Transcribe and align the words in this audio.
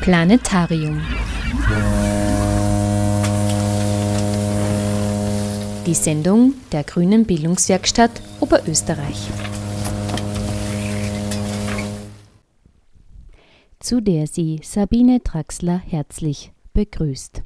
Planetarium. 0.00 0.98
Die 5.84 5.92
Sendung 5.92 6.54
der 6.72 6.84
Grünen 6.84 7.26
Bildungswerkstatt 7.26 8.10
Oberösterreich. 8.40 9.28
Zu 13.78 14.00
der 14.00 14.26
sie 14.26 14.60
Sabine 14.62 15.22
Traxler 15.22 15.82
herzlich 15.86 16.50
begrüßt. 16.72 17.42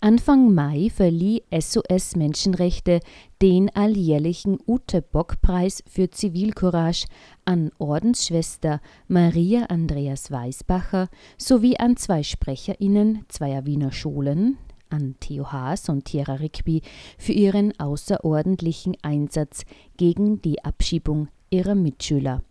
Anfang 0.00 0.54
Mai 0.54 0.90
verlieh 0.94 1.42
SOS 1.50 2.16
Menschenrechte 2.16 3.00
den 3.42 3.74
alljährlichen 3.74 4.58
Ute-Bock-Preis 4.66 5.82
für 5.88 6.10
Zivilcourage 6.10 7.06
an 7.44 7.70
Ordensschwester 7.78 8.80
Maria 9.08 9.64
Andreas 9.64 10.30
Weisbacher 10.30 11.08
sowie 11.38 11.76
an 11.76 11.96
zwei 11.96 12.22
SprecherInnen 12.22 13.24
zweier 13.28 13.66
Wiener 13.66 13.92
Schulen, 13.92 14.58
an 14.90 15.16
Theo 15.20 15.52
Haas 15.52 15.88
und 15.88 16.04
Thierry 16.04 16.36
Rigby, 16.36 16.82
für 17.18 17.32
ihren 17.32 17.78
außerordentlichen 17.78 18.96
Einsatz 19.02 19.62
gegen 19.96 20.42
die 20.42 20.64
Abschiebung 20.64 21.28
ihrer 21.50 21.74
Mitschüler. 21.74 22.42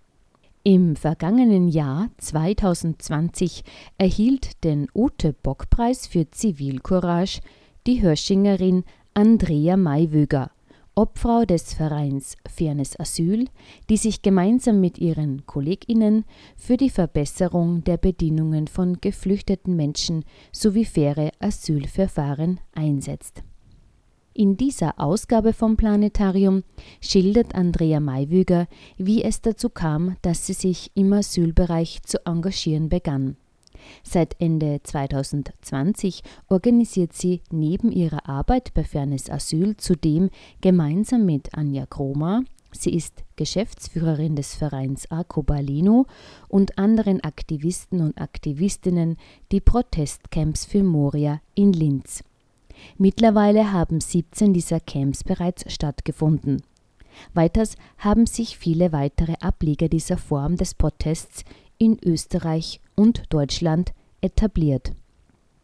Im 0.72 0.96
vergangenen 0.96 1.68
Jahr 1.68 2.12
2020 2.20 3.64
erhielt 3.98 4.64
den 4.64 4.88
Ute-Bock-Preis 4.94 6.06
für 6.06 6.30
Zivilcourage 6.30 7.40
die 7.88 8.04
Hörschingerin 8.04 8.84
Andrea 9.16 9.78
Maiwöger, 9.78 10.52
Obfrau 10.94 11.46
des 11.46 11.74
Vereins 11.74 12.38
Fairness 12.48 13.00
Asyl, 13.00 13.48
die 13.90 13.98
sich 13.98 14.22
gemeinsam 14.22 14.80
mit 14.80 15.00
ihren 15.00 15.44
KollegInnen 15.48 16.24
für 16.56 16.78
die 16.78 16.92
Verbesserung 16.92 17.84
der 17.84 17.98
Bedingungen 17.98 18.68
von 18.68 19.02
geflüchteten 19.02 19.76
Menschen 19.76 20.24
sowie 20.52 20.86
faire 20.86 21.32
Asylverfahren 21.40 22.60
einsetzt 22.76 23.42
in 24.40 24.56
dieser 24.56 24.98
Ausgabe 25.02 25.52
vom 25.52 25.76
Planetarium 25.76 26.64
schildert 27.02 27.56
Andrea 27.56 28.00
Maiwüger, 28.00 28.68
wie 28.98 29.22
es 29.22 29.42
dazu 29.42 29.68
kam, 29.68 30.16
dass 30.22 30.48
sie 30.48 30.54
sich 30.54 30.92
im 30.96 31.12
Asylbereich 31.12 32.04
zu 32.04 32.26
engagieren 32.26 32.88
begann. 32.88 33.36
Seit 34.02 34.40
Ende 34.40 34.80
2020 34.82 36.24
organisiert 36.48 37.12
sie 37.12 37.42
neben 37.52 37.92
ihrer 37.92 38.30
Arbeit 38.30 38.74
bei 38.74 38.86
Fairness 38.86 39.30
Asyl 39.30 39.76
zudem 39.76 40.30
gemeinsam 40.62 41.26
mit 41.26 41.54
Anja 41.54 41.86
Kroma, 41.86 42.44
sie 42.72 42.94
ist 42.94 43.26
Geschäftsführerin 43.36 44.38
des 44.38 44.56
Vereins 44.56 45.12
Arcobaleno 45.12 46.06
und 46.48 46.78
anderen 46.78 47.22
Aktivisten 47.26 48.00
und 48.00 48.18
Aktivistinnen 48.22 49.18
die 49.52 49.60
Protestcamps 49.60 50.64
für 50.64 50.84
Moria 50.84 51.42
in 51.56 51.74
Linz. 51.74 52.24
Mittlerweile 52.98 53.72
haben 53.72 54.00
17 54.00 54.54
dieser 54.54 54.80
Camps 54.80 55.24
bereits 55.24 55.72
stattgefunden. 55.72 56.62
Weiters 57.34 57.76
haben 57.98 58.26
sich 58.26 58.58
viele 58.58 58.92
weitere 58.92 59.34
Ableger 59.42 59.90
dieser 59.90 60.18
Form 60.18 60.56
des 60.56 60.74
Protests 60.74 61.44
in 61.78 61.98
Österreich 62.04 62.82
und 62.96 63.24
Deutschland 63.30 63.94
etabliert. 64.22 64.92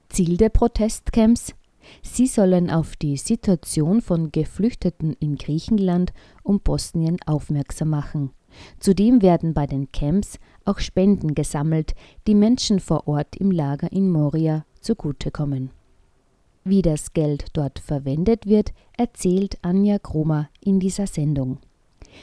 Ziel 0.10 0.38
der 0.38 0.50
Protestcamps? 0.50 1.54
Sie 2.02 2.28
sollen 2.28 2.72
auf 2.72 2.96
die 2.96 3.18
Situation 3.18 4.02
von 4.02 4.32
Geflüchteten 4.32 5.14
in 5.20 5.36
Griechenland 5.36 6.14
und 6.42 6.64
Bosnien 6.64 7.18
aufmerksam 7.26 7.90
machen. 7.90 8.32
Zudem 8.80 9.22
werden 9.22 9.54
bei 9.54 9.68
den 9.68 9.92
Camps 9.92 10.40
auch 10.64 10.80
Spenden 10.80 11.36
gesammelt, 11.36 11.94
die 12.28 12.36
Menschen 12.36 12.80
vor 12.80 13.08
Ort 13.08 13.36
im 13.36 13.52
Lager 13.52 13.92
in 13.92 14.10
Moria 14.10 14.66
zugutekommen. 14.80 15.72
Wie 16.68 16.82
das 16.82 17.14
Geld 17.14 17.46
dort 17.54 17.78
verwendet 17.78 18.48
wird, 18.48 18.74
erzählt 18.98 19.60
Anja 19.62 20.00
Kromer 20.00 20.50
in 20.60 20.80
dieser 20.80 21.06
Sendung. 21.06 21.60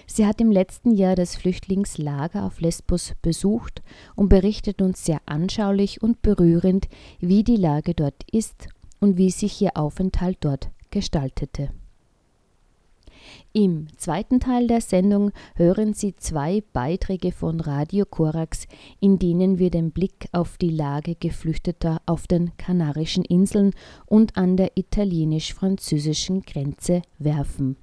Sie 0.09 0.27
hat 0.27 0.41
im 0.41 0.51
letzten 0.51 0.91
Jahr 0.97 1.15
das 1.15 1.37
Flüchtlingslager 1.37 2.45
auf 2.45 2.61
Lesbos 2.61 3.15
besucht 3.23 3.83
und 4.17 4.29
berichtet 4.29 4.83
uns 4.83 5.05
sehr 5.05 5.21
anschaulich 5.27 6.03
und 6.03 6.23
berührend, 6.23 6.89
wie 7.21 7.45
die 7.45 7.57
Lage 7.57 7.95
dort 7.95 8.25
ist 8.33 8.67
und 8.99 9.17
wie 9.17 9.31
sich 9.31 9.63
ihr 9.63 9.77
Aufenthalt 9.77 10.39
dort 10.41 10.71
gestaltete. 10.91 11.71
Im 13.55 13.87
zweiten 13.99 14.41
Teil 14.41 14.67
der 14.67 14.81
Sendung 14.81 15.31
hören 15.57 15.93
Sie 15.93 16.17
zwei 16.17 16.63
Beiträge 16.73 17.33
von 17.33 17.61
Radio 17.61 18.07
Korax, 18.07 18.67
in 18.99 19.19
denen 19.19 19.59
wir 19.59 19.71
den 19.71 19.91
Blick 19.91 20.27
auf 20.33 20.57
die 20.57 20.71
Lage 20.71 21.17
Geflüchteter 21.17 22.01
auf 22.07 22.27
den 22.27 22.57
Kanarischen 22.57 23.27
Inseln 23.27 23.75
und 24.07 24.39
an 24.39 24.57
der 24.57 24.79
italienisch-französischen 24.79 26.43
Grenze 26.43 27.03
werfen 27.19 27.77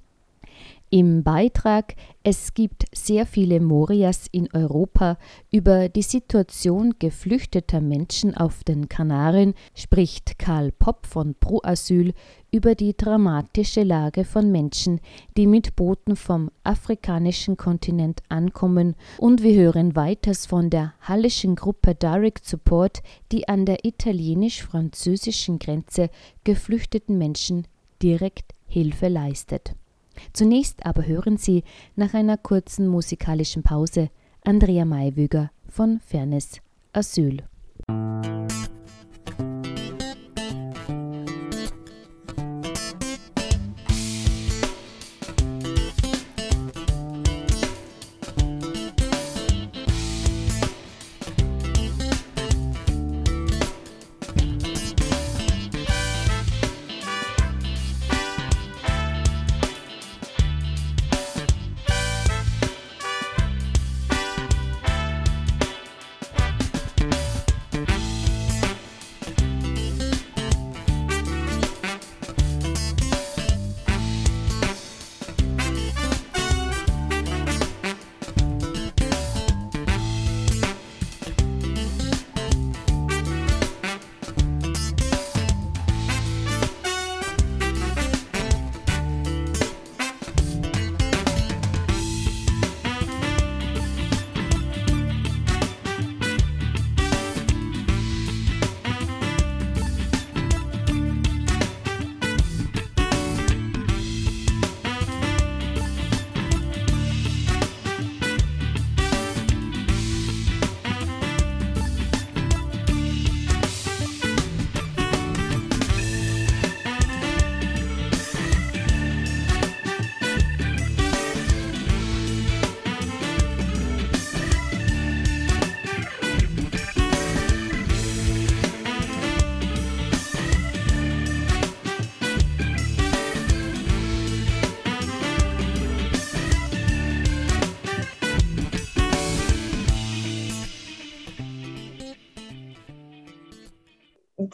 im 0.90 1.22
Beitrag 1.22 1.94
Es 2.24 2.52
gibt 2.52 2.84
sehr 2.92 3.24
viele 3.24 3.60
Morias 3.60 4.26
in 4.32 4.48
Europa 4.52 5.16
über 5.52 5.88
die 5.88 6.02
Situation 6.02 6.96
geflüchteter 6.98 7.80
Menschen 7.80 8.36
auf 8.36 8.64
den 8.64 8.88
Kanaren 8.88 9.54
spricht 9.74 10.38
Karl 10.38 10.72
Popp 10.72 11.06
von 11.06 11.36
Pro 11.36 11.60
Asyl 11.62 12.12
über 12.50 12.74
die 12.74 12.96
dramatische 12.96 13.84
Lage 13.84 14.24
von 14.24 14.50
Menschen, 14.50 15.00
die 15.36 15.46
mit 15.46 15.76
Booten 15.76 16.16
vom 16.16 16.50
afrikanischen 16.64 17.56
Kontinent 17.56 18.22
ankommen 18.28 18.96
und 19.18 19.44
wir 19.44 19.54
hören 19.54 19.94
weiters 19.94 20.46
von 20.46 20.70
der 20.70 20.94
hallischen 21.00 21.54
Gruppe 21.54 21.94
Direct 21.94 22.44
Support, 22.44 23.02
die 23.30 23.48
an 23.48 23.64
der 23.64 23.84
italienisch-französischen 23.84 25.60
Grenze 25.60 26.10
geflüchteten 26.42 27.16
Menschen 27.16 27.68
direkt 28.02 28.54
Hilfe 28.66 29.06
leistet. 29.06 29.74
Zunächst 30.32 30.84
aber 30.86 31.06
hören 31.06 31.36
Sie 31.36 31.64
nach 31.96 32.14
einer 32.14 32.36
kurzen 32.36 32.86
musikalischen 32.88 33.62
Pause 33.62 34.10
Andrea 34.44 34.84
Maiwüger 34.84 35.50
von 35.68 36.00
Fairness 36.00 36.60
Asyl. 36.92 37.42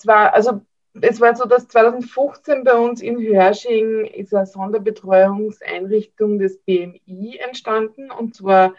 Zwar, 0.06 0.32
also 0.34 0.60
es 1.00 1.20
war 1.20 1.34
so, 1.36 1.44
dass 1.44 1.68
2015 1.68 2.64
bei 2.64 2.74
uns 2.74 3.02
in 3.02 3.18
Hörsching 3.20 4.06
ist 4.06 4.34
eine 4.34 4.46
Sonderbetreuungseinrichtung 4.46 6.38
des 6.38 6.58
BMI 6.58 7.38
entstanden 7.44 8.10
und 8.10 8.34
zwar 8.34 8.74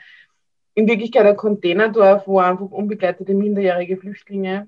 in 0.74 0.88
Wirklichkeit 0.88 1.26
ein 1.26 1.38
Containerdorf, 1.38 2.28
wo 2.28 2.40
einfach 2.40 2.72
unbegleitete 2.72 3.34
minderjährige 3.34 3.98
Flüchtlinge 3.98 4.68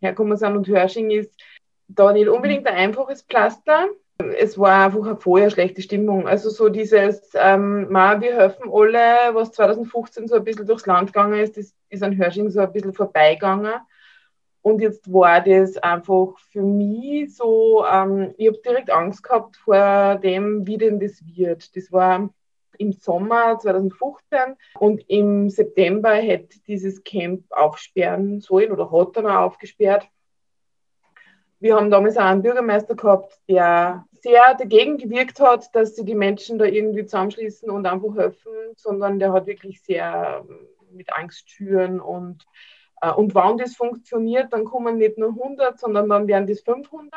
herkommen 0.00 0.36
sind 0.36 0.56
und 0.56 0.68
Hörsching 0.68 1.10
ist 1.10 1.32
da 1.88 2.12
nicht 2.12 2.28
unbedingt 2.28 2.66
ein 2.66 2.74
einfaches 2.74 3.22
Pflaster. 3.22 3.88
Es 4.38 4.58
war 4.58 4.86
einfach 4.86 5.06
eine 5.06 5.16
vorher 5.16 5.50
schlechte 5.50 5.82
Stimmung. 5.82 6.26
Also 6.26 6.48
so 6.50 6.68
dieses, 6.68 7.32
ähm, 7.34 7.90
ma, 7.90 8.20
wir 8.20 8.34
helfen 8.36 8.70
alle, 8.72 9.34
was 9.34 9.52
2015 9.52 10.28
so 10.28 10.36
ein 10.36 10.44
bisschen 10.44 10.66
durchs 10.66 10.86
Land 10.86 11.12
gegangen 11.12 11.38
ist, 11.38 11.56
das 11.56 11.74
ist 11.90 12.02
an 12.02 12.16
Hörsching 12.16 12.48
so 12.50 12.60
ein 12.60 12.72
bisschen 12.72 12.94
vorbeigegangen. 12.94 13.74
Und 14.66 14.80
jetzt 14.80 15.12
war 15.12 15.40
das 15.42 15.76
einfach 15.76 16.36
für 16.50 16.62
mich 16.62 17.36
so, 17.36 17.86
ähm, 17.86 18.34
ich 18.36 18.48
habe 18.48 18.58
direkt 18.58 18.90
Angst 18.90 19.22
gehabt 19.22 19.56
vor 19.58 20.16
dem, 20.16 20.66
wie 20.66 20.76
denn 20.76 20.98
das 20.98 21.24
wird. 21.24 21.76
Das 21.76 21.92
war 21.92 22.30
im 22.76 22.90
Sommer 22.90 23.60
2015 23.60 24.56
und 24.80 25.08
im 25.08 25.50
September 25.50 26.14
hätte 26.14 26.58
dieses 26.66 27.04
Camp 27.04 27.44
aufsperren 27.50 28.40
sollen 28.40 28.72
oder 28.72 28.90
hat 28.90 29.16
dann 29.16 29.26
auch 29.26 29.42
aufgesperrt. 29.42 30.08
Wir 31.60 31.76
haben 31.76 31.88
damals 31.88 32.16
auch 32.16 32.24
einen 32.24 32.42
Bürgermeister 32.42 32.96
gehabt, 32.96 33.38
der 33.48 34.04
sehr 34.14 34.56
dagegen 34.58 34.98
gewirkt 34.98 35.38
hat, 35.38 35.72
dass 35.76 35.94
sie 35.94 36.04
die 36.04 36.16
Menschen 36.16 36.58
da 36.58 36.64
irgendwie 36.64 37.04
zusammenschließen 37.04 37.70
und 37.70 37.86
einfach 37.86 38.16
helfen, 38.16 38.50
sondern 38.74 39.20
der 39.20 39.32
hat 39.32 39.46
wirklich 39.46 39.80
sehr 39.80 40.44
mit 40.90 41.12
Angst 41.16 41.48
schüren 41.50 42.00
und 42.00 42.44
und 43.16 43.34
wenn 43.34 43.58
das 43.58 43.76
funktioniert, 43.76 44.52
dann 44.52 44.64
kommen 44.64 44.98
nicht 44.98 45.18
nur 45.18 45.30
100, 45.30 45.78
sondern 45.78 46.08
dann 46.08 46.26
werden 46.26 46.46
das 46.46 46.60
500. 46.60 47.10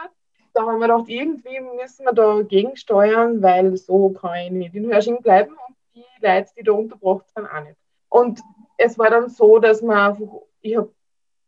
Da 0.53 0.61
haben 0.61 0.79
wir 0.79 0.87
gedacht, 0.87 1.05
irgendwie 1.07 1.59
müssen 1.59 2.05
wir 2.05 2.13
da 2.13 2.41
gegensteuern, 2.41 3.41
weil 3.41 3.77
so 3.77 4.09
kann 4.09 4.37
ich 4.45 4.51
nicht 4.51 4.75
in 4.75 4.91
Hörsching 4.91 5.21
bleiben 5.21 5.51
und 5.51 5.75
die 5.95 6.03
Leute, 6.21 6.49
die 6.57 6.63
da 6.63 6.71
unterbracht 6.73 7.25
sind, 7.33 7.45
auch 7.45 7.63
nicht. 7.63 7.77
Und 8.09 8.41
es 8.77 8.97
war 8.97 9.09
dann 9.09 9.29
so, 9.29 9.59
dass 9.59 9.81
man 9.81 10.11
einfach, 10.11 10.41
ich 10.61 10.75
habe 10.75 10.91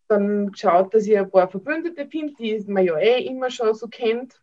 dann 0.07 0.51
geschaut, 0.51 0.93
dass 0.93 1.07
ich 1.07 1.17
ein 1.17 1.29
paar 1.29 1.47
Verbündete 1.47 2.05
finde, 2.05 2.33
die 2.35 2.63
man 2.67 2.85
ja 2.85 2.97
eh 2.97 3.25
immer 3.25 3.49
schon 3.49 3.73
so 3.73 3.87
kennt. 3.87 4.41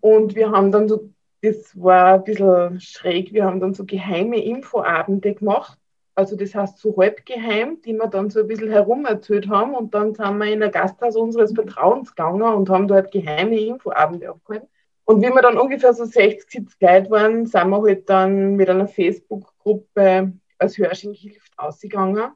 Und 0.00 0.34
wir 0.34 0.50
haben 0.50 0.72
dann 0.72 0.88
so, 0.88 1.10
das 1.42 1.80
war 1.80 2.14
ein 2.14 2.24
bisschen 2.24 2.80
schräg, 2.80 3.32
wir 3.32 3.44
haben 3.44 3.60
dann 3.60 3.74
so 3.74 3.84
geheime 3.84 4.42
Infoabende 4.42 5.34
gemacht 5.34 5.78
also 6.14 6.36
das 6.36 6.54
heißt 6.54 6.78
so 6.78 6.96
halb 6.96 7.24
geheim, 7.24 7.80
die 7.82 7.92
wir 7.92 8.08
dann 8.08 8.30
so 8.30 8.40
ein 8.40 8.46
bisschen 8.46 8.70
herum 8.70 9.06
erzählt 9.06 9.48
haben 9.48 9.74
und 9.74 9.94
dann 9.94 10.14
sind 10.14 10.38
wir 10.38 10.52
in 10.52 10.62
ein 10.62 10.70
Gasthaus 10.70 11.16
unseres 11.16 11.52
Vertrauens 11.52 12.14
gegangen 12.14 12.42
und 12.42 12.68
haben 12.68 12.88
dort 12.88 13.12
geheime 13.12 13.58
Infoabende 13.58 14.28
abgehalten. 14.28 14.68
Und 15.04 15.22
wie 15.22 15.30
wir 15.30 15.42
dann 15.42 15.58
ungefähr 15.58 15.92
so 15.92 16.04
60, 16.04 16.50
70 16.50 16.80
Leute 16.80 17.10
waren, 17.10 17.46
sind 17.46 17.70
wir 17.70 17.82
halt 17.82 18.08
dann 18.08 18.56
mit 18.56 18.68
einer 18.68 18.86
Facebook-Gruppe 18.86 20.32
als 20.58 20.78
Hörsching 20.78 21.14
hilft 21.14 21.52
ausgegangen. 21.58 22.32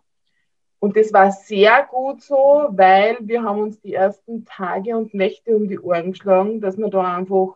Und 0.80 0.96
das 0.96 1.12
war 1.12 1.30
sehr 1.30 1.86
gut 1.90 2.22
so, 2.22 2.66
weil 2.70 3.16
wir 3.20 3.42
haben 3.42 3.60
uns 3.60 3.80
die 3.80 3.94
ersten 3.94 4.44
Tage 4.44 4.96
und 4.96 5.14
Nächte 5.14 5.54
um 5.56 5.68
die 5.68 5.78
Ohren 5.78 6.12
geschlagen, 6.12 6.60
dass 6.60 6.76
wir 6.76 6.88
da 6.88 7.16
einfach 7.16 7.54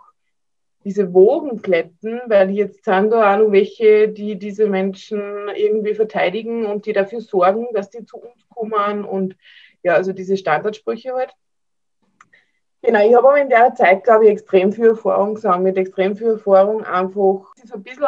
diese 0.84 1.12
Wogen 1.12 1.60
glätten, 1.60 2.20
weil 2.26 2.50
jetzt 2.50 2.84
sind 2.84 3.10
da 3.10 3.34
auch 3.34 3.38
noch 3.38 3.52
welche, 3.52 4.08
die 4.08 4.38
diese 4.38 4.68
Menschen 4.68 5.20
irgendwie 5.54 5.94
verteidigen 5.94 6.66
und 6.66 6.86
die 6.86 6.92
dafür 6.92 7.20
sorgen, 7.20 7.66
dass 7.72 7.90
die 7.90 8.04
zu 8.04 8.18
uns 8.18 8.48
kommen 8.48 9.04
und 9.04 9.36
ja, 9.82 9.94
also 9.94 10.12
diese 10.12 10.36
Standardsprüche 10.36 11.12
halt. 11.14 11.32
Genau, 12.82 13.06
ich 13.06 13.14
habe 13.14 13.28
aber 13.28 13.40
in 13.40 13.48
der 13.48 13.74
Zeit, 13.74 14.04
glaube 14.04 14.26
ich, 14.26 14.30
extrem 14.30 14.72
viel 14.72 14.86
Erfahrung 14.86 15.34
gesammelt, 15.34 15.76
extrem 15.76 16.16
viel 16.16 16.28
Erfahrung 16.28 16.84
einfach 16.84 17.52
so 17.64 17.74
ein 17.74 17.82
bisschen 17.82 18.06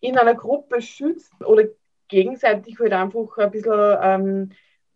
in 0.00 0.18
einer 0.18 0.34
Gruppe 0.34 0.82
schützt 0.82 1.32
oder 1.44 1.64
gegenseitig 2.08 2.78
halt 2.80 2.92
einfach 2.92 3.38
ein 3.38 3.50
bisschen 3.50 3.96
ähm, 4.02 4.50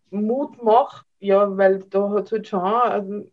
Mut 0.09 0.61
macht, 0.61 1.05
ja, 1.19 1.57
weil 1.57 1.79
da 1.89 2.09
hat 2.09 2.25
es 2.25 2.31
halt 2.33 2.47
schon, 2.47 2.59
also 2.59 3.25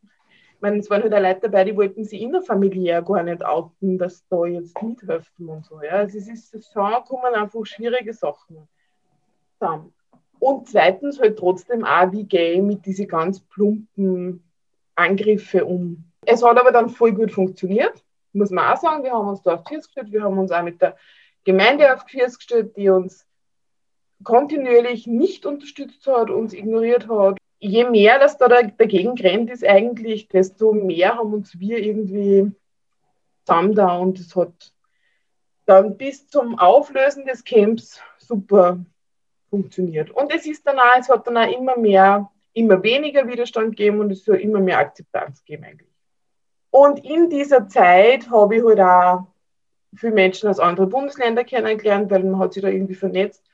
meine, 0.62 0.79
es 0.79 0.88
waren 0.88 1.03
halt 1.03 1.12
auch 1.12 1.20
Leute 1.20 1.41
dabei, 1.41 1.64
die 1.64 1.76
wollten 1.76 2.05
sich 2.05 2.23
innerfamiliär 2.23 3.03
gar 3.03 3.23
nicht 3.23 3.44
outen, 3.44 3.99
dass 3.99 4.26
da 4.29 4.47
jetzt 4.47 4.76
helfen 4.81 5.49
und 5.49 5.67
so. 5.67 5.82
Ja. 5.82 5.93
Also 5.93 6.19
es 6.19 6.29
ist 6.29 6.73
schon 6.73 6.93
kommen 7.05 7.35
einfach 7.35 7.67
schwierige 7.67 8.14
Sachen 8.14 8.69
zusammen. 9.59 9.93
Und 10.38 10.69
zweitens 10.69 11.20
halt 11.20 11.38
trotzdem 11.38 11.85
auch, 11.85 12.11
wie 12.12 12.25
gehe 12.25 12.62
mit 12.62 12.87
diesen 12.87 13.09
ganz 13.09 13.41
plumpen 13.41 14.43
Angriffe 14.94 15.64
um. 15.64 16.05
Es 16.25 16.43
hat 16.43 16.59
aber 16.59 16.73
dann 16.73 16.88
voll 16.88 17.12
gut 17.12 17.32
funktioniert, 17.32 18.05
muss 18.32 18.50
man 18.50 18.73
auch 18.73 18.81
sagen. 18.81 19.05
Wir 19.05 19.12
haben 19.12 19.29
uns 19.29 19.43
da 19.43 19.55
auf 19.55 19.65
die 19.65 19.76
gestellt, 19.76 20.12
wir 20.12 20.23
haben 20.23 20.38
uns 20.38 20.50
auch 20.50 20.62
mit 20.62 20.81
der 20.81 20.97
Gemeinde 21.44 21.93
auf 21.94 22.05
die 22.06 22.19
gestellt, 22.19 22.76
die 22.76 22.88
uns 22.88 23.26
kontinuierlich 24.23 25.06
nicht 25.06 25.44
unterstützt 25.47 26.06
hat, 26.06 26.31
uns 26.31 26.55
ignoriert 26.55 27.08
hat 27.08 27.42
je 27.62 27.85
mehr 27.85 28.19
das 28.19 28.37
da 28.38 28.49
dagegen 28.49 29.17
rennt, 29.19 29.49
ist 29.49 29.64
eigentlich, 29.64 30.29
desto 30.29 30.73
mehr 30.73 31.17
haben 31.17 31.32
uns 31.32 31.59
wir 31.61 31.79
irgendwie 31.79 32.50
zusammen 33.44 33.75
da 33.75 33.97
und 33.99 34.19
es 34.19 34.35
hat 34.35 34.73
dann 35.64 35.97
bis 35.97 36.26
zum 36.26 36.59
Auflösen 36.59 37.25
des 37.25 37.44
Camps 37.44 38.00
super 38.19 38.85
funktioniert. 39.49 40.11
Und 40.11 40.35
es 40.35 40.44
ist 40.44 40.67
dann 40.67 40.79
auch, 40.81 40.99
es 40.99 41.09
hat 41.09 41.26
dann 41.26 41.37
auch 41.37 41.56
immer 41.56 41.76
mehr, 41.79 42.29
immer 42.53 42.82
weniger 42.82 43.29
Widerstand 43.29 43.76
gegeben 43.76 44.00
und 44.00 44.11
es 44.11 44.25
soll 44.25 44.37
immer 44.37 44.58
mehr 44.58 44.79
Akzeptanz 44.79 45.44
geben 45.44 45.65
eigentlich. 45.65 45.88
Und 46.70 47.05
in 47.05 47.31
dieser 47.31 47.69
Zeit 47.69 48.29
habe 48.29 48.56
ich 48.56 48.65
halt 48.65 48.81
auch 48.81 49.26
viele 49.94 50.15
Menschen 50.15 50.49
aus 50.49 50.58
anderen 50.58 50.91
Bundesländern 50.91 51.47
kennengelernt, 51.47 52.11
weil 52.11 52.25
man 52.25 52.41
hat 52.41 52.55
sich 52.55 52.62
da 52.62 52.69
irgendwie 52.69 52.94
vernetzt. 52.94 53.44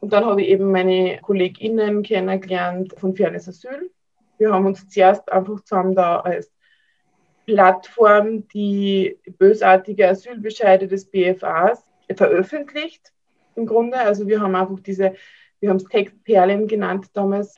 Und 0.00 0.12
dann 0.12 0.24
habe 0.24 0.42
ich 0.42 0.48
eben 0.48 0.70
meine 0.70 1.18
KollegInnen 1.22 2.02
kennengelernt 2.02 2.94
von 2.98 3.16
Fairness 3.16 3.48
Asyl. 3.48 3.90
Wir 4.38 4.52
haben 4.52 4.66
uns 4.66 4.88
zuerst 4.88 5.30
einfach 5.32 5.60
zusammen 5.60 5.94
da 5.94 6.20
als 6.20 6.52
Plattform 7.46 8.46
die 8.48 9.18
bösartige 9.38 10.08
Asylbescheide 10.08 10.88
des 10.88 11.06
BFAs 11.06 11.84
veröffentlicht. 12.14 13.12
Im 13.54 13.66
Grunde, 13.66 13.98
also 13.98 14.26
wir 14.26 14.40
haben 14.40 14.54
einfach 14.54 14.80
diese, 14.80 15.14
wir 15.60 15.70
haben 15.70 15.76
es 15.76 15.84
Textperlen 15.84 16.66
genannt 16.66 17.06
damals. 17.14 17.56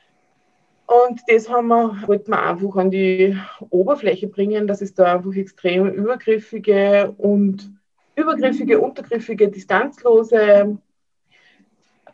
Und 0.85 1.21
das 1.27 1.49
haben 1.49 1.67
wir, 1.67 2.03
wollten 2.07 2.31
wir 2.31 2.41
einfach 2.41 2.75
an 2.77 2.89
die 2.89 3.37
Oberfläche 3.69 4.27
bringen, 4.27 4.65
dass 4.65 4.81
es 4.81 4.93
da 4.93 5.15
einfach 5.15 5.35
extrem 5.35 5.87
übergriffige 5.87 7.13
und 7.17 7.71
übergriffige, 8.15 8.79
untergriffige, 8.79 9.49
distanzlose 9.49 10.77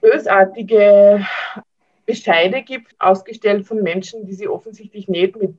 bösartige 0.05 1.25
Bescheide 2.05 2.62
gibt, 2.62 2.95
ausgestellt 3.00 3.65
von 3.65 3.81
Menschen, 3.81 4.25
die 4.25 4.33
sich 4.33 4.47
offensichtlich 4.47 5.07
nicht 5.07 5.35
mit, 5.38 5.55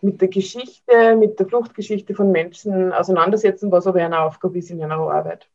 mit 0.00 0.20
der 0.20 0.28
Geschichte, 0.28 1.16
mit 1.16 1.38
der 1.38 1.46
Fluchtgeschichte 1.46 2.14
von 2.14 2.32
Menschen 2.32 2.92
auseinandersetzen, 2.92 3.70
was 3.70 3.86
aber 3.86 4.04
eine 4.04 4.20
Aufgabe 4.20 4.58
ist 4.58 4.70
in 4.70 4.80
ihrer 4.80 5.12
Arbeit. 5.12 5.48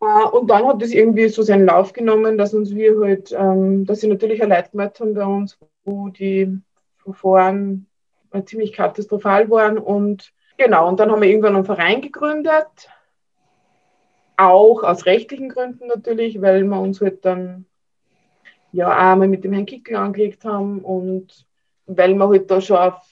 Äh, 0.00 0.28
und 0.32 0.48
dann 0.48 0.66
hat 0.66 0.82
es 0.82 0.92
irgendwie 0.92 1.28
so 1.28 1.42
seinen 1.42 1.66
Lauf 1.66 1.92
genommen, 1.92 2.38
dass 2.38 2.54
uns 2.54 2.74
wir 2.74 2.98
halt, 3.00 3.32
ähm, 3.32 3.84
dass 3.84 4.00
sie 4.00 4.08
natürlich 4.08 4.42
ein 4.42 4.48
Leid 4.48 4.72
gemacht 4.72 4.98
haben 5.00 5.14
bei 5.14 5.26
uns, 5.26 5.58
wo 5.84 6.08
die 6.08 6.58
Verfahren 6.96 7.86
ziemlich 8.46 8.72
katastrophal 8.72 9.50
waren. 9.50 9.78
Und 9.78 10.32
genau, 10.56 10.88
und 10.88 10.98
dann 10.98 11.12
haben 11.12 11.20
wir 11.20 11.28
irgendwann 11.28 11.56
einen 11.56 11.66
Verein 11.66 12.00
gegründet, 12.00 12.88
auch 14.36 14.82
aus 14.82 15.06
rechtlichen 15.06 15.48
Gründen 15.48 15.88
natürlich, 15.88 16.40
weil 16.40 16.64
wir 16.64 16.80
uns 16.80 17.00
halt 17.00 17.24
dann 17.24 17.66
ja 18.72 18.88
auch 18.88 19.16
mal 19.16 19.28
mit 19.28 19.44
dem 19.44 19.52
Herrn 19.52 19.66
Kickel 19.66 19.96
angelegt 19.96 20.44
haben 20.44 20.80
und 20.80 21.46
weil 21.86 22.14
wir 22.14 22.28
halt 22.28 22.50
da 22.50 22.60
schon, 22.60 22.78
auf, 22.78 23.02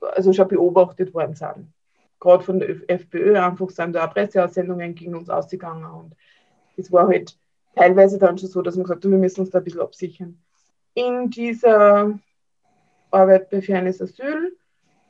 also 0.00 0.32
schon 0.32 0.48
beobachtet 0.48 1.14
worden 1.14 1.34
sind. 1.34 1.72
Gerade 2.20 2.42
von 2.42 2.58
der 2.58 2.70
FPÖ 2.88 3.38
einfach 3.38 3.70
sind 3.70 3.92
da 3.92 4.06
auch 4.06 4.12
Presseaussendungen 4.12 4.94
gegen 4.94 5.14
uns 5.14 5.30
ausgegangen 5.30 5.84
und 5.84 6.16
es 6.76 6.90
war 6.90 7.06
halt 7.06 7.36
teilweise 7.76 8.18
dann 8.18 8.38
schon 8.38 8.48
so, 8.48 8.60
dass 8.62 8.74
man 8.74 8.84
gesagt 8.84 9.04
hat, 9.04 9.10
wir 9.10 9.18
müssen 9.18 9.40
uns 9.40 9.50
da 9.50 9.58
ein 9.58 9.64
bisschen 9.64 9.80
absichern. 9.80 10.38
In 10.94 11.30
dieser 11.30 12.18
Arbeit 13.10 13.50
bei 13.50 13.62
Fairness 13.62 14.02
Asyl 14.02 14.56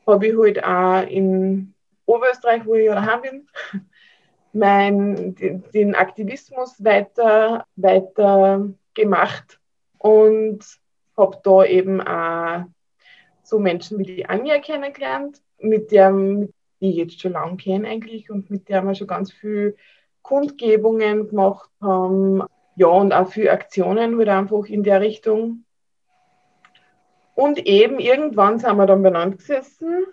habe 0.05 0.27
ich 0.27 0.37
halt 0.37 0.63
auch 0.63 1.07
in 1.09 1.73
Oberösterreich, 2.05 2.65
wo 2.65 2.75
ich 2.75 2.85
ja 2.85 2.95
daheim 2.95 3.21
bin, 3.21 3.47
mein, 4.53 5.35
den 5.35 5.95
Aktivismus 5.95 6.83
weiter, 6.83 7.65
weiter 7.75 8.69
gemacht 8.93 9.59
und 9.97 10.65
habe 11.15 11.39
da 11.43 11.65
eben 11.65 12.01
auch 12.01 12.65
so 13.43 13.59
Menschen 13.59 13.99
wie 13.99 14.03
die 14.03 14.25
Anja 14.25 14.59
kennengelernt, 14.59 15.41
mit 15.59 15.91
der 15.91 16.11
die 16.81 16.91
ich 16.91 16.95
jetzt 16.95 17.21
schon 17.21 17.33
lange 17.33 17.57
kenne 17.57 17.87
eigentlich 17.87 18.29
und 18.29 18.49
mit 18.49 18.69
der 18.69 18.81
wir 18.83 18.95
schon 18.95 19.07
ganz 19.07 19.31
viel 19.31 19.75
Kundgebungen 20.21 21.27
gemacht 21.27 21.69
haben. 21.81 22.43
Ja, 22.75 22.87
und 22.87 23.11
auch 23.11 23.29
viele 23.29 23.51
Aktionen 23.51 24.17
halt 24.17 24.29
einfach 24.29 24.65
in 24.65 24.83
der 24.83 25.01
Richtung. 25.01 25.65
Und 27.35 27.65
eben 27.65 27.99
irgendwann 27.99 28.59
sind 28.59 28.77
wir 28.77 28.85
dann 28.85 29.01
beieinander 29.01 29.37
gesessen. 29.37 30.05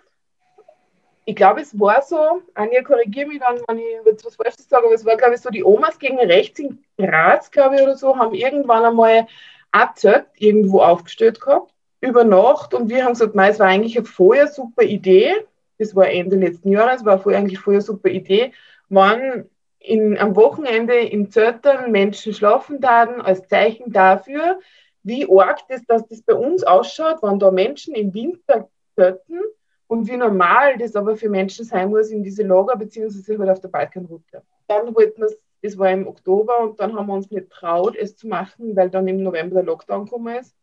Ich 1.29 1.35
glaube, 1.35 1.59
es 1.59 1.77
war 1.77 2.01
so, 2.03 2.41
Anja, 2.53 2.81
korrigiere 2.83 3.27
mich 3.27 3.39
dann, 3.41 3.59
wenn 3.67 3.79
ich 3.79 3.85
jetzt 4.05 4.25
was 4.25 4.37
Falsches 4.37 4.69
sage, 4.69 4.85
aber 4.85 4.95
es 4.95 5.03
war, 5.03 5.17
glaube 5.17 5.35
ich, 5.35 5.41
so, 5.41 5.49
die 5.49 5.61
Omas 5.61 5.99
gegen 5.99 6.19
rechts 6.19 6.57
in 6.57 6.81
Graz, 6.97 7.51
glaube 7.51 7.75
ich, 7.75 7.81
oder 7.81 7.97
so, 7.97 8.15
haben 8.15 8.33
irgendwann 8.33 8.85
einmal 8.85 9.27
ein 9.73 9.89
Zelt 9.95 10.27
irgendwo 10.37 10.79
aufgestellt 10.79 11.41
gehabt, 11.41 11.73
über 11.99 12.23
Nacht. 12.23 12.73
Und 12.73 12.87
wir 12.87 13.03
haben 13.03 13.11
gesagt, 13.11 13.35
es 13.35 13.59
war 13.59 13.67
eigentlich 13.67 13.97
eine 13.97 14.05
vorher 14.05 14.47
super 14.47 14.83
Idee. 14.83 15.33
Das 15.77 15.93
war 15.97 16.09
Ende 16.09 16.37
letzten 16.37 16.71
Jahres, 16.71 17.03
war 17.03 17.19
vorher 17.19 17.41
eigentlich 17.41 17.59
vorher 17.59 17.81
super 17.81 18.07
Idee. 18.07 18.53
Wann 18.87 19.49
in, 19.79 20.17
am 20.17 20.33
Wochenende 20.37 20.95
in 20.95 21.29
Zeltern 21.29 21.91
Menschen 21.91 22.33
schlafen 22.33 22.79
taten, 22.79 23.19
als 23.19 23.45
Zeichen 23.49 23.91
dafür, 23.91 24.61
wie 25.03 25.27
arg 25.29 25.59
das, 25.67 25.81
dass 25.87 26.07
das 26.07 26.21
bei 26.21 26.35
uns 26.35 26.63
ausschaut, 26.63 27.21
wenn 27.21 27.37
da 27.37 27.51
Menschen 27.51 27.95
im 27.95 28.13
Winter 28.13 28.69
töten 28.95 29.41
und 29.87 30.07
wie 30.07 30.17
normal 30.17 30.77
das 30.77 30.95
aber 30.95 31.15
für 31.15 31.29
Menschen 31.29 31.65
sein 31.65 31.89
muss 31.89 32.09
in 32.09 32.23
diese 32.23 32.43
Lager 32.43 32.75
beziehungsweise 32.75 33.37
halt 33.39 33.49
auf 33.49 33.61
der 33.61 33.69
Balkanroute. 33.69 34.43
Dann 34.67 34.93
wollten 34.93 35.21
wir 35.21 35.27
es, 35.27 35.37
das 35.61 35.77
war 35.77 35.89
im 35.89 36.07
Oktober 36.07 36.59
und 36.59 36.79
dann 36.79 36.95
haben 36.95 37.07
wir 37.07 37.13
uns 37.13 37.31
nicht 37.31 37.49
traut, 37.49 37.95
es 37.95 38.15
zu 38.15 38.27
machen, 38.27 38.75
weil 38.75 38.89
dann 38.89 39.07
im 39.07 39.23
November 39.23 39.55
der 39.55 39.63
Lockdown 39.63 40.05
gekommen 40.05 40.35
ist. 40.35 40.55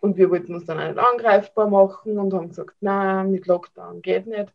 Und 0.00 0.16
wir 0.16 0.30
wollten 0.30 0.54
uns 0.54 0.64
dann 0.66 0.80
auch 0.80 0.88
nicht 0.88 0.98
angreifbar 0.98 1.68
machen 1.68 2.18
und 2.18 2.34
haben 2.34 2.48
gesagt, 2.48 2.74
nein, 2.80 3.30
mit 3.30 3.46
Lockdown 3.46 4.02
geht 4.02 4.26
nicht. 4.26 4.52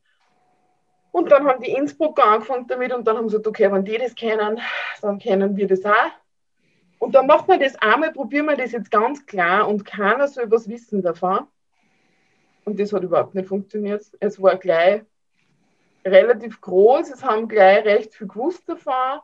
Und 1.12 1.31
dann 1.31 1.48
haben 1.48 1.63
die 1.63 1.72
Innsbrucker 1.72 2.25
angefangen 2.25 2.67
damit 2.67 2.93
und 2.93 3.07
dann 3.07 3.17
haben 3.17 3.29
sie 3.29 3.38
gesagt, 3.38 3.48
okay, 3.48 3.72
wenn 3.72 3.86
die 3.86 3.98
das 3.98 4.13
kennen, 4.13 4.60
dann 5.01 5.19
kennen 5.19 5.55
wir 5.55 5.67
das 5.67 5.86
auch. 5.86 6.12
Und 7.00 7.15
dann 7.15 7.27
machen 7.27 7.48
wir 7.48 7.60
das 7.60 7.75
einmal, 7.75 8.12
probieren 8.12 8.48
wir 8.48 8.57
das 8.57 8.72
jetzt 8.72 8.91
ganz 8.91 9.25
klar 9.25 9.67
und 9.67 9.86
keiner 9.86 10.27
soll 10.27 10.51
was 10.51 10.67
wissen 10.67 11.01
davon. 11.01 11.48
Und 12.68 12.78
das 12.82 12.92
hat 12.92 13.02
überhaupt 13.02 13.34
nicht 13.34 13.48
funktioniert. 13.48 14.06
Es 14.20 14.42
war 14.42 14.58
gleich 14.58 15.02
relativ 16.06 16.60
groß, 16.60 17.10
es 17.12 17.24
haben 17.24 17.48
gleich 17.48 17.86
recht 17.86 18.14
viel 18.14 18.28
gewusst 18.28 18.68
davon 18.68 19.22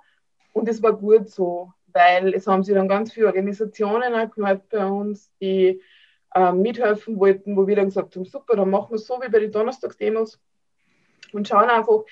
und 0.54 0.70
es 0.70 0.82
war 0.82 0.94
gut 0.94 1.30
so, 1.30 1.74
weil 1.88 2.34
es 2.34 2.48
haben 2.48 2.64
sich 2.64 2.74
dann 2.74 2.88
ganz 2.88 3.12
viele 3.12 3.28
Organisationen 3.28 4.14
auch 4.16 4.32
gemeldet 4.32 4.70
bei 4.70 4.86
uns, 4.86 5.30
die 5.42 5.82
äh, 6.34 6.54
mithelfen 6.54 7.20
wollten, 7.20 7.58
wo 7.58 7.68
wir 7.68 7.76
dann 7.76 7.88
gesagt 7.88 8.16
haben, 8.16 8.24
super, 8.24 8.56
dann 8.56 8.70
machen 8.70 8.92
wir 8.92 8.96
es 8.96 9.08
so 9.08 9.22
wie 9.22 9.30
bei 9.30 9.40
den 9.40 9.52
Donnerstagsdemos 9.52 10.40
und 11.34 11.46
schauen 11.46 11.70
einfach, 11.70 12.06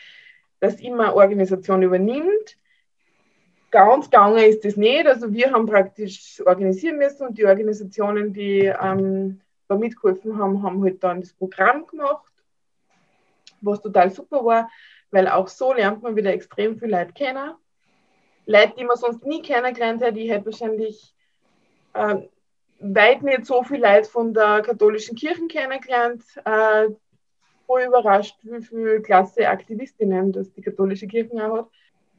dass 0.59 0.81
immer 0.81 1.05
eine 1.05 1.15
Organisation 1.15 1.81
übernimmt 1.81 2.57
ganz 3.71 4.09
gegangen 4.09 4.43
ist 4.43 4.65
das 4.65 4.75
nicht. 4.75 5.07
Also 5.07 5.31
wir 5.31 5.53
haben 5.53 5.65
praktisch 5.65 6.43
organisieren 6.45 6.97
müssen 6.97 7.25
und 7.25 7.37
die 7.37 7.45
Organisationen, 7.45 8.33
die 8.33 8.65
ähm, 8.65 9.39
da 9.71 9.77
mitgeholfen 9.77 10.37
haben, 10.37 10.61
haben 10.63 10.83
halt 10.83 11.03
dann 11.03 11.21
das 11.21 11.33
Programm 11.33 11.87
gemacht, 11.87 12.31
was 13.61 13.81
total 13.81 14.09
super 14.11 14.43
war, 14.43 14.69
weil 15.11 15.27
auch 15.27 15.47
so 15.47 15.73
lernt 15.73 16.03
man 16.03 16.15
wieder 16.15 16.33
extrem 16.33 16.77
viel 16.77 16.89
Leute 16.89 17.13
kennen. 17.13 17.53
Leute, 18.45 18.73
die 18.77 18.83
man 18.83 18.97
sonst 18.97 19.25
nie 19.25 19.41
kennengelernt 19.41 20.01
hätte, 20.01 20.19
ich 20.19 20.29
hätte 20.29 20.45
wahrscheinlich 20.45 21.15
ähm, 21.93 22.27
weit 22.79 23.21
nicht 23.23 23.45
so 23.45 23.63
viel 23.63 23.81
Leute 23.81 24.09
von 24.09 24.33
der 24.33 24.61
katholischen 24.61 25.15
Kirche 25.15 25.47
kennengelernt. 25.47 26.23
Äh, 26.43 26.89
voll 27.65 27.83
überrascht, 27.83 28.37
wie 28.41 28.61
viele 28.61 29.01
klasse 29.01 29.47
Aktivistinnen 29.47 30.31
das 30.31 30.51
die 30.51 30.61
katholische 30.61 31.07
Kirche 31.07 31.33
auch 31.35 31.57
hat 31.57 31.69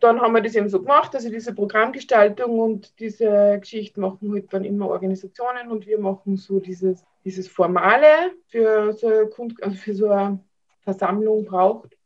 dann 0.02 0.20
haben 0.20 0.34
wir 0.34 0.42
das 0.42 0.54
eben 0.54 0.68
so 0.68 0.80
gemacht, 0.80 1.14
also 1.14 1.30
diese 1.30 1.54
Programmgestaltung 1.54 2.58
und 2.58 2.98
diese 2.98 3.58
Geschichten 3.60 4.00
machen 4.00 4.32
halt 4.32 4.52
dann 4.52 4.64
immer 4.64 4.88
Organisationen 4.88 5.70
und 5.70 5.86
wir 5.86 5.98
machen 5.98 6.36
so 6.36 6.58
dieses, 6.58 7.04
dieses 7.24 7.48
Formale 7.48 8.32
für 8.48 8.92
so, 8.94 9.06
eine 9.06 9.26
Kund 9.26 9.62
also 9.62 9.76
für 9.76 9.94
so 9.94 10.10
eine 10.10 10.40
Versammlung 10.80 11.44
braucht 11.44 11.96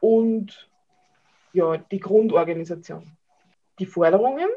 und 0.00 0.68
ja, 1.54 1.76
die 1.76 2.00
Grundorganisation. 2.00 3.16
Die 3.78 3.86
Forderungen. 3.86 4.48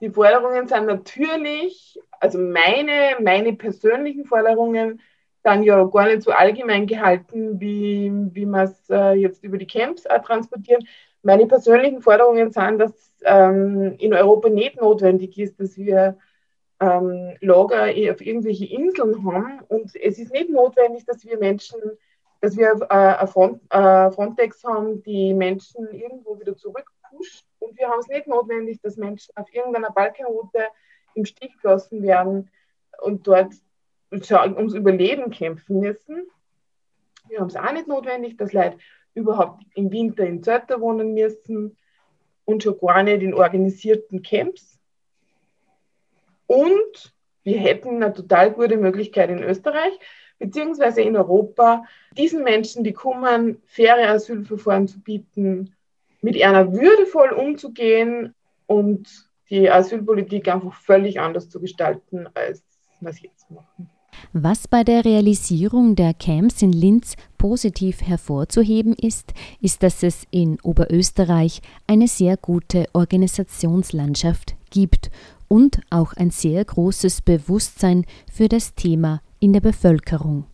Die 0.00 0.10
Forderungen 0.10 0.66
sind 0.66 0.86
natürlich, 0.86 1.98
also 2.20 2.38
meine, 2.38 3.16
meine 3.20 3.52
persönlichen 3.52 4.24
Forderungen, 4.24 5.00
dann 5.42 5.62
ja 5.62 5.82
gar 5.84 6.06
nicht 6.06 6.22
so 6.22 6.30
allgemein 6.30 6.86
gehalten, 6.86 7.60
wie, 7.60 8.12
wie 8.32 8.46
wir 8.46 8.62
es 8.62 8.88
äh, 8.90 9.14
jetzt 9.14 9.42
über 9.42 9.58
die 9.58 9.66
Camps 9.66 10.04
äh, 10.04 10.20
transportieren, 10.20 10.86
meine 11.22 11.46
persönlichen 11.46 12.02
Forderungen 12.02 12.50
sind, 12.50 12.78
dass 12.78 13.12
ähm, 13.24 13.94
in 13.98 14.12
Europa 14.12 14.48
nicht 14.48 14.80
notwendig 14.80 15.38
ist, 15.38 15.58
dass 15.60 15.76
wir 15.76 16.18
ähm, 16.80 17.36
Lager 17.40 17.84
auf 17.84 18.20
irgendwelche 18.20 18.66
Inseln 18.66 19.24
haben. 19.24 19.60
Und 19.68 19.94
es 19.94 20.18
ist 20.18 20.32
nicht 20.32 20.50
notwendig, 20.50 21.04
dass 21.06 21.24
wir 21.24 21.38
Menschen, 21.38 21.78
dass 22.40 22.56
wir 22.56 22.72
äh, 22.90 23.26
Front, 23.28 23.62
äh, 23.70 24.10
Frontex 24.10 24.64
haben, 24.64 25.02
die 25.04 25.32
Menschen 25.32 25.88
irgendwo 25.92 26.38
wieder 26.40 26.56
zurückpusht. 26.56 27.46
Und 27.60 27.78
wir 27.78 27.88
haben 27.88 28.00
es 28.00 28.08
nicht 28.08 28.26
notwendig, 28.26 28.80
dass 28.82 28.96
Menschen 28.96 29.32
auf 29.36 29.52
irgendeiner 29.54 29.92
Balkanroute 29.92 30.66
im 31.14 31.24
Stich 31.24 31.56
gelassen 31.62 32.02
werden 32.02 32.50
und 33.00 33.26
dort 33.26 33.52
ums 34.10 34.74
Überleben 34.74 35.30
kämpfen 35.30 35.80
müssen. 35.80 36.26
Wir 37.28 37.40
haben 37.40 37.46
es 37.46 37.56
auch 37.56 37.72
nicht 37.72 37.86
notwendig, 37.86 38.36
dass 38.36 38.52
Leute 38.52 38.76
überhaupt 39.14 39.64
im 39.74 39.90
Winter 39.90 40.24
in 40.24 40.42
Zelten 40.42 40.80
wohnen 40.80 41.14
müssen 41.14 41.76
und 42.44 42.62
schon 42.62 42.78
gar 42.78 43.02
nicht 43.02 43.22
in 43.22 43.34
organisierten 43.34 44.22
Camps. 44.22 44.78
Und 46.46 47.14
wir 47.44 47.58
hätten 47.58 48.02
eine 48.02 48.12
total 48.12 48.52
gute 48.52 48.76
Möglichkeit 48.76 49.30
in 49.30 49.42
Österreich 49.42 49.98
beziehungsweise 50.42 51.02
in 51.02 51.16
Europa, 51.16 51.84
diesen 52.16 52.42
Menschen, 52.42 52.82
die 52.82 52.92
kommen, 52.92 53.62
faire 53.66 54.08
Asylverfahren 54.10 54.88
zu 54.88 55.00
bieten, 55.00 55.76
mit 56.20 56.40
einer 56.42 56.72
würdevoll 56.72 57.30
umzugehen 57.30 58.34
und 58.66 59.28
die 59.50 59.70
Asylpolitik 59.70 60.48
einfach 60.48 60.74
völlig 60.74 61.20
anders 61.20 61.48
zu 61.48 61.60
gestalten, 61.60 62.28
als 62.34 62.64
wir 63.00 63.10
es 63.10 63.22
jetzt 63.22 63.50
machen. 63.50 63.88
Was 64.32 64.66
bei 64.66 64.82
der 64.82 65.04
Realisierung 65.04 65.94
der 65.94 66.14
Camps 66.14 66.62
in 66.62 66.72
Linz 66.72 67.16
positiv 67.36 68.00
hervorzuheben 68.00 68.94
ist, 68.94 69.34
ist, 69.60 69.82
dass 69.82 70.02
es 70.02 70.26
in 70.30 70.58
Oberösterreich 70.62 71.60
eine 71.86 72.08
sehr 72.08 72.38
gute 72.38 72.86
Organisationslandschaft 72.94 74.54
gibt 74.70 75.10
und 75.48 75.80
auch 75.90 76.14
ein 76.14 76.30
sehr 76.30 76.64
großes 76.64 77.20
Bewusstsein 77.20 78.06
für 78.32 78.48
das 78.48 78.74
Thema 78.74 79.20
in 79.38 79.52
der 79.52 79.60
Bevölkerung. 79.60 80.44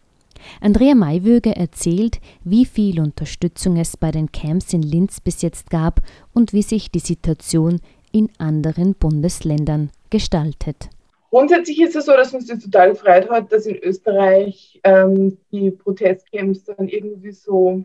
Andrea 0.61 0.97
Maiwöge 0.97 1.55
erzählt, 1.55 2.21
wie 2.43 2.65
viel 2.65 3.01
Unterstützung 3.01 3.77
es 3.77 3.97
bei 3.97 4.11
den 4.11 4.33
Camps 4.33 4.73
in 4.73 4.83
Linz 4.83 5.21
bis 5.21 5.43
jetzt 5.43 5.71
gab 5.71 6.01
und 6.35 6.53
wie 6.53 6.63
sich 6.63 6.91
die 6.91 6.99
Situation 6.99 7.81
in 8.11 8.29
anderen 8.39 8.95
Bundesländern 8.95 9.91
gestaltet. 10.11 10.91
Grundsätzlich 11.31 11.81
ist 11.81 11.95
es 11.95 12.07
so, 12.07 12.13
dass 12.13 12.33
uns 12.33 12.47
das 12.47 12.61
total 12.61 12.91
gefreut 12.91 13.29
hat, 13.29 13.53
dass 13.53 13.67
in 13.67 13.77
Österreich 13.77 14.81
ähm, 14.83 15.39
die 15.53 15.71
Protestcamps 15.71 16.65
dann 16.65 16.89
irgendwie 16.89 17.33
so 17.33 17.85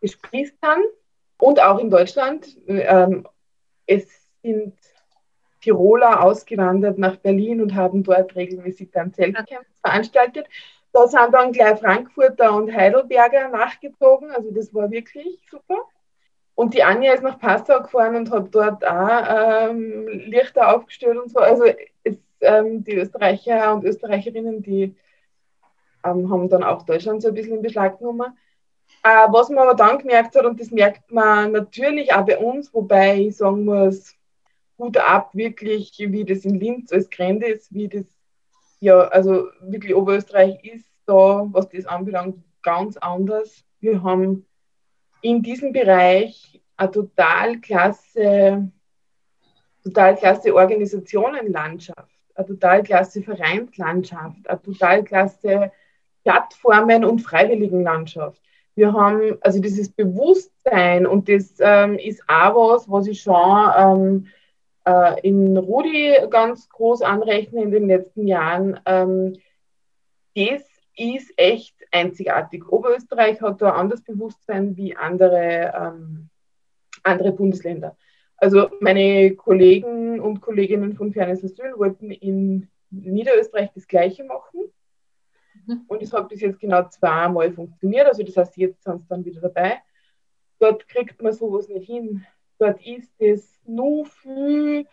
gesprießt 0.00 0.56
haben 0.62 0.82
und 1.38 1.62
auch 1.62 1.78
in 1.78 1.90
Deutschland. 1.90 2.58
Ähm, 2.66 3.26
es 3.86 4.06
sind 4.42 4.74
Tiroler 5.60 6.24
ausgewandert 6.24 6.98
nach 6.98 7.16
Berlin 7.16 7.62
und 7.62 7.74
haben 7.74 8.02
dort 8.02 8.34
regelmäßig 8.34 8.90
dann 8.90 9.14
Zeltcamps 9.14 9.70
veranstaltet. 9.80 10.46
Da 10.92 11.06
sind 11.06 11.32
dann 11.32 11.52
gleich 11.52 11.78
Frankfurter 11.78 12.52
und 12.54 12.74
Heidelberger 12.74 13.48
nachgezogen, 13.48 14.30
also 14.32 14.50
das 14.50 14.74
war 14.74 14.90
wirklich 14.90 15.40
super. 15.50 15.86
Und 16.54 16.74
die 16.74 16.82
Anja 16.82 17.14
ist 17.14 17.22
nach 17.22 17.38
Passau 17.38 17.80
gefahren 17.80 18.16
und 18.16 18.30
hat 18.30 18.54
dort 18.54 18.84
auch 18.86 19.70
ähm, 19.70 20.06
Lichter 20.08 20.74
aufgestellt 20.74 21.18
und 21.18 21.30
so. 21.30 21.38
Also 21.38 21.64
es 22.04 22.16
ähm, 22.42 22.84
die 22.84 22.96
Österreicher 22.96 23.74
und 23.74 23.84
Österreicherinnen, 23.84 24.62
die 24.62 24.94
ähm, 26.04 26.30
haben 26.30 26.48
dann 26.48 26.64
auch 26.64 26.82
Deutschland 26.82 27.22
so 27.22 27.28
ein 27.28 27.34
bisschen 27.34 27.56
in 27.56 27.62
Beschlag 27.62 27.98
genommen. 27.98 28.36
Äh, 29.04 29.26
was 29.30 29.48
man 29.48 29.60
aber 29.60 29.74
dann 29.74 29.98
gemerkt 29.98 30.36
hat, 30.36 30.44
und 30.44 30.60
das 30.60 30.70
merkt 30.70 31.10
man 31.10 31.52
natürlich 31.52 32.12
auch 32.12 32.26
bei 32.26 32.38
uns, 32.38 32.72
wobei 32.74 33.20
ich 33.20 33.36
sagen 33.36 33.64
muss, 33.64 34.14
gut 34.76 34.96
ab, 34.96 35.34
wirklich, 35.34 35.94
wie 35.98 36.24
das 36.24 36.44
in 36.44 36.58
Linz 36.60 36.92
als 36.92 37.08
Grenze 37.08 37.46
ist, 37.46 37.72
wie 37.72 37.88
das, 37.88 38.04
ja, 38.80 38.98
also 39.08 39.48
wirklich 39.60 39.94
Oberösterreich 39.94 40.62
ist 40.64 40.86
da, 41.06 41.46
was 41.50 41.68
das 41.68 41.86
anbelangt, 41.86 42.36
ganz 42.62 42.96
anders. 42.96 43.64
Wir 43.80 44.02
haben 44.02 44.46
in 45.22 45.42
diesem 45.42 45.72
Bereich 45.72 46.60
eine 46.76 46.90
total 46.90 47.58
klasse, 47.58 48.70
total 49.82 50.16
klasse 50.16 50.54
Organisationenlandschaft 50.54 52.12
eine 52.34 52.46
total 52.46 52.82
klasse 52.82 53.22
Vereinslandschaft, 53.22 54.48
eine 54.48 54.62
total 54.62 55.04
klasse 55.04 55.72
Plattformen- 56.24 57.04
und 57.04 57.20
Freiwilligenlandschaft. 57.20 58.40
Wir 58.74 58.92
haben 58.92 59.36
also 59.42 59.60
dieses 59.60 59.90
Bewusstsein 59.90 61.06
und 61.06 61.28
das 61.28 61.54
ähm, 61.60 61.98
ist 61.98 62.22
auch 62.26 62.54
was, 62.54 62.90
was 62.90 63.06
ich 63.06 63.20
schon 63.20 63.70
ähm, 63.76 64.26
äh, 64.86 65.20
in 65.28 65.56
Rudi 65.56 66.14
ganz 66.30 66.68
groß 66.70 67.02
anrechne 67.02 67.62
in 67.62 67.70
den 67.70 67.86
letzten 67.86 68.26
Jahren. 68.26 68.80
Ähm, 68.86 69.36
das 70.34 70.62
ist 70.96 71.32
echt 71.36 71.74
einzigartig. 71.92 72.66
Oberösterreich 72.68 73.40
hat 73.40 73.62
da 73.62 73.72
ein 73.72 73.80
anderes 73.80 74.02
Bewusstsein 74.02 74.76
wie 74.76 74.96
andere, 74.96 75.72
ähm, 75.76 76.28
andere 77.02 77.32
Bundesländer. 77.32 77.96
Also 78.36 78.70
meine 78.80 79.36
Kollegen 79.36 80.20
und 80.20 80.40
Kolleginnen 80.40 80.94
von 80.94 81.12
Fairness 81.12 81.44
Asyl 81.44 81.74
wollten 81.76 82.10
in 82.10 82.68
Niederösterreich 82.90 83.70
das 83.74 83.86
Gleiche 83.86 84.24
machen. 84.24 84.72
Mhm. 85.66 85.84
Und 85.86 86.02
es 86.02 86.12
hat 86.12 86.28
bis 86.28 86.40
jetzt 86.40 86.58
genau 86.58 86.88
zweimal 86.88 87.52
funktioniert. 87.52 88.06
Also 88.06 88.22
das 88.22 88.36
heißt, 88.36 88.56
jetzt 88.56 88.82
sind 88.82 89.02
sie 89.02 89.08
dann 89.08 89.24
wieder 89.24 89.40
dabei. 89.40 89.80
Dort 90.58 90.88
kriegt 90.88 91.22
man 91.22 91.32
sowas 91.32 91.68
nicht 91.68 91.86
hin. 91.86 92.24
Dort 92.58 92.84
ist 92.84 93.12
es 93.18 93.60
nur 93.64 94.06
viel, 94.06 94.86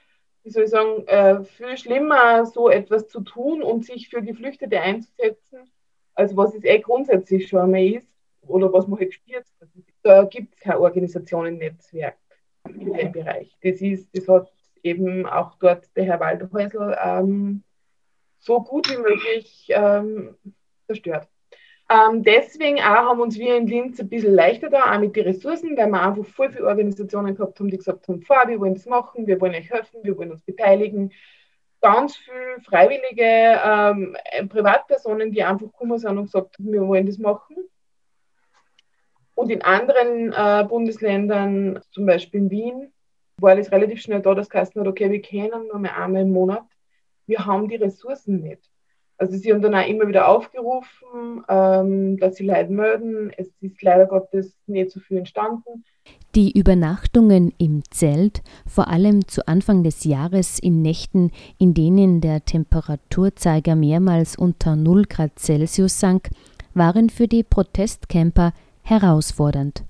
wie 0.44 0.50
soll 0.50 0.64
ich 0.64 0.70
sagen, 0.70 1.08
äh, 1.08 1.44
viel 1.44 1.78
schlimmer, 1.78 2.46
so 2.46 2.70
etwas 2.70 3.08
zu 3.08 3.22
tun 3.22 3.62
und 3.62 3.86
sich 3.86 4.10
für 4.10 4.22
Geflüchtete 4.22 4.80
einzusetzen, 4.80 5.72
als 6.20 6.36
was 6.36 6.54
es 6.54 6.64
eh 6.66 6.80
grundsätzlich 6.80 7.48
schon 7.48 7.62
einmal 7.62 7.86
ist 7.86 8.08
oder 8.42 8.72
was 8.74 8.88
man 8.88 9.00
halt 9.00 9.14
spürt. 9.14 9.46
Da 10.04 10.24
gibt 10.26 10.54
es 10.54 10.60
kein 10.60 10.78
Organisationennetzwerk 10.78 12.18
in 12.68 12.94
dem 12.94 13.12
Bereich. 13.12 13.58
Das, 13.64 13.80
ist, 13.82 14.10
das 14.14 14.28
hat 14.28 14.52
eben 14.84 15.26
auch 15.26 15.56
dort 15.56 15.86
der 15.96 16.04
Herr 16.04 16.20
Waldhäusl 16.20 16.96
ähm, 17.02 17.64
so 18.40 18.62
gut 18.62 18.90
wie 18.90 18.98
möglich 18.98 19.68
ähm, 19.70 20.36
zerstört. 20.88 21.30
Ähm, 21.90 22.22
deswegen 22.24 22.80
auch 22.80 23.10
haben 23.10 23.22
uns 23.22 23.38
wir 23.40 23.56
in 23.56 23.68
Linz 23.68 24.00
ein 24.00 24.10
bisschen 24.10 24.36
leichter 24.36 24.70
da, 24.70 24.94
auch 24.94 25.00
mit 25.00 25.16
den 25.16 25.26
Ressourcen, 25.26 25.76
weil 25.76 25.90
wir 25.90 26.02
einfach 26.02 26.26
voll 26.26 26.52
viele 26.52 26.68
Organisationen 26.68 27.34
gehabt 27.34 27.60
haben, 27.60 27.70
die 27.70 27.78
gesagt 27.78 28.08
haben, 28.08 28.22
vor, 28.22 28.44
wir 28.48 28.60
wollen 28.60 28.76
das 28.76 28.86
machen, 28.86 29.26
wir 29.26 29.40
wollen 29.42 29.56
euch 29.56 29.72
helfen, 29.72 30.02
wir 30.04 30.18
wollen 30.18 30.32
uns 30.32 30.42
beteiligen. 30.42 31.12
Ganz 31.82 32.18
viele 32.18 32.62
freiwillige 32.66 33.60
ähm, 33.64 34.18
Privatpersonen, 34.50 35.32
die 35.32 35.44
einfach 35.44 35.68
gekommen 35.68 35.98
sind 35.98 36.18
und 36.18 36.26
gesagt 36.26 36.58
haben, 36.58 36.72
wir 36.72 36.86
wollen 36.86 37.06
das 37.06 37.18
machen. 37.18 37.56
Und 39.36 39.50
in 39.50 39.62
anderen 39.62 40.34
äh, 40.34 40.66
Bundesländern, 40.68 41.80
zum 41.92 42.06
Beispiel 42.06 42.42
in 42.42 42.50
Wien, 42.50 42.94
war 43.38 43.58
es 43.58 43.72
relativ 43.72 44.02
schnell 44.02 44.22
da, 44.22 44.34
dass 44.34 44.50
Kasten 44.50 44.82
hat, 44.82 44.88
okay, 44.88 45.10
wir 45.10 45.22
können 45.22 45.68
nur 45.68 45.80
mehr 45.80 45.98
einmal 45.98 46.24
im 46.24 46.32
Monat. 46.32 46.66
Wir 47.26 47.46
haben 47.46 47.70
die 47.70 47.78
Ressourcen 47.78 48.42
nicht. 48.42 48.70
Also 49.18 49.38
sie 49.38 49.54
haben 49.54 49.62
dann 49.62 49.76
auch 49.76 49.88
immer 49.88 50.08
wieder 50.08 50.28
aufgerufen, 50.28 51.44
ähm, 51.48 52.18
dass 52.18 52.36
sie 52.36 52.46
Leid 52.46 52.70
melden. 52.70 53.32
Es 53.36 53.50
ist 53.62 53.82
leider 53.82 54.06
Gottes 54.06 54.58
nicht 54.66 54.92
so 54.92 55.00
viel 55.00 55.18
entstanden. 55.18 55.86
Die 56.36 56.52
Übernachtungen 56.56 57.54
im 57.58 57.82
Zelt, 57.90 58.44
vor 58.68 58.88
allem 58.88 59.28
zu 59.28 59.48
Anfang 59.48 59.84
des 59.84 60.04
Jahres 60.04 60.60
in 60.60 60.84
Nächten, 60.84 61.32
in 61.58 61.74
denen 61.74 62.22
der 62.22 62.46
Temperaturzeiger 62.46 63.76
mehrmals 63.76 64.38
unter 64.38 64.76
0 64.76 65.06
Grad 65.06 65.40
Celsius 65.40 66.00
sank, 66.00 66.30
waren 66.76 67.10
für 67.10 67.28
die 67.28 67.42
Protestcamper 67.42 68.54
herausfordernd. 68.84 69.84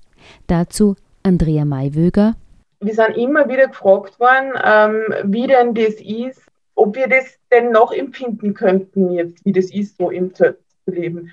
Dazu 0.46 0.96
Andrea 1.22 1.66
Maiwöger. 1.66 2.36
Wir 2.80 2.94
sind 2.94 3.18
immer 3.18 3.46
wieder 3.46 3.68
gefragt 3.68 4.18
worden, 4.18 4.54
ähm, 4.64 5.30
wie 5.30 5.46
denn 5.46 5.74
das 5.74 6.00
ist, 6.00 6.40
ob 6.74 6.96
wir 6.96 7.06
das 7.06 7.38
denn 7.52 7.70
noch 7.70 7.92
empfinden 7.92 8.54
könnten 8.54 9.10
jetzt, 9.12 9.44
wie 9.44 9.52
das 9.52 9.70
ist, 9.70 9.98
so 9.98 10.08
im 10.08 10.34
Zelt 10.34 10.56
zu 10.86 10.92
leben. 10.92 11.30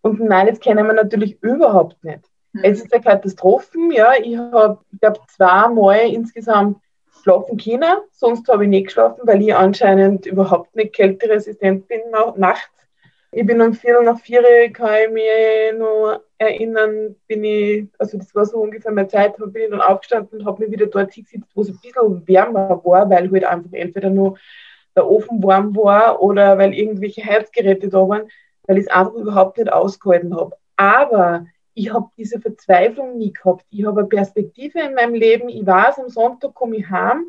Und 0.00 0.20
nein, 0.20 0.46
das 0.46 0.58
kennen 0.58 0.86
wir 0.86 0.94
natürlich 0.94 1.36
überhaupt 1.42 2.02
nicht. 2.02 2.20
Es 2.62 2.82
ist 2.82 2.92
eine 2.92 3.02
Katastrophe, 3.02 3.78
ja. 3.92 4.12
Ich 4.22 4.36
habe, 4.36 4.78
ich 4.92 5.00
glaube, 5.00 5.20
zweimal 5.28 6.00
insgesamt 6.10 6.78
schlafen 7.22 7.58
können, 7.58 7.98
sonst 8.12 8.48
habe 8.48 8.64
ich 8.64 8.70
nicht 8.70 8.86
geschlafen, 8.86 9.20
weil 9.24 9.42
ich 9.42 9.54
anscheinend 9.54 10.26
überhaupt 10.26 10.74
nicht 10.74 10.94
kälteresistent 10.94 11.88
bin 11.88 12.00
nachts. 12.36 12.70
Ich 13.30 13.44
bin 13.44 13.60
um 13.60 13.74
Viertel 13.74 14.04
nach 14.04 14.18
vier, 14.20 14.42
kann 14.72 14.94
ich 15.04 15.10
mich 15.10 15.78
noch 15.78 16.20
erinnern, 16.38 17.14
bin 17.26 17.44
ich, 17.44 17.86
also 17.98 18.16
das 18.16 18.34
war 18.34 18.46
so 18.46 18.58
ungefähr 18.58 18.90
meine 18.90 19.08
Zeit, 19.08 19.36
bin 19.36 19.64
ich 19.64 19.70
dann 19.70 19.82
aufgestanden 19.82 20.40
und 20.40 20.46
habe 20.46 20.62
mich 20.62 20.72
wieder 20.72 20.86
dort 20.86 21.12
hingesetzt, 21.12 21.50
wo 21.54 21.60
es 21.60 21.68
ein 21.68 21.78
bisschen 21.82 22.26
wärmer 22.26 22.80
war, 22.84 23.10
weil 23.10 23.30
halt 23.30 23.44
einfach 23.44 23.72
entweder 23.72 24.08
nur 24.08 24.38
der 24.96 25.06
Ofen 25.06 25.42
warm 25.42 25.76
war 25.76 26.22
oder 26.22 26.56
weil 26.56 26.72
irgendwelche 26.72 27.22
Heizgeräte 27.22 27.90
da 27.90 28.08
waren, 28.08 28.28
weil 28.66 28.78
ich 28.78 28.86
es 28.86 28.90
einfach 28.90 29.14
überhaupt 29.14 29.58
nicht 29.58 29.70
ausgehalten 29.70 30.34
habe. 30.34 30.56
Aber 30.76 31.44
ich 31.78 31.92
habe 31.92 32.08
diese 32.16 32.40
Verzweiflung 32.40 33.18
nie 33.18 33.32
gehabt. 33.32 33.64
Ich 33.70 33.84
habe 33.86 34.00
eine 34.00 34.08
Perspektive 34.08 34.80
in 34.80 34.94
meinem 34.94 35.14
Leben. 35.14 35.48
Ich 35.48 35.64
weiß, 35.64 35.98
am 35.98 36.08
Sonntag 36.08 36.54
komme 36.54 36.76
ich 36.76 36.90
heim 36.90 37.26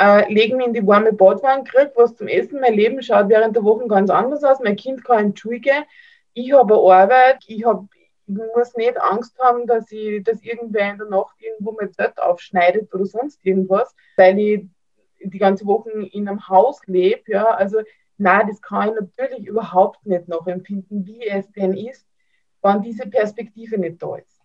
äh, 0.00 0.32
legen 0.32 0.56
mich 0.56 0.66
in 0.66 0.72
die 0.72 0.86
warme 0.86 1.12
Badwanne, 1.12 1.64
kriege 1.64 1.92
was 1.94 2.16
zum 2.16 2.26
Essen. 2.26 2.60
Mein 2.60 2.74
Leben 2.74 3.02
schaut 3.02 3.28
während 3.28 3.54
der 3.54 3.64
Woche 3.64 3.86
ganz 3.86 4.08
anders 4.08 4.42
aus. 4.42 4.58
Mein 4.60 4.76
Kind 4.76 5.04
kann 5.04 5.26
in 5.26 5.36
Schule 5.36 5.60
gehen. 5.60 5.84
Ich 6.32 6.52
habe 6.52 6.74
eine 6.74 7.02
Arbeit. 7.02 7.44
Ich, 7.46 7.64
hab, 7.64 7.84
ich 8.26 8.34
muss 8.34 8.74
nicht 8.76 8.98
Angst 8.98 9.38
haben, 9.38 9.66
dass, 9.66 9.92
ich, 9.92 10.24
dass 10.24 10.42
irgendwer 10.42 10.92
in 10.92 10.98
der 10.98 11.08
Nacht 11.08 11.34
irgendwo 11.38 11.72
mein 11.72 11.92
Zelt 11.92 12.18
aufschneidet 12.18 12.92
oder 12.94 13.04
sonst 13.04 13.44
irgendwas, 13.44 13.94
weil 14.16 14.38
ich 14.38 14.66
die 15.22 15.38
ganze 15.38 15.66
Woche 15.66 15.90
in 15.90 16.26
einem 16.26 16.48
Haus 16.48 16.80
lebe. 16.86 17.32
Ja? 17.32 17.50
Also, 17.50 17.80
nein, 18.16 18.48
das 18.48 18.62
kann 18.62 18.88
ich 18.88 18.94
natürlich 18.94 19.46
überhaupt 19.46 20.06
nicht 20.06 20.28
nachempfinden, 20.28 21.04
wie 21.04 21.26
es 21.26 21.50
denn 21.52 21.76
ist, 21.76 22.06
wenn 22.62 22.82
diese 22.82 23.06
Perspektive 23.06 23.78
nicht 23.78 24.02
da 24.02 24.16
ist. 24.16 24.40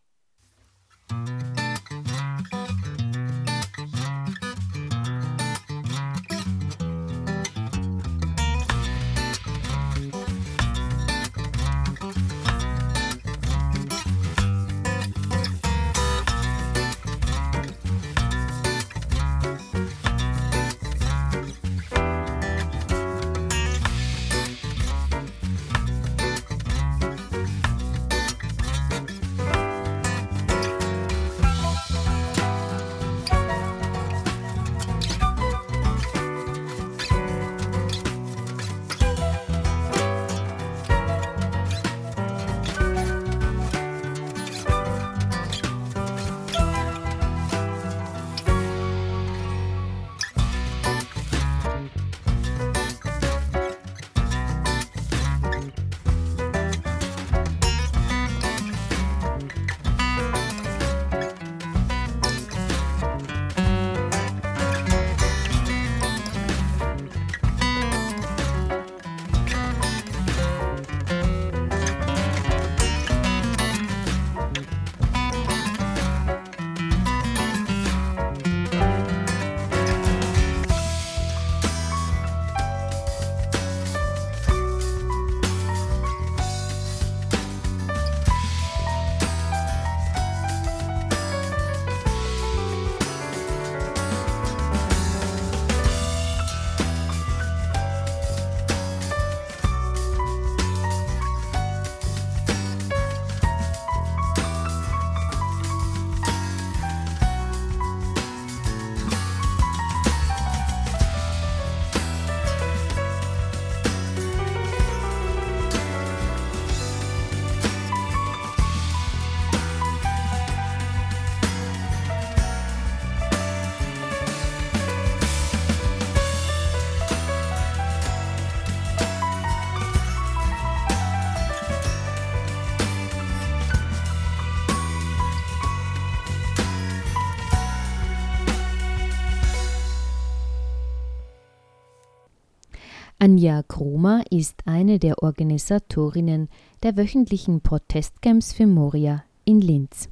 Anja 143.25 143.63
Kroma 143.63 144.21
ist 144.29 144.53
eine 144.65 144.99
der 144.99 145.23
Organisatorinnen 145.23 146.47
der 146.83 146.95
wöchentlichen 146.95 147.59
Protestcamps 147.59 148.53
für 148.53 148.67
Moria 148.67 149.23
in 149.45 149.61
Linz. 149.61 150.09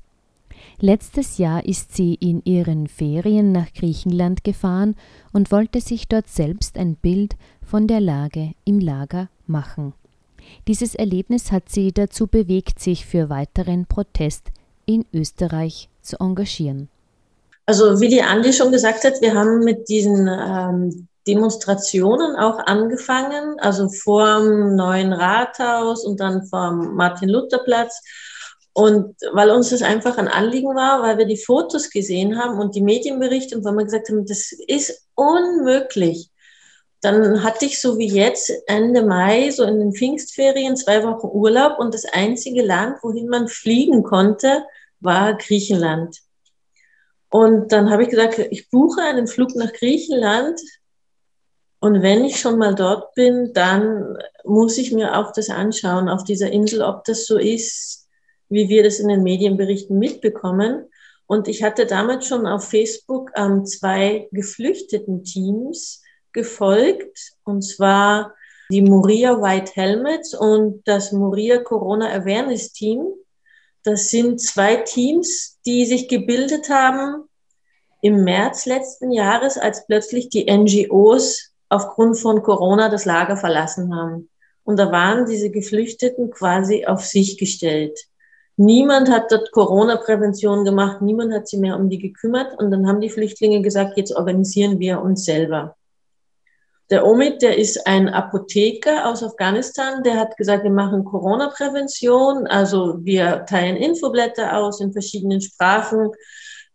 Letztes 0.79 1.37
Jahr 1.37 1.63
ist 1.63 1.95
sie 1.95 2.15
in 2.15 2.41
ihren 2.43 2.87
Ferien 2.87 3.51
nach 3.51 3.71
Griechenland 3.71 4.43
gefahren 4.43 4.95
und 5.31 5.51
wollte 5.51 5.79
sich 5.79 6.07
dort 6.07 6.27
selbst 6.27 6.75
ein 6.75 6.95
Bild 6.95 7.35
von 7.63 7.85
der 7.85 8.01
Lage 8.01 8.53
im 8.65 8.79
Lager 8.79 9.29
machen. 9.45 9.93
Dieses 10.67 10.95
Erlebnis 10.95 11.51
hat 11.51 11.69
sie 11.69 11.91
dazu 11.91 12.25
bewegt, 12.25 12.79
sich 12.79 13.05
für 13.05 13.29
weiteren 13.29 13.85
Protest 13.85 14.47
in 14.87 15.05
Österreich 15.13 15.87
zu 16.01 16.19
engagieren. 16.19 16.89
Also 17.67 18.01
wie 18.01 18.09
die 18.09 18.23
Andi 18.23 18.51
schon 18.51 18.71
gesagt 18.71 19.03
hat, 19.03 19.21
wir 19.21 19.35
haben 19.35 19.59
mit 19.59 19.87
diesen 19.87 20.27
ähm, 20.27 21.07
Demonstrationen 21.27 22.35
auch 22.35 22.59
angefangen, 22.59 23.59
also 23.59 23.89
vor 23.89 24.39
dem 24.39 24.75
neuen 24.75 25.13
Rathaus 25.13 26.05
und 26.05 26.19
dann 26.19 26.45
vom 26.47 26.95
Martin-Luther-Platz. 26.95 28.01
Und 28.73 29.15
weil 29.33 29.51
uns 29.51 29.69
das 29.69 29.83
einfach 29.83 30.17
ein 30.17 30.27
Anliegen 30.27 30.75
war, 30.75 31.03
weil 31.03 31.17
wir 31.17 31.25
die 31.25 31.37
Fotos 31.37 31.89
gesehen 31.91 32.39
haben 32.39 32.59
und 32.59 32.75
die 32.75 32.81
Medienberichte 32.81 33.55
und 33.55 33.63
weil 33.63 33.75
wir 33.75 33.85
gesagt 33.85 34.09
haben, 34.09 34.25
das 34.25 34.51
ist 34.67 35.07
unmöglich. 35.13 36.29
Dann 37.01 37.43
hatte 37.43 37.65
ich 37.65 37.79
so 37.81 37.97
wie 37.97 38.07
jetzt 38.07 38.51
Ende 38.65 39.05
Mai, 39.05 39.51
so 39.51 39.63
in 39.63 39.79
den 39.79 39.93
Pfingstferien, 39.93 40.75
zwei 40.75 41.03
Wochen 41.03 41.27
Urlaub 41.27 41.77
und 41.77 41.93
das 41.93 42.05
einzige 42.05 42.63
Land, 42.63 42.97
wohin 43.03 43.27
man 43.27 43.47
fliegen 43.47 44.03
konnte, 44.03 44.63
war 45.01 45.37
Griechenland. 45.37 46.19
Und 47.29 47.71
dann 47.71 47.89
habe 47.89 48.03
ich 48.03 48.09
gesagt, 48.09 48.39
ich 48.39 48.69
buche 48.69 49.01
einen 49.01 49.27
Flug 49.27 49.55
nach 49.55 49.73
Griechenland. 49.73 50.59
Und 51.83 52.01
wenn 52.01 52.23
ich 52.23 52.39
schon 52.39 52.59
mal 52.59 52.73
dort 52.73 53.13
bin, 53.13 53.51
dann 53.51 54.17
muss 54.45 54.77
ich 54.77 54.93
mir 54.93 55.17
auch 55.17 55.33
das 55.33 55.49
anschauen 55.49 56.07
auf 56.07 56.23
dieser 56.23 56.49
Insel, 56.49 56.81
ob 56.81 57.03
das 57.03 57.25
so 57.25 57.37
ist, 57.37 58.07
wie 58.47 58.69
wir 58.69 58.83
das 58.83 58.99
in 58.99 59.09
den 59.09 59.21
Medienberichten 59.21 59.99
mitbekommen. 59.99 60.85
Und 61.27 61.49
ich 61.49 61.61
hatte 61.61 61.85
damals 61.85 62.25
schon 62.25 62.47
auf 62.47 62.69
Facebook 62.69 63.31
ähm, 63.35 63.65
zwei 63.65 64.29
geflüchteten 64.31 65.25
Teams 65.25 66.01
gefolgt, 66.31 67.33
und 67.43 67.63
zwar 67.63 68.33
die 68.71 68.81
Moria 68.81 69.41
White 69.41 69.73
Helmets 69.75 70.33
und 70.33 70.83
das 70.85 71.11
Moria 71.11 71.57
Corona 71.57 72.13
Awareness 72.13 72.71
Team. 72.71 73.07
Das 73.83 74.09
sind 74.09 74.39
zwei 74.39 74.77
Teams, 74.77 75.59
die 75.65 75.85
sich 75.85 76.07
gebildet 76.07 76.69
haben 76.69 77.25
im 78.01 78.23
März 78.23 78.67
letzten 78.67 79.11
Jahres, 79.11 79.57
als 79.57 79.85
plötzlich 79.85 80.29
die 80.29 80.49
NGOs 80.49 81.52
aufgrund 81.73 82.19
von 82.19 82.43
Corona 82.43 82.89
das 82.89 83.05
Lager 83.05 83.35
verlassen 83.35 83.95
haben. 83.95 84.29
Und 84.63 84.77
da 84.77 84.91
waren 84.91 85.25
diese 85.25 85.49
Geflüchteten 85.49 86.29
quasi 86.31 86.85
auf 86.85 87.03
sich 87.05 87.37
gestellt. 87.37 87.99
Niemand 88.55 89.09
hat 89.09 89.31
dort 89.31 89.51
Corona-Prävention 89.51 90.63
gemacht, 90.63 91.01
niemand 91.01 91.33
hat 91.33 91.47
sich 91.47 91.59
mehr 91.59 91.75
um 91.75 91.89
die 91.89 91.97
gekümmert. 91.97 92.57
Und 92.59 92.69
dann 92.69 92.87
haben 92.87 93.01
die 93.01 93.09
Flüchtlinge 93.09 93.61
gesagt, 93.61 93.97
jetzt 93.97 94.15
organisieren 94.15 94.79
wir 94.79 95.01
uns 95.01 95.25
selber. 95.25 95.75
Der 96.91 97.07
Omid, 97.07 97.41
der 97.41 97.57
ist 97.57 97.87
ein 97.87 98.07
Apotheker 98.09 99.07
aus 99.07 99.23
Afghanistan, 99.23 100.03
der 100.03 100.19
hat 100.19 100.37
gesagt, 100.37 100.63
wir 100.63 100.71
machen 100.71 101.05
Corona-Prävention, 101.05 102.45
also 102.45 102.97
wir 102.99 103.45
teilen 103.47 103.77
Infoblätter 103.77 104.57
aus 104.57 104.79
in 104.79 104.93
verschiedenen 104.93 105.41
Sprachen, 105.41 106.11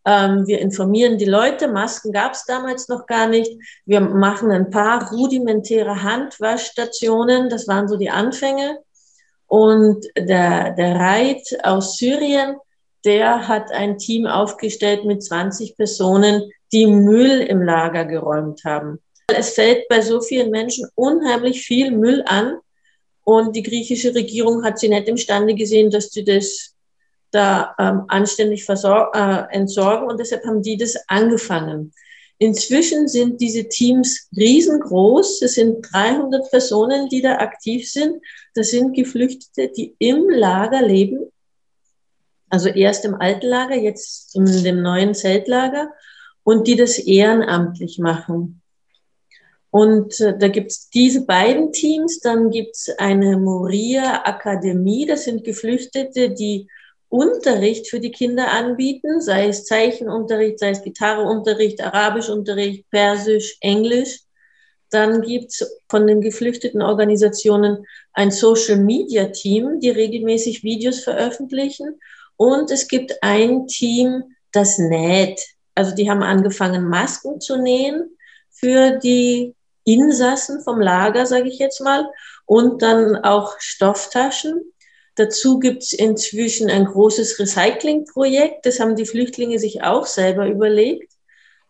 ähm, 0.08 0.46
wir 0.46 0.58
informieren 0.60 1.18
die 1.18 1.26
Leute, 1.26 1.68
Masken 1.68 2.12
gab 2.12 2.32
es 2.32 2.46
damals 2.46 2.88
noch 2.88 3.06
gar 3.06 3.28
nicht, 3.28 3.52
wir 3.84 4.00
machen 4.00 4.50
ein 4.50 4.70
paar 4.70 5.12
rudimentäre 5.12 6.02
Handwaschstationen, 6.02 7.50
das 7.50 7.68
waren 7.68 7.88
so 7.88 7.96
die 7.96 8.08
Anfänge. 8.08 8.78
Und 9.46 10.06
der, 10.16 10.72
der 10.72 10.96
Reit 10.96 11.46
aus 11.62 11.98
Syrien, 11.98 12.56
der 13.04 13.48
hat 13.48 13.70
ein 13.70 13.98
Team 13.98 14.26
aufgestellt 14.26 15.04
mit 15.04 15.22
20 15.22 15.76
Personen, 15.76 16.50
die 16.72 16.86
Müll 16.86 17.40
im 17.40 17.62
Lager 17.62 18.06
geräumt 18.06 18.64
haben. 18.64 19.00
Es 19.26 19.50
fällt 19.50 19.88
bei 19.88 20.00
so 20.00 20.22
vielen 20.22 20.50
Menschen 20.50 20.88
unheimlich 20.94 21.62
viel 21.62 21.90
Müll 21.90 22.22
an. 22.26 22.58
Und 23.24 23.54
die 23.54 23.62
griechische 23.62 24.14
Regierung 24.14 24.64
hat 24.64 24.78
sie 24.78 24.88
nicht 24.88 25.06
imstande 25.06 25.54
gesehen, 25.54 25.90
dass 25.90 26.10
sie 26.10 26.24
das 26.24 26.74
da 27.30 27.74
ähm, 27.78 28.04
anständig 28.08 28.66
äh, 28.68 29.42
entsorgen. 29.50 30.08
Und 30.08 30.20
deshalb 30.20 30.44
haben 30.44 30.62
die 30.62 30.76
das 30.76 30.96
angefangen. 31.08 31.92
Inzwischen 32.38 33.08
sind 33.08 33.40
diese 33.40 33.68
Teams 33.68 34.28
riesengroß. 34.36 35.42
Es 35.42 35.54
sind 35.54 35.86
300 35.92 36.50
Personen, 36.50 37.08
die 37.08 37.20
da 37.20 37.38
aktiv 37.38 37.90
sind. 37.90 38.22
Das 38.54 38.70
sind 38.70 38.94
Geflüchtete, 38.94 39.72
die 39.76 39.96
im 39.98 40.28
Lager 40.28 40.82
leben. 40.82 41.32
Also 42.48 42.68
erst 42.68 43.04
im 43.04 43.14
alten 43.16 43.46
Lager, 43.46 43.74
jetzt 43.74 44.34
in 44.36 44.46
dem 44.62 44.82
neuen 44.82 45.14
Zeltlager 45.14 45.90
und 46.44 46.66
die 46.66 46.76
das 46.76 46.98
ehrenamtlich 46.98 47.98
machen. 47.98 48.62
Und 49.70 50.18
äh, 50.20 50.38
da 50.38 50.48
gibt's 50.48 50.88
diese 50.88 51.26
beiden 51.26 51.72
Teams, 51.72 52.20
dann 52.20 52.50
gibt's 52.50 52.88
eine 52.98 53.36
Moria 53.36 54.22
Akademie, 54.24 55.04
das 55.04 55.24
sind 55.24 55.44
Geflüchtete, 55.44 56.30
die 56.30 56.68
Unterricht 57.08 57.88
für 57.88 58.00
die 58.00 58.10
Kinder 58.10 58.50
anbieten, 58.50 59.20
sei 59.20 59.48
es 59.48 59.64
Zeichenunterricht, 59.64 60.58
sei 60.58 60.70
es 60.70 60.82
Gitarreunterricht, 60.82 61.80
Arabischunterricht, 61.80 62.88
Persisch, 62.90 63.56
Englisch. 63.60 64.20
Dann 64.90 65.22
gibt's 65.22 65.64
von 65.88 66.06
den 66.06 66.20
geflüchteten 66.20 66.82
Organisationen 66.82 67.86
ein 68.12 68.30
Social 68.30 68.78
Media 68.78 69.26
Team, 69.26 69.80
die 69.80 69.90
regelmäßig 69.90 70.62
Videos 70.62 71.00
veröffentlichen. 71.00 71.98
Und 72.36 72.70
es 72.70 72.88
gibt 72.88 73.22
ein 73.22 73.66
Team, 73.66 74.24
das 74.52 74.78
näht. 74.78 75.40
Also 75.74 75.94
die 75.94 76.10
haben 76.10 76.22
angefangen, 76.22 76.88
Masken 76.88 77.40
zu 77.40 77.56
nähen 77.56 78.16
für 78.50 78.98
die 78.98 79.54
Insassen 79.84 80.60
vom 80.62 80.80
Lager, 80.80 81.24
sage 81.24 81.48
ich 81.48 81.58
jetzt 81.58 81.80
mal, 81.80 82.06
und 82.46 82.82
dann 82.82 83.16
auch 83.16 83.54
Stofftaschen. 83.58 84.72
Dazu 85.18 85.58
gibt 85.58 85.82
es 85.82 85.92
inzwischen 85.92 86.70
ein 86.70 86.84
großes 86.84 87.40
Recyclingprojekt. 87.40 88.64
Das 88.64 88.78
haben 88.78 88.94
die 88.94 89.04
Flüchtlinge 89.04 89.58
sich 89.58 89.82
auch 89.82 90.06
selber 90.06 90.46
überlegt. 90.46 91.12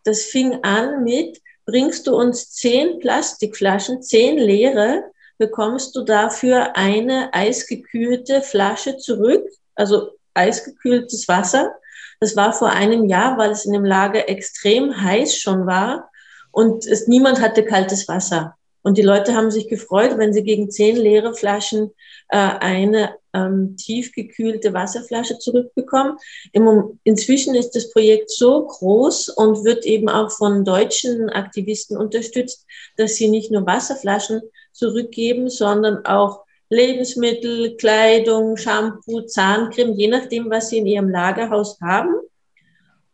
Das 0.03 0.21
fing 0.21 0.59
an 0.61 1.03
mit, 1.03 1.41
bringst 1.65 2.05
du 2.05 2.15
uns 2.15 2.51
zehn 2.51 2.99
Plastikflaschen, 2.99 4.03
zehn 4.03 4.37
leere, 4.37 5.03
bekommst 5.39 5.95
du 5.95 6.03
dafür 6.03 6.75
eine 6.77 7.33
eisgekühlte 7.33 8.43
Flasche 8.43 8.97
zurück, 8.97 9.49
also 9.73 10.11
eisgekühltes 10.35 11.27
Wasser. 11.27 11.73
Das 12.19 12.35
war 12.35 12.53
vor 12.53 12.69
einem 12.69 13.05
Jahr, 13.05 13.35
weil 13.39 13.49
es 13.49 13.65
in 13.65 13.73
dem 13.73 13.85
Lager 13.85 14.29
extrem 14.29 15.01
heiß 15.01 15.35
schon 15.35 15.65
war 15.65 16.11
und 16.51 16.85
es, 16.85 17.07
niemand 17.07 17.41
hatte 17.41 17.65
kaltes 17.65 18.07
Wasser. 18.07 18.55
Und 18.83 18.99
die 18.99 19.03
Leute 19.03 19.33
haben 19.33 19.49
sich 19.49 19.67
gefreut, 19.67 20.17
wenn 20.17 20.33
sie 20.33 20.43
gegen 20.43 20.69
zehn 20.69 20.95
leere 20.95 21.33
Flaschen 21.33 21.91
äh, 22.29 22.37
eine 22.37 23.15
ähm, 23.33 23.75
tiefgekühlte 23.77 24.73
Wasserflasche 24.73 25.37
zurückbekommen. 25.37 26.17
Im, 26.53 26.99
inzwischen 27.03 27.55
ist 27.55 27.71
das 27.71 27.91
Projekt 27.91 28.31
so 28.31 28.65
groß 28.65 29.29
und 29.29 29.63
wird 29.63 29.85
eben 29.85 30.09
auch 30.09 30.31
von 30.31 30.65
deutschen 30.65 31.29
Aktivisten 31.29 31.97
unterstützt, 31.97 32.65
dass 32.97 33.15
sie 33.15 33.29
nicht 33.29 33.51
nur 33.51 33.65
Wasserflaschen 33.65 34.41
zurückgeben, 34.71 35.49
sondern 35.49 36.05
auch 36.05 36.43
Lebensmittel, 36.69 37.75
Kleidung, 37.77 38.55
Shampoo, 38.55 39.21
Zahncreme, 39.21 39.93
je 39.93 40.07
nachdem, 40.07 40.49
was 40.49 40.69
sie 40.69 40.77
in 40.77 40.85
ihrem 40.85 41.09
Lagerhaus 41.09 41.79
haben. 41.81 42.13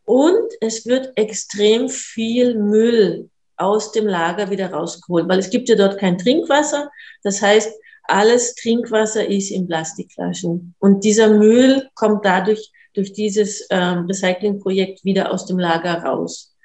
Und 0.03 0.51
es 0.61 0.85
wird 0.85 1.13
extrem 1.15 1.89
viel 1.89 2.55
Müll 2.55 3.29
aus 3.57 3.91
dem 3.91 4.05
Lager 4.05 4.49
wieder 4.49 4.71
rausgeholt, 4.71 5.27
weil 5.29 5.39
es 5.39 5.49
gibt 5.49 5.69
ja 5.69 5.75
dort 5.75 5.97
kein 5.97 6.17
Trinkwasser. 6.17 6.91
Das 7.23 7.41
heißt, 7.41 7.73
alles 8.07 8.55
Trinkwasser 8.55 9.27
ist 9.27 9.51
in 9.51 9.67
Plastikflaschen. 9.67 10.75
Und 10.79 11.03
dieser 11.03 11.29
Müll 11.29 11.89
kommt 11.95 12.25
dadurch 12.25 12.71
durch 12.93 13.13
dieses 13.13 13.67
ähm, 13.69 14.05
Recyclingprojekt 14.05 15.03
wieder 15.03 15.31
aus 15.31 15.45
dem 15.45 15.59
Lager 15.59 16.03
raus. 16.03 16.55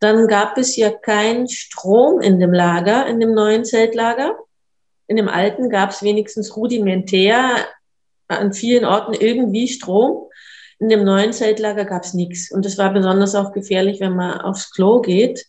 Dann 0.00 0.28
gab 0.28 0.58
es 0.58 0.76
ja 0.76 0.90
keinen 0.90 1.48
Strom 1.48 2.20
in 2.20 2.38
dem 2.38 2.52
Lager, 2.52 3.06
in 3.06 3.18
dem 3.20 3.34
neuen 3.34 3.64
Zeltlager. 3.64 4.36
In 5.06 5.16
dem 5.16 5.28
alten 5.28 5.70
gab 5.70 5.90
es 5.90 6.02
wenigstens 6.02 6.56
rudimentär 6.56 7.66
an 8.28 8.52
vielen 8.52 8.84
Orten 8.84 9.14
irgendwie 9.14 9.66
Strom. 9.66 10.28
In 10.78 10.88
dem 10.88 11.02
neuen 11.02 11.32
Zeltlager 11.32 11.84
gab 11.84 12.04
es 12.04 12.14
nichts. 12.14 12.52
Und 12.52 12.64
das 12.64 12.78
war 12.78 12.92
besonders 12.92 13.34
auch 13.34 13.52
gefährlich, 13.52 14.00
wenn 14.00 14.14
man 14.14 14.40
aufs 14.40 14.70
Klo 14.70 15.00
geht. 15.00 15.46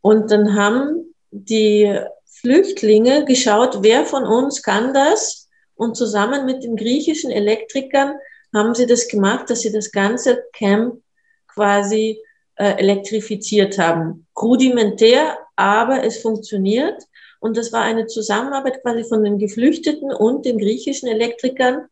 Und 0.00 0.30
dann 0.30 0.54
haben 0.54 1.14
die 1.30 1.98
Flüchtlinge 2.46 3.24
geschaut, 3.24 3.78
wer 3.82 4.06
von 4.06 4.24
uns 4.24 4.62
kann 4.62 4.94
das. 4.94 5.48
Und 5.74 5.96
zusammen 5.96 6.46
mit 6.46 6.62
den 6.62 6.76
griechischen 6.76 7.32
Elektrikern 7.32 8.14
haben 8.54 8.72
sie 8.76 8.86
das 8.86 9.08
gemacht, 9.08 9.50
dass 9.50 9.62
sie 9.62 9.72
das 9.72 9.90
ganze 9.90 10.44
Camp 10.52 11.02
quasi 11.48 12.22
äh, 12.54 12.78
elektrifiziert 12.78 13.78
haben. 13.78 14.28
Rudimentär, 14.40 15.38
aber 15.56 16.04
es 16.04 16.18
funktioniert. 16.18 17.02
Und 17.40 17.56
das 17.56 17.72
war 17.72 17.82
eine 17.82 18.06
Zusammenarbeit 18.06 18.80
quasi 18.80 19.02
von 19.02 19.24
den 19.24 19.38
Geflüchteten 19.38 20.12
und 20.12 20.46
den 20.46 20.58
griechischen 20.58 21.08
Elektrikern. 21.08 21.88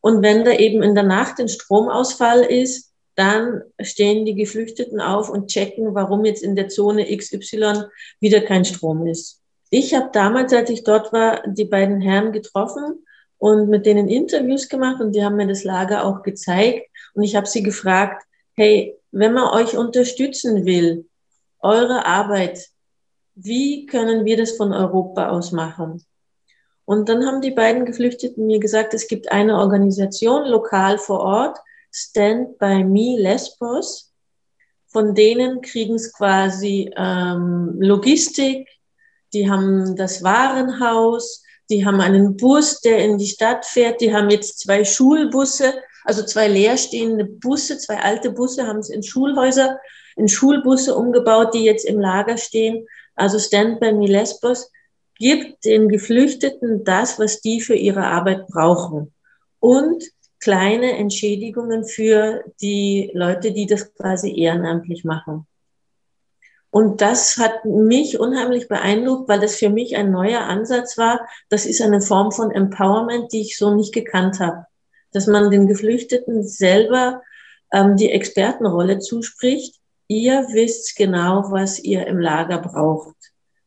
Und 0.00 0.22
wenn 0.22 0.42
da 0.42 0.52
eben 0.52 0.82
in 0.82 0.94
der 0.94 1.04
Nacht 1.04 1.38
ein 1.38 1.48
Stromausfall 1.48 2.40
ist, 2.40 2.92
dann 3.14 3.60
stehen 3.82 4.24
die 4.24 4.34
Geflüchteten 4.34 5.02
auf 5.02 5.28
und 5.28 5.48
checken, 5.48 5.94
warum 5.94 6.24
jetzt 6.24 6.42
in 6.42 6.56
der 6.56 6.68
Zone 6.68 7.14
XY 7.14 7.84
wieder 8.20 8.40
kein 8.40 8.64
Strom 8.64 9.06
ist. 9.06 9.41
Ich 9.74 9.94
habe 9.94 10.10
damals, 10.12 10.52
als 10.52 10.68
ich 10.68 10.84
dort 10.84 11.14
war, 11.14 11.42
die 11.46 11.64
beiden 11.64 12.02
Herren 12.02 12.30
getroffen 12.30 13.06
und 13.38 13.70
mit 13.70 13.86
denen 13.86 14.06
Interviews 14.06 14.68
gemacht 14.68 15.00
und 15.00 15.12
die 15.12 15.24
haben 15.24 15.36
mir 15.36 15.46
das 15.46 15.64
Lager 15.64 16.04
auch 16.04 16.22
gezeigt. 16.22 16.90
Und 17.14 17.22
ich 17.22 17.36
habe 17.36 17.46
sie 17.46 17.62
gefragt, 17.62 18.22
hey, 18.52 18.98
wenn 19.12 19.32
man 19.32 19.48
euch 19.54 19.74
unterstützen 19.74 20.66
will, 20.66 21.08
eure 21.60 22.04
Arbeit, 22.04 22.68
wie 23.34 23.86
können 23.86 24.26
wir 24.26 24.36
das 24.36 24.58
von 24.58 24.74
Europa 24.74 25.30
aus 25.30 25.52
machen? 25.52 26.04
Und 26.84 27.08
dann 27.08 27.24
haben 27.24 27.40
die 27.40 27.52
beiden 27.52 27.86
Geflüchteten 27.86 28.46
mir 28.46 28.60
gesagt, 28.60 28.92
es 28.92 29.08
gibt 29.08 29.32
eine 29.32 29.56
Organisation 29.56 30.44
lokal 30.44 30.98
vor 30.98 31.20
Ort, 31.20 31.58
Stand 31.90 32.58
by 32.58 32.84
Me 32.84 33.18
Lesbos. 33.18 34.12
Von 34.88 35.14
denen 35.14 35.62
kriegen 35.62 35.94
es 35.94 36.12
quasi 36.12 36.90
ähm, 36.94 37.78
Logistik, 37.80 38.68
die 39.32 39.50
haben 39.50 39.96
das 39.96 40.22
Warenhaus, 40.22 41.42
die 41.70 41.84
haben 41.86 42.00
einen 42.00 42.36
Bus, 42.36 42.80
der 42.80 42.98
in 42.98 43.18
die 43.18 43.26
Stadt 43.26 43.64
fährt, 43.64 44.00
die 44.00 44.14
haben 44.14 44.30
jetzt 44.30 44.60
zwei 44.60 44.84
Schulbusse, 44.84 45.74
also 46.04 46.24
zwei 46.24 46.48
leerstehende 46.48 47.24
Busse, 47.24 47.78
zwei 47.78 47.98
alte 47.98 48.30
Busse 48.30 48.66
haben 48.66 48.82
sie 48.82 48.94
in 48.94 49.02
Schulhäuser, 49.02 49.78
in 50.16 50.28
Schulbusse 50.28 50.94
umgebaut, 50.94 51.54
die 51.54 51.64
jetzt 51.64 51.84
im 51.86 52.00
Lager 52.00 52.36
stehen. 52.36 52.86
Also 53.14 53.38
Stand 53.38 53.80
by 53.80 53.92
Me 53.92 54.06
Lesbos 54.06 54.70
gibt 55.16 55.64
den 55.64 55.88
Geflüchteten 55.88 56.84
das, 56.84 57.18
was 57.18 57.40
die 57.40 57.60
für 57.60 57.74
ihre 57.74 58.04
Arbeit 58.04 58.46
brauchen. 58.48 59.12
Und 59.60 60.04
kleine 60.40 60.96
Entschädigungen 60.98 61.84
für 61.84 62.42
die 62.60 63.10
Leute, 63.14 63.52
die 63.52 63.66
das 63.66 63.94
quasi 63.94 64.36
ehrenamtlich 64.36 65.04
machen. 65.04 65.46
Und 66.72 67.02
das 67.02 67.36
hat 67.36 67.66
mich 67.66 68.18
unheimlich 68.18 68.66
beeindruckt, 68.66 69.28
weil 69.28 69.40
das 69.40 69.56
für 69.56 69.68
mich 69.68 69.94
ein 69.94 70.10
neuer 70.10 70.40
Ansatz 70.40 70.96
war. 70.96 71.28
Das 71.50 71.66
ist 71.66 71.82
eine 71.82 72.00
Form 72.00 72.32
von 72.32 72.50
Empowerment, 72.50 73.30
die 73.30 73.42
ich 73.42 73.58
so 73.58 73.74
nicht 73.74 73.92
gekannt 73.92 74.40
habe. 74.40 74.64
Dass 75.12 75.26
man 75.26 75.50
den 75.50 75.66
Geflüchteten 75.66 76.42
selber 76.42 77.20
ähm, 77.74 77.96
die 77.96 78.10
Expertenrolle 78.10 79.00
zuspricht. 79.00 79.76
Ihr 80.08 80.46
wisst 80.50 80.96
genau, 80.96 81.44
was 81.50 81.78
ihr 81.78 82.06
im 82.06 82.18
Lager 82.18 82.56
braucht. 82.56 83.16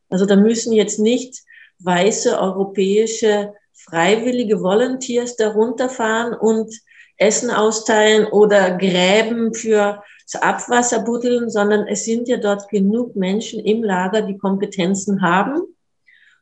Also 0.10 0.26
da 0.26 0.36
müssen 0.36 0.74
jetzt 0.74 0.98
nicht 0.98 1.44
weiße 1.84 2.39
europäische 2.39 3.54
freiwillige 3.72 4.63
Volunteers 4.63 5.36
darunter 5.36 5.89
fahren 5.89 6.34
und 6.34 6.74
Essen 7.18 7.52
austeilen 7.52 8.26
oder 8.26 8.76
Gräben 8.80 9.54
für 9.54 10.02
das 10.31 10.41
Abwasser 10.41 10.99
buddeln, 10.99 11.49
sondern 11.49 11.88
es 11.88 12.05
sind 12.05 12.27
ja 12.27 12.38
dort 12.38 12.69
genug 12.69 13.15
Menschen 13.15 13.59
im 13.59 13.83
Lager, 13.83 14.21
die 14.21 14.38
Kompetenzen 14.38 15.21
haben. 15.21 15.61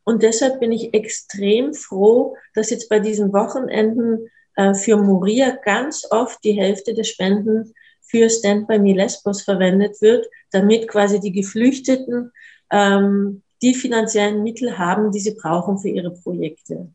Und 0.03 0.23
deshalb 0.23 0.59
bin 0.59 0.71
ich 0.71 0.93
extrem 0.93 1.73
froh, 1.73 2.35
dass 2.53 2.69
jetzt 2.69 2.89
bei 2.89 2.99
diesen 2.99 3.33
Wochenenden 3.33 4.29
äh, 4.55 4.73
für 4.73 4.97
Moria 4.97 5.51
ganz 5.63 6.05
oft 6.09 6.43
die 6.43 6.53
Hälfte 6.53 6.93
der 6.93 7.03
Spenden 7.03 7.73
für 8.01 8.29
Stand 8.29 8.67
by 8.67 8.79
Me 8.79 8.93
Lesbos 8.93 9.41
verwendet 9.41 10.01
wird, 10.01 10.27
damit 10.51 10.87
quasi 10.87 11.19
die 11.19 11.31
Geflüchteten 11.31 12.31
ähm, 12.71 13.43
die 13.61 13.73
finanziellen 13.73 14.43
Mittel 14.43 14.77
haben, 14.77 15.11
die 15.11 15.19
sie 15.19 15.35
brauchen 15.35 15.79
für 15.79 15.89
ihre 15.89 16.11
Projekte. 16.11 16.89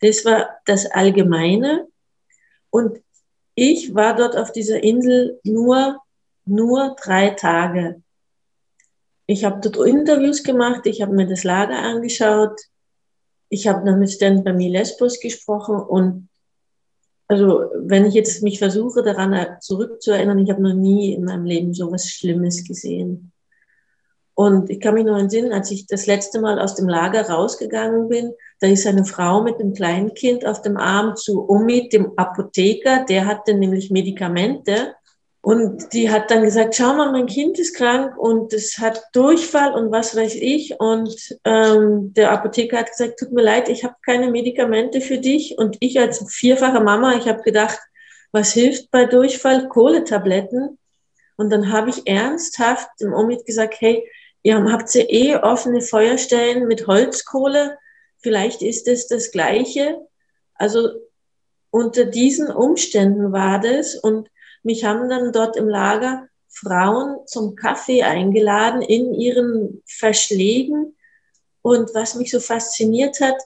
Das 0.00 0.24
war 0.24 0.58
das 0.64 0.86
Allgemeine. 0.86 1.86
Und 2.70 3.00
ich 3.54 3.94
war 3.94 4.16
dort 4.16 4.36
auf 4.36 4.50
dieser 4.50 4.82
Insel 4.82 5.38
nur, 5.44 6.00
nur 6.46 6.96
drei 7.02 7.30
Tage. 7.30 8.02
Ich 9.26 9.44
habe 9.44 9.60
dort 9.60 9.86
Interviews 9.86 10.42
gemacht, 10.42 10.86
ich 10.86 11.00
habe 11.00 11.14
mir 11.14 11.26
das 11.26 11.44
Lager 11.44 11.78
angeschaut, 11.78 12.60
ich 13.48 13.66
habe 13.66 13.84
dann 13.84 13.98
mit 13.98 14.10
Stand 14.10 14.44
bei 14.44 14.52
mir 14.52 14.70
Lesbos 14.70 15.20
gesprochen 15.20 15.76
und 15.76 16.28
also 17.26 17.64
wenn 17.76 18.04
ich 18.04 18.14
jetzt 18.14 18.42
mich 18.42 18.58
versuche 18.58 19.02
daran 19.02 19.56
zurückzuerinnern, 19.60 20.38
ich 20.38 20.50
habe 20.50 20.62
noch 20.62 20.74
nie 20.74 21.14
in 21.14 21.24
meinem 21.24 21.44
Leben 21.44 21.72
so 21.72 21.90
was 21.90 22.10
Schlimmes 22.10 22.64
gesehen. 22.66 23.32
Und 24.34 24.68
ich 24.68 24.80
kann 24.80 24.94
mich 24.94 25.04
noch 25.04 25.18
entsinnen, 25.18 25.52
als 25.52 25.70
ich 25.70 25.86
das 25.86 26.06
letzte 26.06 26.40
Mal 26.40 26.58
aus 26.58 26.74
dem 26.74 26.88
Lager 26.88 27.30
rausgegangen 27.30 28.08
bin, 28.08 28.32
da 28.60 28.66
ist 28.66 28.86
eine 28.86 29.04
Frau 29.04 29.42
mit 29.42 29.60
einem 29.60 29.74
kleinen 29.74 30.12
Kind 30.14 30.44
auf 30.44 30.60
dem 30.60 30.76
Arm 30.76 31.14
zu 31.16 31.48
Omid, 31.48 31.92
dem 31.92 32.18
Apotheker, 32.18 33.04
der 33.08 33.26
hatte 33.26 33.54
nämlich 33.54 33.90
Medikamente. 33.90 34.94
Und 35.44 35.92
die 35.92 36.10
hat 36.10 36.30
dann 36.30 36.42
gesagt, 36.42 36.74
schau 36.74 36.94
mal, 36.94 37.12
mein 37.12 37.26
Kind 37.26 37.58
ist 37.58 37.76
krank 37.76 38.16
und 38.16 38.52
es 38.54 38.78
hat 38.78 39.02
Durchfall 39.12 39.74
und 39.74 39.92
was 39.92 40.16
weiß 40.16 40.36
ich. 40.36 40.80
Und 40.80 41.36
ähm, 41.44 42.14
der 42.14 42.32
Apotheker 42.32 42.78
hat 42.78 42.90
gesagt, 42.90 43.18
tut 43.18 43.30
mir 43.30 43.42
leid, 43.42 43.68
ich 43.68 43.84
habe 43.84 43.94
keine 44.04 44.30
Medikamente 44.30 45.02
für 45.02 45.18
dich. 45.18 45.58
Und 45.58 45.76
ich 45.80 46.00
als 46.00 46.24
vierfache 46.32 46.80
Mama, 46.80 47.14
ich 47.16 47.28
habe 47.28 47.42
gedacht, 47.42 47.78
was 48.32 48.52
hilft 48.54 48.90
bei 48.90 49.04
Durchfall? 49.04 49.68
Kohletabletten. 49.68 50.78
Und 51.36 51.50
dann 51.50 51.70
habe 51.70 51.90
ich 51.90 52.06
ernsthaft 52.06 52.88
dem 53.00 53.12
Omid 53.12 53.44
gesagt, 53.44 53.80
hey, 53.80 54.08
Ihr 54.46 54.62
habt 54.70 54.94
ihr 54.94 55.10
eh 55.10 55.36
offene 55.36 55.80
Feuerstellen 55.80 56.68
mit 56.68 56.86
Holzkohle. 56.86 57.78
Vielleicht 58.18 58.60
ist 58.60 58.86
es 58.88 59.08
das 59.08 59.32
Gleiche. 59.32 60.06
Also 60.54 60.90
unter 61.70 62.04
diesen 62.04 62.50
Umständen 62.50 63.32
war 63.32 63.58
das 63.58 63.96
und 63.96 64.28
mich 64.64 64.84
haben 64.84 65.08
dann 65.08 65.32
dort 65.32 65.56
im 65.56 65.68
Lager 65.68 66.28
Frauen 66.48 67.26
zum 67.26 67.56
Kaffee 67.56 68.02
eingeladen 68.02 68.82
in 68.82 69.12
ihren 69.14 69.82
Verschlägen. 69.86 70.96
Und 71.62 71.94
was 71.94 72.14
mich 72.14 72.30
so 72.30 72.40
fasziniert 72.40 73.20
hat, 73.20 73.36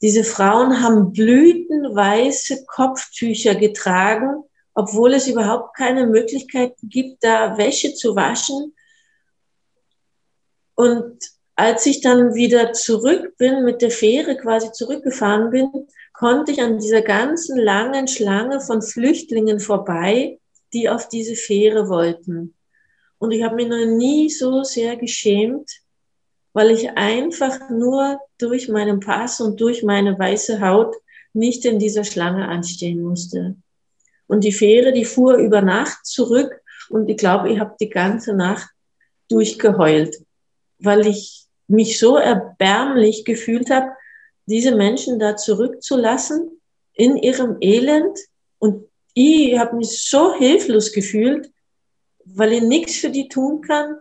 diese 0.00 0.22
Frauen 0.22 0.82
haben 0.82 1.12
blütenweiße 1.12 2.64
Kopftücher 2.66 3.56
getragen, 3.56 4.44
obwohl 4.74 5.14
es 5.14 5.26
überhaupt 5.26 5.76
keine 5.76 6.06
Möglichkeiten 6.06 6.88
gibt, 6.88 7.24
da 7.24 7.58
Wäsche 7.58 7.94
zu 7.94 8.14
waschen. 8.14 8.74
Und 10.76 11.18
als 11.56 11.86
ich 11.86 12.00
dann 12.00 12.34
wieder 12.34 12.72
zurück 12.72 13.36
bin, 13.36 13.64
mit 13.64 13.82
der 13.82 13.90
Fähre 13.90 14.36
quasi 14.36 14.70
zurückgefahren 14.70 15.50
bin, 15.50 15.88
konnte 16.18 16.52
ich 16.52 16.62
an 16.62 16.78
dieser 16.78 17.02
ganzen 17.02 17.58
langen 17.58 18.08
Schlange 18.08 18.60
von 18.60 18.82
Flüchtlingen 18.82 19.60
vorbei, 19.60 20.38
die 20.72 20.88
auf 20.88 21.08
diese 21.08 21.34
Fähre 21.34 21.88
wollten. 21.88 22.54
Und 23.18 23.30
ich 23.32 23.42
habe 23.42 23.56
mich 23.56 23.68
noch 23.68 23.84
nie 23.84 24.28
so 24.28 24.62
sehr 24.64 24.96
geschämt, 24.96 25.70
weil 26.52 26.70
ich 26.70 26.90
einfach 26.90 27.70
nur 27.70 28.18
durch 28.38 28.68
meinen 28.68 29.00
Pass 29.00 29.40
und 29.40 29.60
durch 29.60 29.82
meine 29.82 30.18
weiße 30.18 30.60
Haut 30.60 30.96
nicht 31.32 31.64
in 31.64 31.78
dieser 31.78 32.04
Schlange 32.04 32.48
anstehen 32.48 33.02
musste. 33.02 33.56
Und 34.26 34.44
die 34.44 34.52
Fähre, 34.52 34.92
die 34.92 35.04
fuhr 35.04 35.36
über 35.36 35.62
Nacht 35.62 36.04
zurück 36.04 36.60
und 36.90 37.08
ich 37.08 37.16
glaube, 37.16 37.50
ich 37.50 37.60
habe 37.60 37.76
die 37.80 37.88
ganze 37.88 38.34
Nacht 38.34 38.68
durchgeheult 39.28 40.16
weil 40.78 41.06
ich 41.06 41.46
mich 41.66 41.98
so 41.98 42.16
erbärmlich 42.16 43.24
gefühlt 43.24 43.70
habe, 43.70 43.90
diese 44.48 44.74
Menschen 44.74 45.18
da 45.18 45.36
zurückzulassen 45.36 46.60
in 46.94 47.16
ihrem 47.16 47.58
Elend. 47.60 48.18
Und 48.58 48.88
ich 49.14 49.58
habe 49.58 49.76
mich 49.76 50.02
so 50.08 50.34
hilflos 50.34 50.92
gefühlt, 50.92 51.50
weil 52.24 52.52
ich 52.52 52.62
nichts 52.62 52.96
für 52.96 53.10
die 53.10 53.28
tun 53.28 53.60
kann. 53.60 53.96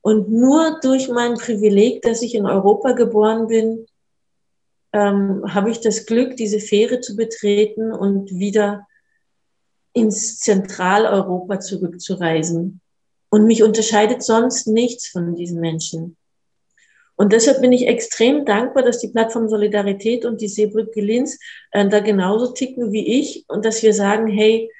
Und 0.00 0.30
nur 0.30 0.80
durch 0.82 1.08
mein 1.08 1.34
Privileg, 1.34 2.02
dass 2.02 2.22
ich 2.22 2.34
in 2.34 2.44
Europa 2.44 2.92
geboren 2.92 3.46
bin, 3.46 3.86
ähm, 4.92 5.42
habe 5.48 5.70
ich 5.70 5.80
das 5.80 6.06
Glück, 6.06 6.36
diese 6.36 6.58
Fähre 6.58 7.00
zu 7.00 7.16
betreten 7.16 7.92
und 7.92 8.30
wieder 8.30 8.86
ins 9.92 10.40
Zentraleuropa 10.40 11.60
zurückzureisen. 11.60 12.80
Und 13.30 13.46
mich 13.46 13.62
unterscheidet 13.62 14.22
sonst 14.22 14.66
nichts 14.66 15.08
von 15.08 15.34
diesen 15.34 15.60
Menschen. 15.60 16.16
Und 17.16 17.32
deshalb 17.32 17.60
bin 17.60 17.72
ich 17.72 17.86
extrem 17.86 18.44
dankbar, 18.44 18.82
dass 18.82 18.98
die 18.98 19.08
Plattform 19.08 19.48
Solidarität 19.48 20.24
und 20.24 20.40
die 20.40 20.48
Seebrücke 20.48 21.00
Linz 21.00 21.38
äh, 21.70 21.88
da 21.88 22.00
genauso 22.00 22.52
ticken 22.52 22.92
wie 22.92 23.20
ich 23.20 23.44
und 23.48 23.64
dass 23.64 23.82
wir 23.82 23.94
sagen, 23.94 24.26
hey, 24.26 24.70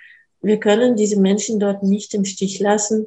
wir 0.42 0.58
können 0.58 0.96
diese 0.96 1.18
Menschen 1.18 1.60
dort 1.60 1.82
nicht 1.82 2.12
im 2.12 2.24
Stich 2.24 2.60
lassen. 2.60 3.06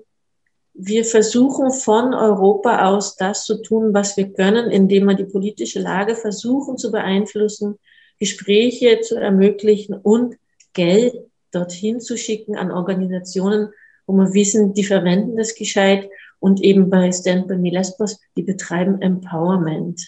Wir 0.74 1.06
versuchen 1.06 1.72
von 1.72 2.14
Europa 2.14 2.88
aus 2.88 3.16
das 3.16 3.46
zu 3.46 3.62
tun, 3.62 3.94
was 3.94 4.16
wir 4.16 4.32
können, 4.32 4.72
indem 4.72 5.06
wir 5.06 5.16
die 5.16 5.26
politische 5.26 5.80
Lage 5.80 6.16
versuchen 6.16 6.78
zu 6.78 6.92
beeinflussen, 6.92 7.78
Gespräche 8.20 9.02
zu 9.02 9.16
ermöglichen 9.16 9.94
und 9.94 10.36
Geld 10.74 11.16
dorthin 11.52 12.00
zu 12.00 12.18
schicken 12.18 12.56
an 12.56 12.72
Organisationen, 12.72 13.70
wo 14.06 14.14
wir 14.14 14.34
wissen, 14.34 14.74
die 14.74 14.84
verwenden 14.84 15.38
das 15.38 15.54
gescheit 15.56 16.10
und 16.40 16.62
eben 16.62 16.90
bei 16.90 17.12
Stand 17.12 17.48
by 17.48 17.58
Me 17.58 17.72
Lesbos, 17.72 18.20
die 18.36 18.44
betreiben 18.44 19.02
Empowerment. 19.02 20.02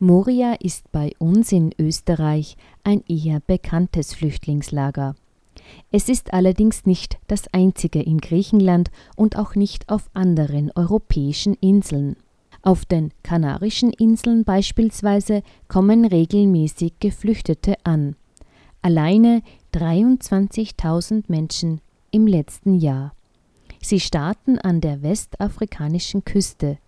Moria 0.00 0.54
ist 0.60 0.92
bei 0.92 1.12
uns 1.18 1.50
in 1.50 1.72
Österreich 1.76 2.56
ein 2.84 3.02
eher 3.08 3.40
bekanntes 3.40 4.14
Flüchtlingslager. 4.14 5.16
Es 5.90 6.08
ist 6.08 6.32
allerdings 6.32 6.86
nicht 6.86 7.18
das 7.26 7.52
einzige 7.52 8.00
in 8.00 8.18
Griechenland 8.18 8.90
und 9.16 9.36
auch 9.36 9.56
nicht 9.56 9.88
auf 9.88 10.08
anderen 10.14 10.70
europäischen 10.76 11.54
Inseln. 11.54 12.16
Auf 12.62 12.84
den 12.84 13.10
Kanarischen 13.24 13.92
Inseln 13.92 14.44
beispielsweise 14.44 15.42
kommen 15.66 16.04
regelmäßig 16.04 16.94
Geflüchtete 17.00 17.74
an. 17.84 18.14
Alleine 18.82 19.42
23.000 19.74 21.24
Menschen 21.26 21.80
im 22.12 22.26
letzten 22.26 22.74
Jahr. 22.74 23.14
Sie 23.82 24.00
starten 24.00 24.58
an 24.58 24.80
der 24.80 25.02
westafrikanischen 25.02 26.24
Küste. 26.24 26.78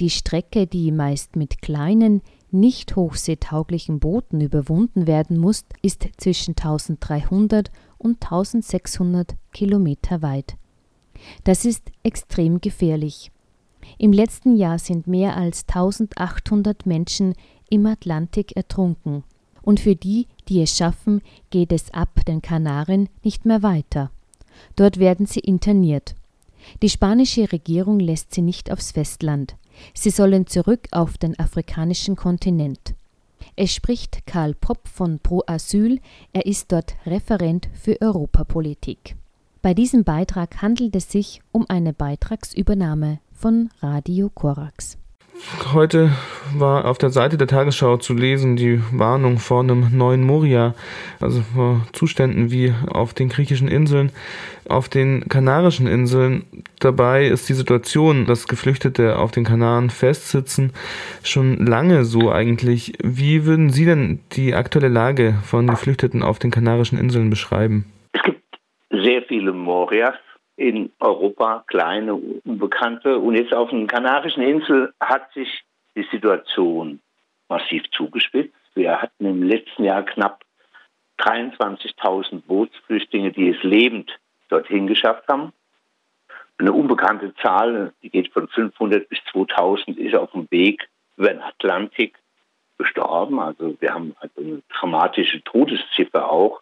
Die 0.00 0.10
Strecke, 0.10 0.66
die 0.66 0.92
meist 0.92 1.36
mit 1.36 1.62
kleinen, 1.62 2.22
nicht 2.50 2.96
hochseetauglichen 2.96 4.00
Booten 4.00 4.40
überwunden 4.40 5.06
werden 5.06 5.38
muss, 5.38 5.64
ist 5.82 6.08
zwischen 6.16 6.52
1300 6.52 7.70
und 7.98 8.22
1600 8.22 9.36
Kilometer 9.52 10.22
weit. 10.22 10.56
Das 11.44 11.64
ist 11.64 11.90
extrem 12.02 12.60
gefährlich. 12.60 13.30
Im 13.98 14.12
letzten 14.12 14.56
Jahr 14.56 14.78
sind 14.78 15.06
mehr 15.06 15.36
als 15.36 15.64
1800 15.68 16.86
Menschen 16.86 17.34
im 17.68 17.86
Atlantik 17.86 18.56
ertrunken. 18.56 19.24
Und 19.62 19.80
für 19.80 19.94
die, 19.94 20.26
die 20.48 20.62
es 20.62 20.76
schaffen, 20.76 21.20
geht 21.50 21.72
es 21.72 21.92
ab 21.92 22.24
den 22.26 22.40
Kanaren 22.42 23.08
nicht 23.22 23.44
mehr 23.44 23.62
weiter. 23.62 24.10
Dort 24.76 24.98
werden 24.98 25.26
sie 25.26 25.40
interniert. 25.40 26.14
Die 26.82 26.88
spanische 26.88 27.52
Regierung 27.52 28.00
lässt 28.00 28.34
sie 28.34 28.42
nicht 28.42 28.70
aufs 28.70 28.92
Festland. 28.92 29.56
Sie 29.94 30.10
sollen 30.10 30.46
zurück 30.46 30.88
auf 30.90 31.18
den 31.18 31.38
afrikanischen 31.38 32.16
Kontinent. 32.16 32.94
Es 33.56 33.74
spricht 33.74 34.26
Karl 34.26 34.54
Popp 34.54 34.88
von 34.88 35.18
Pro 35.18 35.42
Asyl, 35.46 36.00
er 36.32 36.46
ist 36.46 36.72
dort 36.72 36.94
Referent 37.06 37.68
für 37.74 38.00
Europapolitik. 38.00 39.16
Bei 39.62 39.74
diesem 39.74 40.04
Beitrag 40.04 40.62
handelt 40.62 40.96
es 40.96 41.10
sich 41.10 41.42
um 41.52 41.66
eine 41.68 41.92
Beitragsübernahme 41.92 43.20
von 43.32 43.70
Radio 43.80 44.30
Korax. 44.30 44.96
Heute 45.72 46.10
war 46.54 46.84
auf 46.84 46.98
der 46.98 47.10
Seite 47.10 47.36
der 47.36 47.46
Tagesschau 47.46 47.96
zu 47.96 48.14
lesen 48.14 48.56
die 48.56 48.80
Warnung 48.92 49.38
vor 49.38 49.60
einem 49.60 49.96
neuen 49.96 50.24
Moria, 50.24 50.74
also 51.20 51.42
vor 51.42 51.86
Zuständen 51.92 52.50
wie 52.50 52.74
auf 52.88 53.14
den 53.14 53.28
griechischen 53.28 53.68
Inseln, 53.68 54.10
auf 54.68 54.88
den 54.88 55.28
Kanarischen 55.28 55.86
Inseln. 55.86 56.44
Dabei 56.80 57.26
ist 57.26 57.48
die 57.48 57.54
Situation, 57.54 58.26
dass 58.26 58.48
Geflüchtete 58.48 59.18
auf 59.18 59.30
den 59.30 59.44
Kanaren 59.44 59.90
festsitzen, 59.90 60.72
schon 61.22 61.64
lange 61.64 62.04
so 62.04 62.30
eigentlich. 62.32 62.94
Wie 63.02 63.46
würden 63.46 63.70
Sie 63.70 63.84
denn 63.84 64.20
die 64.32 64.54
aktuelle 64.54 64.88
Lage 64.88 65.34
von 65.44 65.66
Geflüchteten 65.66 66.22
auf 66.22 66.38
den 66.38 66.50
Kanarischen 66.50 66.98
Inseln 66.98 67.30
beschreiben? 67.30 67.84
Es 68.12 68.22
gibt 68.22 68.42
sehr 68.90 69.22
viele 69.28 69.52
Morias 69.52 70.14
in 70.60 70.92
Europa, 71.00 71.64
kleine, 71.68 72.14
unbekannte. 72.14 73.18
Und 73.18 73.34
jetzt 73.34 73.54
auf 73.54 73.70
den 73.70 73.86
Kanarischen 73.86 74.42
Inseln 74.42 74.92
hat 75.00 75.32
sich 75.32 75.64
die 75.96 76.06
Situation 76.10 77.00
massiv 77.48 77.82
zugespitzt. 77.92 78.54
Wir 78.74 79.00
hatten 79.00 79.24
im 79.24 79.42
letzten 79.42 79.84
Jahr 79.84 80.02
knapp 80.02 80.44
23.000 81.18 82.42
Bootsflüchtlinge, 82.42 83.32
die 83.32 83.48
es 83.48 83.62
lebend 83.62 84.10
dorthin 84.50 84.86
geschafft 84.86 85.26
haben. 85.28 85.54
Eine 86.58 86.72
unbekannte 86.72 87.34
Zahl, 87.36 87.94
die 88.02 88.10
geht 88.10 88.30
von 88.30 88.46
500 88.46 89.08
bis 89.08 89.18
2000, 89.32 89.96
ist 89.96 90.14
auf 90.14 90.30
dem 90.32 90.46
Weg 90.50 90.90
über 91.16 91.28
den 91.30 91.40
Atlantik 91.40 92.18
gestorben. 92.76 93.40
Also 93.40 93.76
wir 93.80 93.94
haben 93.94 94.14
also 94.20 94.40
eine 94.42 94.62
dramatische 94.78 95.42
Todesziffer 95.42 96.30
auch 96.30 96.60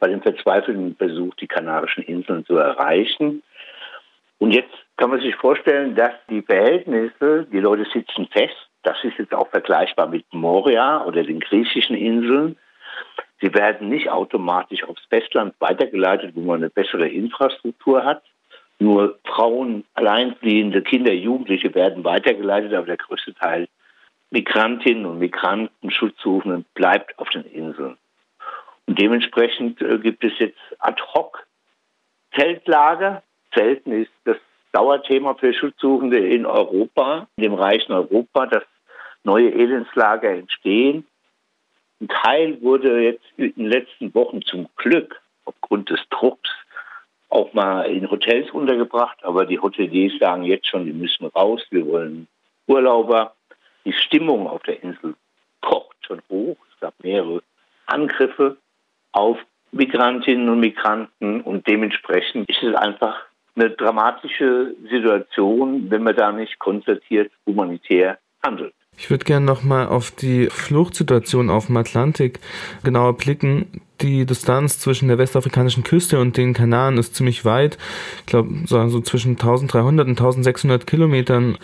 bei 0.00 0.08
dem 0.08 0.22
verzweifelten 0.22 0.96
Versuch, 0.96 1.34
die 1.34 1.46
Kanarischen 1.46 2.02
Inseln 2.02 2.44
zu 2.46 2.56
erreichen. 2.56 3.42
Und 4.38 4.52
jetzt 4.52 4.72
kann 4.96 5.10
man 5.10 5.20
sich 5.20 5.36
vorstellen, 5.36 5.94
dass 5.94 6.12
die 6.28 6.42
Verhältnisse, 6.42 7.46
die 7.52 7.60
Leute 7.60 7.86
sitzen 7.92 8.26
fest, 8.32 8.56
das 8.82 8.96
ist 9.04 9.18
jetzt 9.18 9.34
auch 9.34 9.48
vergleichbar 9.48 10.08
mit 10.08 10.24
Moria 10.32 11.04
oder 11.04 11.22
den 11.22 11.40
griechischen 11.40 11.94
Inseln. 11.96 12.56
Sie 13.40 13.54
werden 13.54 13.88
nicht 13.88 14.10
automatisch 14.10 14.84
aufs 14.84 15.04
Festland 15.10 15.54
weitergeleitet, 15.60 16.34
wo 16.34 16.40
man 16.40 16.56
eine 16.56 16.70
bessere 16.70 17.08
Infrastruktur 17.08 18.04
hat. 18.04 18.22
Nur 18.78 19.18
Frauen, 19.24 19.84
alleinfliehende 19.94 20.80
Kinder, 20.82 21.12
Jugendliche 21.12 21.74
werden 21.74 22.02
weitergeleitet, 22.04 22.72
aber 22.72 22.86
der 22.86 22.96
größte 22.96 23.34
Teil 23.34 23.68
Migrantinnen 24.30 25.06
und 25.06 25.18
Migranten, 25.18 25.90
Schutzsuchenden 25.90 26.64
bleibt 26.74 27.18
auf 27.18 27.28
den 27.30 27.44
Inseln. 27.44 27.96
Und 28.90 28.98
dementsprechend 28.98 29.80
äh, 29.82 30.00
gibt 30.00 30.24
es 30.24 30.32
jetzt 30.40 30.58
ad 30.80 31.00
hoc 31.14 31.46
Zeltlager. 32.34 33.22
Zelten 33.54 33.92
ist 33.92 34.10
das 34.24 34.36
Dauerthema 34.72 35.34
für 35.34 35.54
Schutzsuchende 35.54 36.18
in 36.18 36.44
Europa, 36.44 37.28
in 37.36 37.44
dem 37.44 37.54
reichen 37.54 37.92
Europa, 37.92 38.46
dass 38.46 38.64
neue 39.22 39.52
Elendslager 39.52 40.30
entstehen. 40.30 41.06
Ein 42.00 42.08
Teil 42.08 42.62
wurde 42.62 43.00
jetzt 43.00 43.24
in 43.36 43.54
den 43.54 43.66
letzten 43.66 44.12
Wochen 44.12 44.42
zum 44.42 44.68
Glück 44.74 45.20
aufgrund 45.44 45.88
des 45.90 46.00
Drucks 46.10 46.50
auch 47.28 47.52
mal 47.52 47.82
in 47.82 48.10
Hotels 48.10 48.50
untergebracht, 48.50 49.18
aber 49.22 49.46
die 49.46 49.60
Hoteliers 49.60 50.18
sagen 50.18 50.42
jetzt 50.42 50.66
schon, 50.66 50.84
die 50.84 50.92
müssen 50.92 51.26
raus, 51.26 51.62
wir 51.70 51.86
wollen 51.86 52.26
Urlauber. 52.66 53.36
Die 53.84 53.92
Stimmung 53.92 54.48
auf 54.48 54.64
der 54.64 54.82
Insel 54.82 55.14
kocht 55.60 55.96
schon 56.04 56.20
hoch. 56.28 56.56
Es 56.74 56.80
gab 56.80 56.94
mehrere 57.04 57.40
Angriffe 57.86 58.56
auf 59.12 59.38
Migrantinnen 59.72 60.48
und 60.48 60.60
Migranten 60.60 61.40
und 61.42 61.66
dementsprechend 61.66 62.48
ist 62.48 62.62
es 62.62 62.74
einfach 62.74 63.16
eine 63.54 63.70
dramatische 63.70 64.74
Situation, 64.88 65.90
wenn 65.90 66.02
man 66.02 66.16
da 66.16 66.32
nicht 66.32 66.58
konzertiert 66.58 67.30
humanitär 67.46 68.18
handelt. 68.42 68.74
Ich 68.96 69.08
würde 69.08 69.24
gerne 69.24 69.46
nochmal 69.46 69.88
auf 69.88 70.10
die 70.10 70.48
Fluchtsituation 70.50 71.48
auf 71.48 71.66
dem 71.66 71.76
Atlantik 71.78 72.38
genauer 72.84 73.16
blicken. 73.16 73.80
Die 74.02 74.26
Distanz 74.26 74.78
zwischen 74.78 75.08
der 75.08 75.18
westafrikanischen 75.18 75.84
Küste 75.84 76.20
und 76.20 76.36
den 76.36 76.52
Kanaren 76.52 76.98
ist 76.98 77.14
ziemlich 77.14 77.44
weit. 77.46 77.78
Ich 78.20 78.26
glaube, 78.26 78.50
so, 78.66 78.88
so 78.88 79.00
zwischen 79.00 79.32
1300 79.32 80.06
und 80.06 80.20
1600 80.20 80.86
Kilometern 80.86 81.56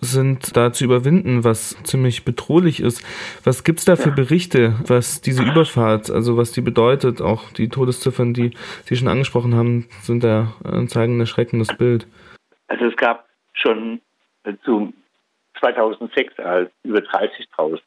sind 0.00 0.56
da 0.56 0.72
zu 0.72 0.84
überwinden, 0.84 1.44
was 1.44 1.76
ziemlich 1.82 2.24
bedrohlich 2.24 2.80
ist. 2.80 3.04
Was 3.44 3.62
gibt 3.62 3.80
es 3.80 3.84
da 3.84 3.96
für 3.96 4.10
Berichte, 4.10 4.76
was 4.86 5.20
diese 5.20 5.42
Überfahrt, 5.42 6.10
also 6.10 6.38
was 6.38 6.52
die 6.52 6.62
bedeutet? 6.62 7.20
Auch 7.20 7.50
die 7.52 7.68
Todesziffern, 7.68 8.32
die 8.32 8.52
Sie 8.86 8.96
schon 8.96 9.08
angesprochen 9.08 9.54
haben, 9.54 9.86
sind 10.00 10.24
da 10.24 10.54
zeigen 10.86 11.18
ein 11.18 11.20
erschreckendes 11.20 11.68
Bild. 11.76 12.06
Also 12.68 12.86
es 12.86 12.96
gab 12.96 13.28
schon 13.52 14.00
zu 14.64 14.94
2006, 15.60 16.38
als 16.38 16.70
über 16.82 17.00
30.000 17.00 17.80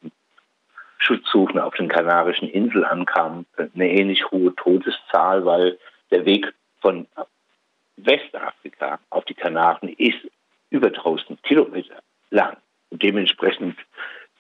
Schutzsuchende 0.98 1.64
auf 1.64 1.76
den 1.76 1.90
Kanarischen 1.90 2.48
Inseln 2.50 2.86
ankamen, 2.86 3.46
eine 3.58 3.90
ähnlich 3.90 4.32
hohe 4.32 4.56
Todeszahl, 4.56 5.46
weil 5.46 5.78
der 6.12 6.26
Weg 6.26 6.54
von 6.80 7.08
Westafrika 7.98 9.00
auf 9.10 9.26
die 9.26 9.34
Kanaren 9.34 9.90
ist 9.90 10.20
über 10.70 10.88
1000 10.88 11.42
Kilometer 11.44 11.96
lang. 12.30 12.58
Und 12.90 13.04
dementsprechend, 13.04 13.78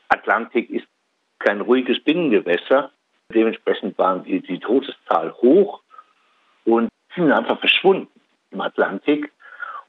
Atlantik 0.09 0.69
ist 0.69 0.87
kein 1.39 1.61
ruhiges 1.61 2.01
Binnengewässer. 2.03 2.91
Dementsprechend 3.33 3.97
waren 3.97 4.23
die, 4.23 4.41
die 4.41 4.59
Todeszahl 4.59 5.33
hoch 5.33 5.81
und 6.65 6.89
sind 7.15 7.31
einfach 7.31 7.59
verschwunden 7.59 8.19
im 8.51 8.61
Atlantik. 8.61 9.31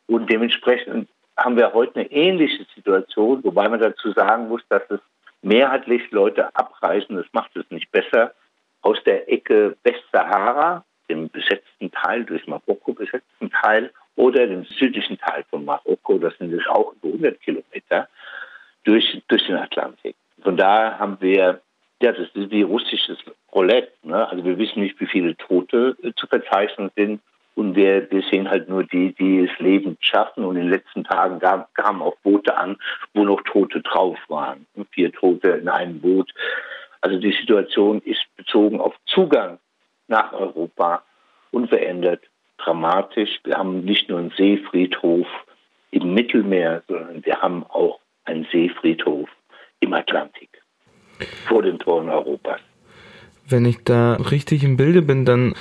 Und 0.06 0.30
dementsprechend 0.30 1.08
haben 1.36 1.56
wir 1.56 1.72
heute 1.72 2.00
eine 2.00 2.10
ähnliche 2.10 2.64
Situation, 2.74 3.42
wobei 3.44 3.68
man 3.68 3.80
dazu 3.80 4.12
sagen 4.12 4.48
muss, 4.48 4.62
dass 4.68 4.82
es 4.88 5.00
mehrheitlich 5.42 6.10
Leute 6.10 6.54
abreisen, 6.56 7.16
das 7.16 7.26
macht 7.32 7.54
es 7.56 7.68
nicht 7.70 7.90
besser, 7.90 8.34
aus 8.82 9.02
der 9.04 9.30
Ecke 9.30 9.76
Westsahara, 9.82 10.84
dem 11.08 11.28
besetzten 11.28 11.90
Teil, 11.90 12.24
durch 12.24 12.46
Marokko 12.46 12.92
besetzten 12.92 13.50
Teil, 13.50 13.90
oder 14.16 14.46
dem 14.46 14.64
südlichen 14.64 15.18
Teil 15.18 15.44
von 15.50 15.64
Marokko, 15.64 16.18
das 16.18 16.36
sind 16.38 16.52
es 16.52 16.66
auch 16.68 16.94
über 16.94 17.08
100 17.08 17.40
Kilometer, 17.40 18.08
durch, 18.84 19.22
durch 19.28 19.44
den 19.46 19.56
Atlantik. 19.56 20.14
Von 20.42 20.56
daher 20.56 20.98
haben 20.98 21.16
wir, 21.20 21.60
ja, 22.00 22.12
das 22.12 22.28
ist 22.34 22.50
wie 22.50 22.62
russisches 22.62 23.18
Roulette. 23.52 23.92
Ne? 24.02 24.28
Also 24.28 24.44
wir 24.44 24.58
wissen 24.58 24.82
nicht, 24.82 25.00
wie 25.00 25.06
viele 25.06 25.36
Tote 25.36 25.96
äh, 26.02 26.12
zu 26.16 26.26
verzeichnen 26.26 26.90
sind. 26.94 27.20
Und 27.54 27.76
wir, 27.76 28.10
wir 28.10 28.22
sehen 28.30 28.50
halt 28.50 28.68
nur 28.68 28.84
die, 28.84 29.14
die 29.14 29.40
es 29.40 29.58
lebend 29.58 29.98
schaffen. 30.04 30.44
Und 30.44 30.56
in 30.56 30.62
den 30.62 30.70
letzten 30.70 31.04
Tagen 31.04 31.38
kamen 31.74 32.02
auch 32.02 32.16
Boote 32.22 32.56
an, 32.56 32.76
wo 33.12 33.24
noch 33.24 33.42
Tote 33.42 33.80
drauf 33.80 34.18
waren. 34.28 34.66
Vier 34.90 35.12
Tote 35.12 35.50
in 35.50 35.68
einem 35.68 36.00
Boot. 36.00 36.32
Also 37.00 37.18
die 37.18 37.32
Situation 37.32 38.00
ist 38.02 38.24
bezogen 38.36 38.80
auf 38.80 38.94
Zugang 39.06 39.58
nach 40.08 40.32
Europa 40.32 41.02
unverändert 41.50 42.22
dramatisch. 42.58 43.40
Wir 43.44 43.56
haben 43.56 43.84
nicht 43.84 44.08
nur 44.08 44.18
einen 44.18 44.32
Seefriedhof 44.36 45.26
im 45.90 46.14
Mittelmeer, 46.14 46.82
sondern 46.88 47.24
wir 47.24 47.40
haben 47.40 47.64
auch 47.68 48.00
einen 48.24 48.46
Seefriedhof 48.50 49.28
im 49.80 49.92
Atlantik. 49.92 50.48
vor 51.46 51.62
den 51.62 51.78
Toren 51.78 52.08
Europas. 52.08 52.60
Wenn 53.46 53.64
ich 53.66 53.84
da 53.84 54.14
richtig 54.14 54.64
im 54.64 54.76
Bilde 54.76 55.02
bin, 55.02 55.24
dann 55.24 55.54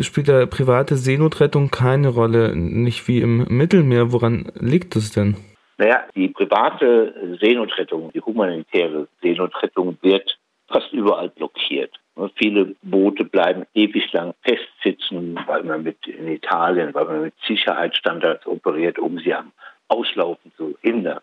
spielt 0.00 0.28
da 0.28 0.46
private 0.46 0.96
Seenotrettung 0.96 1.70
keine 1.70 2.08
Rolle, 2.08 2.56
nicht 2.56 3.08
wie 3.08 3.20
im 3.20 3.46
Mittelmeer. 3.48 4.12
Woran 4.12 4.50
liegt 4.58 4.96
es 4.96 5.10
denn? 5.10 5.36
Naja, 5.78 6.04
die 6.14 6.28
private 6.28 7.38
Seenotrettung, 7.40 8.10
die 8.12 8.20
humanitäre 8.20 9.08
Seenotrettung 9.20 9.98
wird 10.00 10.38
fast 10.68 10.92
überall 10.92 11.28
blockiert. 11.28 11.92
Viele 12.36 12.74
Boote 12.80 13.24
bleiben 13.24 13.66
ewig 13.74 14.10
lang 14.12 14.32
festsitzen, 14.42 15.38
weil 15.46 15.64
man 15.64 15.82
mit 15.82 16.06
in 16.06 16.28
Italien, 16.28 16.94
weil 16.94 17.04
man 17.04 17.22
mit 17.24 17.34
Sicherheitsstandards 17.46 18.46
operiert, 18.46 18.98
um 18.98 19.18
sie 19.18 19.34
am 19.34 19.52
Auslaufen 19.88 20.50
zu 20.56 20.78
hindern. 20.80 21.20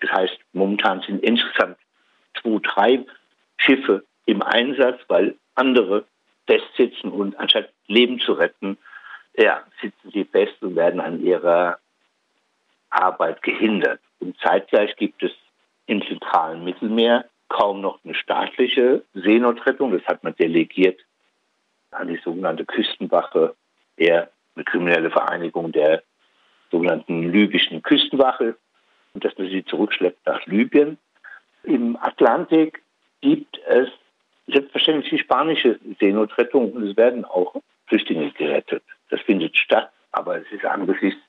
Das 0.00 0.10
heißt, 0.10 0.38
momentan 0.52 1.00
sind 1.02 1.22
insgesamt 1.22 1.76
zwei, 2.42 2.58
drei 2.62 3.04
Schiffe 3.58 4.04
im 4.26 4.42
Einsatz, 4.42 5.00
weil 5.06 5.36
andere 5.54 6.04
festsitzen 6.46 7.10
und 7.10 7.38
anstatt 7.38 7.70
Leben 7.86 8.20
zu 8.20 8.32
retten, 8.32 8.78
ja, 9.36 9.64
sitzen 9.80 10.10
sie 10.12 10.24
fest 10.24 10.54
und 10.60 10.76
werden 10.76 11.00
an 11.00 11.24
ihrer 11.24 11.78
Arbeit 12.90 13.42
gehindert. 13.42 14.00
Und 14.20 14.38
zeitgleich 14.40 14.94
gibt 14.96 15.22
es 15.22 15.32
im 15.86 16.06
zentralen 16.06 16.64
Mittelmeer 16.64 17.24
kaum 17.48 17.80
noch 17.80 17.98
eine 18.04 18.14
staatliche 18.14 19.02
Seenotrettung. 19.14 19.92
Das 19.92 20.04
hat 20.06 20.24
man 20.24 20.34
delegiert 20.36 21.00
an 21.90 22.08
die 22.08 22.20
sogenannte 22.24 22.64
Küstenwache, 22.64 23.54
eher 23.96 24.30
eine 24.54 24.64
kriminelle 24.64 25.10
Vereinigung 25.10 25.72
der 25.72 26.02
sogenannten 26.70 27.30
libyschen 27.30 27.82
Küstenwache, 27.82 28.56
und 29.12 29.24
dass 29.24 29.36
man 29.38 29.48
sie 29.48 29.64
zurückschleppt 29.64 30.26
nach 30.26 30.44
Libyen. 30.46 30.98
Im 31.62 31.96
Atlantik 31.96 32.82
gibt 33.20 33.58
es 33.66 33.88
selbstverständlich 34.46 35.10
die 35.10 35.18
spanische 35.18 35.78
Seenotrettung 36.00 36.72
und 36.72 36.82
es 36.88 36.96
werden 36.96 37.24
auch 37.24 37.54
Flüchtlinge 37.86 38.30
gerettet. 38.32 38.82
Das 39.10 39.20
findet 39.22 39.56
statt, 39.56 39.90
aber 40.12 40.38
es 40.38 40.50
ist 40.50 40.64
angesichts 40.64 41.20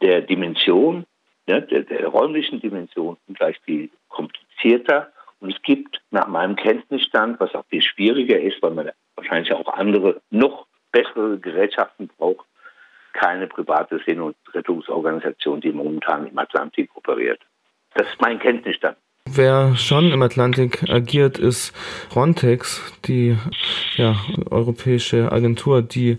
der 0.00 0.20
Dimension, 0.20 1.04
ne, 1.46 1.62
der, 1.62 1.82
der 1.82 2.06
räumlichen 2.08 2.60
Dimension 2.60 3.16
gleich 3.34 3.58
viel 3.60 3.90
komplizierter. 4.08 5.12
Und 5.40 5.54
es 5.54 5.62
gibt 5.62 6.00
nach 6.10 6.28
meinem 6.28 6.56
Kenntnisstand, 6.56 7.40
was 7.40 7.54
auch 7.54 7.64
viel 7.66 7.82
schwieriger 7.82 8.38
ist, 8.38 8.62
weil 8.62 8.72
man 8.72 8.90
wahrscheinlich 9.16 9.52
auch 9.52 9.72
andere, 9.74 10.20
noch 10.30 10.66
bessere 10.92 11.38
Gerätschaften 11.38 12.08
braucht, 12.16 12.46
keine 13.12 13.46
private 13.46 14.00
Seenotrettungsorganisation, 14.04 15.60
die 15.60 15.72
momentan 15.72 16.26
im 16.26 16.38
Atlantik 16.38 16.90
operiert. 16.94 17.40
Das 17.94 18.08
ist 18.08 18.20
mein 18.20 18.38
Kenntnisstand. 18.38 18.96
Wer 19.34 19.76
schon 19.76 20.12
im 20.12 20.20
Atlantik 20.20 20.90
agiert, 20.90 21.38
ist 21.38 21.74
Frontex, 22.10 22.82
die 23.06 23.38
ja, 23.96 24.16
europäische 24.50 25.32
Agentur, 25.32 25.80
die 25.80 26.18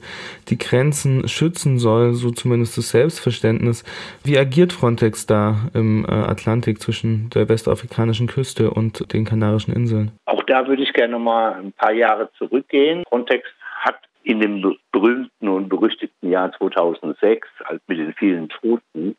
die 0.49 0.58
Grenzen 0.58 1.28
schützen 1.28 1.78
soll, 1.78 2.14
so 2.14 2.32
zumindest 2.32 2.78
das 2.78 2.89
Selbstverständnis. 2.89 3.84
Wie 4.24 4.38
agiert 4.38 4.74
Frontex 4.74 5.28
da 5.28 5.70
im 5.76 6.06
äh, 6.06 6.12
Atlantik 6.12 6.82
zwischen 6.82 7.30
der 7.30 7.49
westafrikanischen 7.49 8.26
Küste 8.26 8.72
und 8.72 9.14
den 9.14 9.26
Kanarischen 9.26 9.76
Inseln? 9.76 10.12
Auch 10.26 10.43
da 10.43 10.68
würde 10.68 10.82
ich 10.82 10.93
gerne 10.93 11.20
mal 11.20 11.54
ein 11.54 11.72
paar 11.74 11.93
Jahre 11.93 12.32
zurückgehen. 12.39 13.04
Frontex 13.10 13.47
hat 13.82 13.99
in 14.24 14.39
dem 14.39 14.76
berühmten 14.91 15.49
und 15.49 15.70
berüchtigten 15.70 16.32
Jahr 16.32 16.51
2006, 16.54 17.47
als 17.66 17.82
mit 17.86 17.99
den 17.99 18.14
vielen 18.14 18.49
Toten 18.49 19.16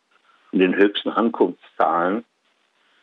und 0.50 0.58
den 0.58 0.74
höchsten 0.74 1.10
Ankunftszahlen, 1.10 2.24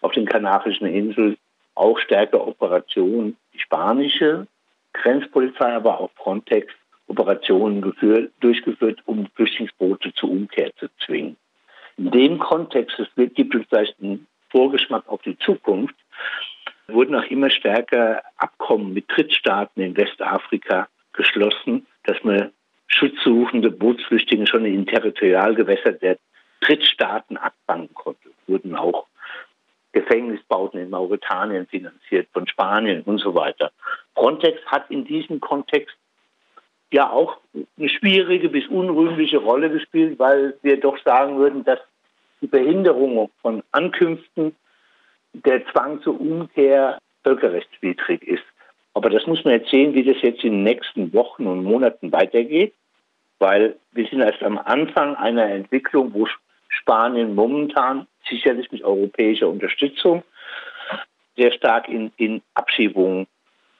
auf 0.01 0.11
den 0.11 0.25
Kanarischen 0.25 0.87
Inseln 0.87 1.37
auch 1.75 1.97
stärker 1.99 2.45
Operationen, 2.45 3.37
die 3.53 3.59
spanische 3.59 4.47
Grenzpolizei, 4.93 5.73
aber 5.73 5.99
auch 5.99 6.11
Frontex 6.15 6.73
Operationen 7.07 7.81
geführt, 7.81 8.31
durchgeführt, 8.39 9.01
um 9.05 9.27
Flüchtlingsboote 9.35 10.13
zur 10.13 10.31
Umkehr 10.31 10.71
zu 10.77 10.87
zwingen. 11.05 11.35
In 11.97 12.11
dem 12.11 12.39
Kontext, 12.39 12.97
es 12.99 13.07
gibt 13.15 13.53
uns 13.53 13.65
vielleicht 13.67 13.99
einen 14.01 14.27
Vorgeschmack 14.49 15.07
auf 15.07 15.21
die 15.21 15.37
Zukunft, 15.39 15.95
wurden 16.87 17.15
auch 17.15 17.25
immer 17.25 17.49
stärker 17.49 18.21
Abkommen 18.37 18.93
mit 18.93 19.05
Drittstaaten 19.09 19.83
in 19.83 19.95
Westafrika 19.95 20.87
geschlossen, 21.13 21.85
dass 22.03 22.23
man 22.23 22.51
schutzsuchende 22.87 23.71
Bootsflüchtlinge 23.71 24.47
schon 24.47 24.65
in 24.65 24.85
Territorialgewässer 24.85 25.93
der 25.93 26.17
Drittstaaten 26.61 27.37
abfangen 27.37 27.93
konnte. 27.93 28.29
Wurden 28.47 28.75
auch 28.75 29.07
Gefängnisbauten 29.93 30.79
in 30.79 30.89
Mauretanien 30.89 31.67
finanziert, 31.67 32.27
von 32.33 32.47
Spanien 32.47 33.01
und 33.03 33.19
so 33.19 33.35
weiter. 33.35 33.71
Frontex 34.15 34.63
hat 34.65 34.89
in 34.89 35.05
diesem 35.05 35.39
Kontext 35.39 35.95
ja 36.91 37.09
auch 37.09 37.37
eine 37.77 37.89
schwierige 37.89 38.49
bis 38.49 38.67
unrühmliche 38.67 39.37
Rolle 39.37 39.69
gespielt, 39.69 40.19
weil 40.19 40.57
wir 40.61 40.79
doch 40.79 40.97
sagen 41.03 41.37
würden, 41.37 41.63
dass 41.63 41.79
die 42.41 42.47
Behinderung 42.47 43.29
von 43.41 43.63
Ankünften, 43.71 44.55
der 45.33 45.65
Zwang 45.67 46.01
zur 46.01 46.19
Umkehr 46.19 46.97
völkerrechtswidrig 47.23 48.23
ist. 48.23 48.43
Aber 48.93 49.09
das 49.09 49.25
muss 49.25 49.43
man 49.45 49.53
jetzt 49.53 49.71
sehen, 49.71 49.93
wie 49.93 50.03
das 50.03 50.21
jetzt 50.21 50.43
in 50.43 50.51
den 50.51 50.63
nächsten 50.63 51.13
Wochen 51.13 51.47
und 51.47 51.63
Monaten 51.63 52.11
weitergeht, 52.11 52.73
weil 53.39 53.77
wir 53.93 54.05
sind 54.07 54.21
erst 54.21 54.43
am 54.43 54.57
Anfang 54.57 55.15
einer 55.15 55.45
Entwicklung, 55.45 56.13
wo 56.13 56.27
Spanien 56.71 57.35
momentan 57.35 58.07
sicherlich 58.27 58.71
mit 58.71 58.83
europäischer 58.83 59.47
Unterstützung 59.47 60.23
sehr 61.37 61.51
stark 61.51 61.87
in, 61.87 62.11
in 62.17 62.41
Abschiebungen 62.53 63.27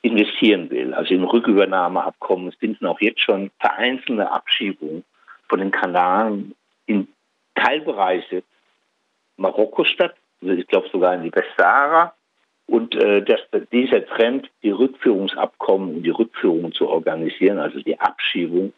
investieren 0.02 0.70
will, 0.70 0.94
also 0.94 1.14
in 1.14 1.24
Rückübernahmeabkommen. 1.24 2.50
Es 2.50 2.56
finden 2.56 2.86
auch 2.86 3.00
jetzt 3.02 3.22
schon 3.22 3.52
vereinzelte 3.60 4.30
Abschiebungen 4.32 5.04
von 5.48 5.60
den 5.60 5.72
Kanaren 5.72 6.56
in 6.86 7.08
Teilbereiche 7.56 8.44
Marokkos 9.38 9.88
statt, 9.90 10.16
also 10.42 10.54
ich 10.54 10.68
glaube 10.68 10.90
sogar 10.92 11.14
in 11.16 11.24
die 11.24 11.34
Westsahara. 11.34 12.14
Und 12.68 12.96
äh, 12.96 13.22
dass 13.22 13.42
dieser 13.72 14.06
Trend, 14.06 14.50
die 14.64 14.72
Rückführungsabkommen 14.72 15.96
und 15.96 16.04
die 16.04 16.10
Rückführungen 16.10 16.72
zu 16.72 16.88
organisieren, 16.88 17.60
also 17.60 17.80
die 17.82 18.00
Abschiebung, 18.00 18.74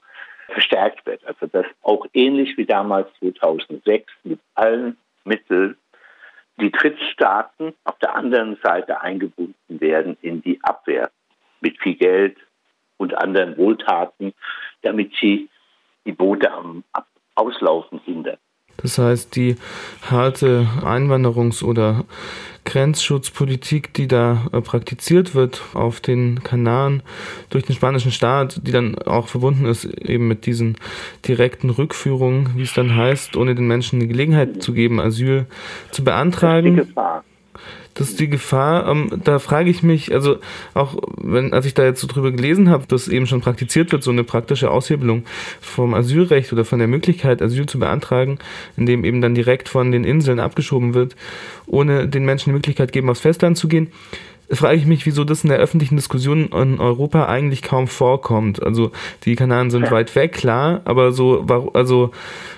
verstärkt 0.53 1.05
wird. 1.05 1.25
Also 1.25 1.47
dass 1.47 1.65
auch 1.81 2.05
ähnlich 2.13 2.57
wie 2.57 2.65
damals 2.65 3.07
2006 3.19 4.11
mit 4.23 4.39
allen 4.55 4.97
Mitteln 5.25 5.77
die 6.57 6.71
Drittstaaten 6.71 7.73
auf 7.83 7.97
der 7.99 8.15
anderen 8.15 8.57
Seite 8.63 9.01
eingebunden 9.01 9.55
werden 9.67 10.17
in 10.21 10.41
die 10.41 10.59
Abwehr 10.63 11.09
mit 11.61 11.79
viel 11.81 11.95
Geld 11.95 12.37
und 12.97 13.17
anderen 13.17 13.57
Wohltaten, 13.57 14.33
damit 14.81 15.13
sie 15.19 15.49
die 16.05 16.11
Boote 16.11 16.51
am 16.51 16.83
Auslaufen 17.35 17.99
hindern. 17.99 18.37
Das 18.77 18.97
heißt, 18.97 19.35
die 19.35 19.55
harte 20.01 20.67
Einwanderungs- 20.81 21.63
oder 21.63 22.05
Grenzschutzpolitik, 22.65 23.93
die 23.93 24.07
da 24.07 24.47
äh, 24.51 24.61
praktiziert 24.61 25.35
wird 25.35 25.61
auf 25.73 25.99
den 25.99 26.43
Kanaren 26.43 27.03
durch 27.49 27.65
den 27.65 27.75
spanischen 27.75 28.11
Staat, 28.11 28.61
die 28.65 28.71
dann 28.71 28.97
auch 28.97 29.27
verbunden 29.27 29.65
ist 29.65 29.85
eben 29.85 30.27
mit 30.27 30.45
diesen 30.45 30.77
direkten 31.27 31.69
Rückführungen, 31.69 32.51
wie 32.55 32.63
es 32.63 32.73
dann 32.73 32.95
heißt, 32.95 33.35
ohne 33.35 33.55
den 33.55 33.67
Menschen 33.67 33.99
die 33.99 34.07
Gelegenheit 34.07 34.63
zu 34.63 34.73
geben, 34.73 34.99
Asyl 34.99 35.45
zu 35.91 36.03
beantragen. 36.03 36.77
Das 36.77 36.85
ist 36.85 36.89
die 36.89 36.93
Gefahr. 36.93 37.23
Das 37.93 38.09
ist 38.09 38.19
die 38.19 38.29
Gefahr. 38.29 38.87
Ähm, 38.87 39.21
da 39.23 39.39
frage 39.39 39.69
ich 39.69 39.83
mich, 39.83 40.13
also 40.13 40.37
auch 40.73 40.95
wenn, 41.17 41.53
als 41.53 41.65
ich 41.65 41.73
da 41.73 41.83
jetzt 41.83 42.01
so 42.01 42.07
drüber 42.07 42.31
gelesen 42.31 42.69
habe, 42.69 42.87
dass 42.87 43.07
eben 43.07 43.27
schon 43.27 43.41
praktiziert 43.41 43.91
wird, 43.91 44.03
so 44.03 44.11
eine 44.11 44.23
praktische 44.23 44.71
Aushebelung 44.71 45.23
vom 45.61 45.93
Asylrecht 45.93 46.51
oder 46.53 46.65
von 46.65 46.79
der 46.79 46.87
Möglichkeit, 46.87 47.41
Asyl 47.41 47.65
zu 47.65 47.79
beantragen, 47.79 48.39
indem 48.77 49.05
eben 49.05 49.21
dann 49.21 49.35
direkt 49.35 49.69
von 49.69 49.91
den 49.91 50.03
Inseln 50.03 50.39
abgeschoben 50.39 50.93
wird, 50.93 51.15
ohne 51.67 52.07
den 52.07 52.25
Menschen 52.25 52.49
die 52.49 52.53
Möglichkeit 52.53 52.91
geben, 52.91 53.09
aufs 53.09 53.21
Festland 53.21 53.57
zu 53.57 53.67
gehen 53.67 53.91
frage 54.51 54.77
ich 54.77 54.85
mich, 54.85 55.05
wieso 55.05 55.23
das 55.23 55.43
in 55.43 55.49
der 55.49 55.59
öffentlichen 55.59 55.95
Diskussion 55.95 56.49
in 56.51 56.79
Europa 56.79 57.27
eigentlich 57.27 57.61
kaum 57.61 57.87
vorkommt. 57.87 58.61
Also 58.61 58.91
die 59.25 59.35
Kanaren 59.35 59.71
sind 59.71 59.85
ja. 59.85 59.91
weit 59.91 60.15
weg, 60.15 60.33
klar, 60.33 60.81
aber 60.85 61.11
so, 61.11 61.45
also 61.73 62.11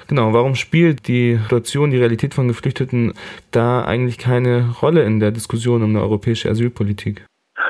genau, 0.08 0.34
warum 0.34 0.56
spielt 0.56 1.08
die 1.08 1.36
Situation, 1.36 1.92
die 1.92 1.98
Realität 1.98 2.34
von 2.34 2.48
Geflüchteten 2.48 3.14
da 3.52 3.84
eigentlich 3.84 4.18
keine 4.18 4.76
Rolle 4.82 5.04
in 5.04 5.20
der 5.20 5.32
Diskussion 5.32 5.84
um 5.84 5.92
eine 5.92 6.02
europäische 6.02 6.50
Asylpolitik? 6.50 7.26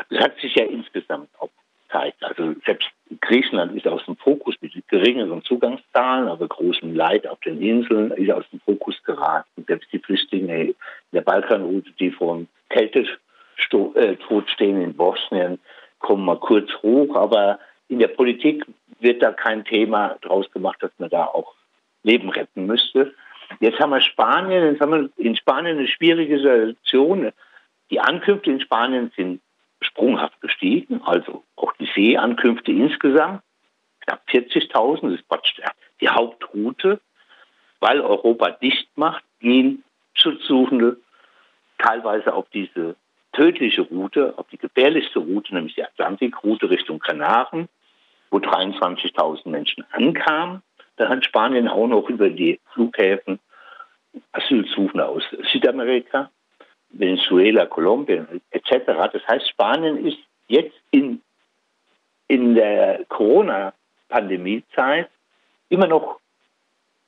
Das 0.10 0.20
hat 0.24 0.38
sich 0.40 0.56
ja 0.56 0.66
insgesamt 0.66 1.30
auch 1.40 1.50
gezeigt. 1.88 2.24
Also 2.24 2.54
selbst 2.66 2.88
Griechenland 3.22 3.76
ist 3.76 3.88
aus 3.88 4.04
dem 4.06 4.18
Fokus 4.18 4.56
mit 4.62 4.74
geringeren 4.88 5.44
Zugangszahlen, 5.44 6.28
aber 6.28 6.48
großem 6.48 6.96
Leid 6.96 7.28
auf 7.28 7.40
den 7.42 7.62
Inseln, 7.62 8.12
ist 8.12 8.32
aus 8.32 8.46
dem 8.52 8.60
Fokus 8.62 8.96
geraten. 9.04 9.64
Selbst 9.68 9.92
die 9.92 10.00
Flüchtlinge 10.00 10.64
in 10.64 10.76
der 11.12 11.22
Balkanroute, 11.22 11.92
die 12.00 12.12
von 12.12 12.48
Kälte 13.56 14.00
äh, 14.00 14.16
tot 14.18 14.50
stehen 14.50 14.82
in 14.82 14.96
Bosnien, 14.96 15.60
kommen 16.00 16.26
mal 16.26 16.40
kurz 16.40 16.70
hoch, 16.82 17.16
aber 17.16 17.60
in 17.88 18.00
der 18.00 18.08
Politik 18.08 18.66
wird 19.00 19.22
da 19.22 19.32
kein 19.32 19.66
Thema 19.66 20.18
draus 20.22 20.50
gemacht, 20.52 20.82
dass 20.82 20.92
man 20.98 21.10
da 21.10 21.26
auch 21.26 21.54
Leben 22.04 22.30
retten 22.30 22.66
müsste. 22.66 23.14
Jetzt 23.60 23.80
haben 23.80 23.92
wir 23.92 24.02
Spanien, 24.02 24.72
jetzt 24.72 24.82
haben 24.82 24.92
wir 24.92 25.10
in 25.24 25.36
Spanien 25.36 25.78
eine 25.78 25.88
schwierige 25.88 26.38
Situation. 26.38 27.32
Die 27.92 28.00
Ankünfte 28.00 28.52
in 28.52 28.60
Spanien 28.60 29.12
sind 29.16 29.42
sprunghaft 29.82 30.40
gestiegen, 30.42 31.02
also 31.04 31.44
auch 31.56 31.74
die 31.74 31.90
Seeankünfte 31.94 32.72
insgesamt, 32.72 33.42
knapp 34.02 34.22
40.000, 34.30 35.02
das 35.02 35.20
ist 35.20 35.28
praktisch 35.28 35.62
die 36.02 36.10
Hauptroute. 36.10 37.00
Weil 37.82 38.02
Europa 38.02 38.52
dicht 38.52 38.88
macht, 38.96 39.24
gehen 39.40 39.84
Schutzsuchende 40.14 40.98
teilweise 41.78 42.34
auf 42.34 42.48
diese 42.52 42.96
tödliche 43.36 43.82
Route, 43.82 44.34
auf 44.38 44.48
die 44.52 44.58
gefährlichste 44.58 45.20
Route, 45.20 45.54
nämlich 45.54 45.76
die 45.76 45.84
Atlantikroute 45.84 46.70
Richtung 46.70 47.00
Kanaren, 47.00 47.68
wo 48.32 48.38
23.000 48.38 49.50
Menschen 49.50 49.84
ankamen. 49.92 50.62
Dann 50.98 51.10
hat 51.10 51.26
Spanien 51.26 51.68
auch 51.68 51.88
noch 51.88 52.10
über 52.10 52.30
die 52.30 52.62
Flughäfen 52.74 53.40
Asylsuchende 54.32 55.06
aus 55.06 55.24
Südamerika, 55.52 56.32
Venezuela, 56.90 57.66
Kolumbien 57.66 58.42
etc. 58.52 58.86
Das 59.12 59.28
heißt, 59.28 59.50
Spanien 59.50 60.06
ist 60.06 60.18
jetzt 60.48 60.78
in, 60.92 61.22
in 62.30 62.56
der 62.56 63.04
Corona-Pandemie-Zeit 63.10 65.10
immer 65.68 65.88
noch 65.88 66.22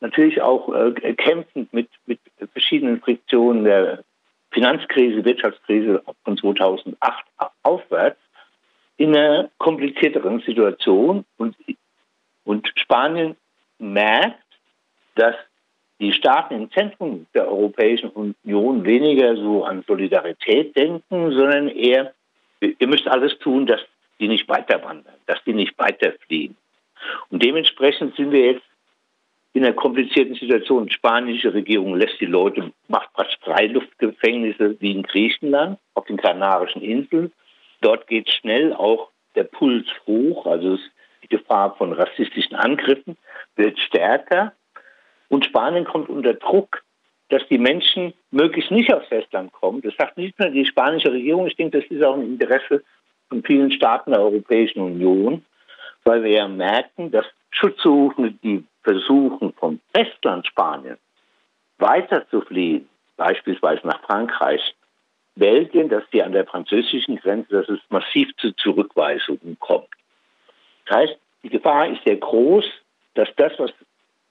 natürlich 0.01 0.41
auch 0.41 0.67
äh, 0.73 1.13
kämpfend 1.13 1.71
mit, 1.73 1.87
mit 2.05 2.19
verschiedenen 2.51 2.99
Friktionen 2.99 3.63
der 3.63 4.03
Finanzkrise, 4.57 5.23
Wirtschaftskrise 5.23 6.01
von 6.23 6.35
2008 6.35 6.97
aufwärts 7.61 8.19
in 8.97 9.15
einer 9.15 9.51
komplizierteren 9.59 10.39
Situation. 10.39 11.25
Und, 11.37 11.55
und 12.43 12.67
Spanien 12.75 13.35
merkt, 13.77 14.41
dass 15.13 15.35
die 15.99 16.11
Staaten 16.11 16.55
im 16.55 16.71
Zentrum 16.71 17.27
der 17.35 17.47
Europäischen 17.47 18.09
Union 18.09 18.83
weniger 18.83 19.35
so 19.35 19.63
an 19.63 19.83
Solidarität 19.87 20.75
denken, 20.75 21.31
sondern 21.33 21.67
eher, 21.67 22.15
ihr 22.59 22.87
müsst 22.87 23.07
alles 23.07 23.37
tun, 23.37 23.67
dass 23.67 23.81
die 24.19 24.27
nicht 24.27 24.49
weiter 24.49 24.83
wandern, 24.83 25.13
dass 25.27 25.37
die 25.43 25.53
nicht 25.53 25.77
weiter 25.77 26.13
fliehen. 26.25 26.57
Und 27.29 27.43
dementsprechend 27.43 28.15
sind 28.15 28.31
wir 28.31 28.53
jetzt 28.53 28.65
in 29.57 29.65
einer 29.65 29.73
komplizierten 29.73 30.35
Situation. 30.35 30.85
Die 30.85 30.93
spanische 30.93 31.51
Regierung 31.51 31.95
lässt 31.95 32.21
die 32.21 32.27
Leute, 32.27 32.71
macht 32.87 33.11
praktisch 33.13 33.39
Freiluftgefängnisse 33.41 34.79
wie 34.79 34.91
in 34.91 35.01
Griechenland, 35.01 35.79
auf 35.95 36.05
den 36.05 36.17
Kanarischen 36.17 36.83
Inseln. 36.83 37.31
Dort 37.81 38.05
geht 38.05 38.29
schnell 38.29 38.71
auch 38.73 39.09
der 39.35 39.45
Puls 39.45 39.87
hoch, 40.05 40.45
also 40.45 40.77
die 41.23 41.27
Gefahr 41.27 41.75
von 41.75 41.91
rassistischen 41.91 42.55
Angriffen 42.55 43.17
wird 43.55 43.79
stärker. 43.79 44.53
Und 45.27 45.45
Spanien 45.45 45.85
kommt 45.85 46.09
unter 46.09 46.35
Druck, 46.35 46.83
dass 47.29 47.41
die 47.49 47.57
Menschen 47.57 48.13
möglichst 48.29 48.69
nicht 48.69 48.93
aufs 48.93 49.07
Festland 49.07 49.51
kommen. 49.51 49.81
Das 49.81 49.95
sagt 49.97 50.17
nicht 50.17 50.37
nur 50.39 50.49
die 50.49 50.65
spanische 50.67 51.11
Regierung, 51.11 51.47
ich 51.47 51.55
denke, 51.55 51.79
das 51.79 51.89
ist 51.89 52.03
auch 52.03 52.15
ein 52.15 52.33
Interesse 52.33 52.83
von 53.27 53.43
vielen 53.43 53.71
Staaten 53.71 54.11
der 54.11 54.21
Europäischen 54.21 54.81
Union, 54.81 55.43
weil 56.03 56.23
wir 56.23 56.31
ja 56.31 56.47
merken, 56.47 57.09
dass 57.09 57.25
Schutzsuchende, 57.49 58.33
die 58.43 58.63
versuchen, 58.87 59.51
vom 59.53 59.81
Festland 59.93 60.47
Spanien 60.47 60.97
weiter 61.77 62.25
zu 62.29 62.39
fliehen, 62.39 62.87
beispielsweise 63.17 63.85
nach 63.85 64.01
Frankreich, 64.03 64.61
Belgien, 65.35 65.89
dass 65.89 66.03
die 66.13 66.23
an 66.23 66.31
der 66.31 66.45
französischen 66.45 67.17
Grenze, 67.17 67.49
dass 67.51 67.67
es 67.69 67.79
massiv 67.89 68.33
zu 68.37 68.53
Zurückweisungen 68.53 69.57
kommt. 69.59 69.89
Das 70.85 70.97
heißt, 70.97 71.17
die 71.43 71.49
Gefahr 71.49 71.89
ist 71.89 72.01
sehr 72.05 72.15
groß, 72.15 72.65
dass 73.15 73.27
das, 73.35 73.51
was 73.57 73.71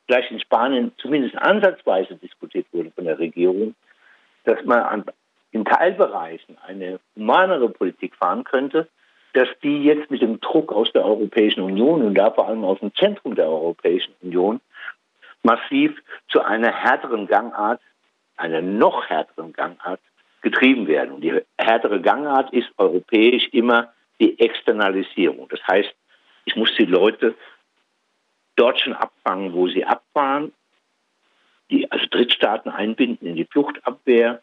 vielleicht 0.07 0.31
in 0.31 0.41
Spanien 0.41 0.93
zumindest 0.97 1.37
ansatzweise 1.37 2.17
diskutiert 2.17 2.67
wurde 2.73 2.91
von 2.93 3.05
der 3.05 3.19
Regierung, 3.19 3.75
dass 4.45 4.65
man 4.65 4.81
an, 4.81 5.05
in 5.51 5.67
Teilbereichen 5.67 6.57
eine 6.67 6.99
humanere 7.15 7.69
Politik 7.69 8.17
fahren 8.17 8.43
könnte, 8.45 8.89
dass 9.37 9.49
die 9.63 9.83
jetzt 9.83 10.11
mit 10.11 10.23
dem 10.23 10.41
Druck 10.41 10.73
aus 10.73 10.91
der 10.93 11.05
Europäischen 11.05 11.61
Union 11.61 12.03
und 12.03 12.15
da 12.15 12.31
vor 12.31 12.49
allem 12.49 12.65
aus 12.65 12.81
dem 12.81 12.95
Zentrum 12.95 13.35
der 13.35 13.47
Europäischen 13.47 14.15
Union 14.23 14.63
massiv 15.43 15.93
zu 16.29 16.41
einer 16.41 16.73
härteren 16.73 17.27
Gangart, 17.27 17.83
einer 18.39 18.63
noch 18.63 19.05
härteren 19.11 19.53
Gangart 19.53 20.01
getrieben 20.41 20.87
werden. 20.87 21.17
Und 21.17 21.21
die 21.21 21.39
härtere 21.59 22.01
Gangart 22.01 22.51
ist 22.55 22.71
europäisch 22.79 23.47
immer 23.53 23.93
die 24.21 24.41
Externalisierung. 24.41 25.49
Das 25.51 25.61
heißt, 25.69 25.95
ich 26.47 26.57
muss 26.57 26.75
die 26.79 26.87
Leute 26.87 27.35
dort 28.57 28.81
schon 28.81 28.95
abfangen, 28.95 29.53
wo 29.53 29.69
sie 29.69 29.85
abfahren, 29.85 30.55
die 31.71 31.93
also 31.93 32.07
Drittstaaten 32.07 32.73
einbinden 32.73 33.29
in 33.29 33.37
die 33.37 33.45
Fluchtabwehr 33.45 34.41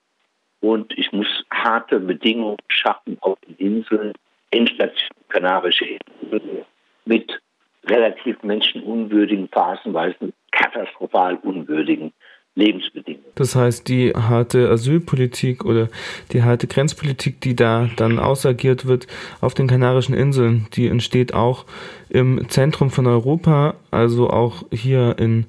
und 0.62 0.96
ich 0.96 1.12
muss 1.12 1.44
harte 1.52 2.00
Bedingungen 2.00 2.58
schaffen 2.68 3.18
auf 3.22 3.40
den 3.40 3.56
Inseln, 3.56 4.14
Endstation 4.54 5.10
Kanarische 5.30 5.86
Inseln 6.22 6.66
mit 7.06 7.40
relativ 7.86 8.42
menschenunwürdigen, 8.44 9.50
phasenweise 9.50 10.32
katastrophal 10.52 11.36
unwürdigen 11.38 12.14
Lebensbedingungen. 12.56 13.26
Das 13.36 13.56
heißt, 13.56 13.88
die 13.88 14.12
harte 14.12 14.70
Asylpolitik 14.70 15.66
oder 15.66 15.90
die 16.32 16.44
harte 16.44 16.68
Grenzpolitik, 16.68 17.42
die 17.42 17.56
da 17.56 17.90
dann 17.98 18.20
ausagiert 18.20 18.86
wird 18.86 19.08
auf 19.42 19.56
den 19.56 19.68
Kanarischen 19.68 20.14
Inseln, 20.14 20.68
die 20.74 20.88
entsteht 20.88 21.34
auch 21.34 21.66
im 22.10 22.48
Zentrum 22.50 22.92
von 22.92 23.08
Europa, 23.08 23.74
also 23.90 24.30
auch 24.30 24.64
hier 24.72 25.16
in 25.18 25.46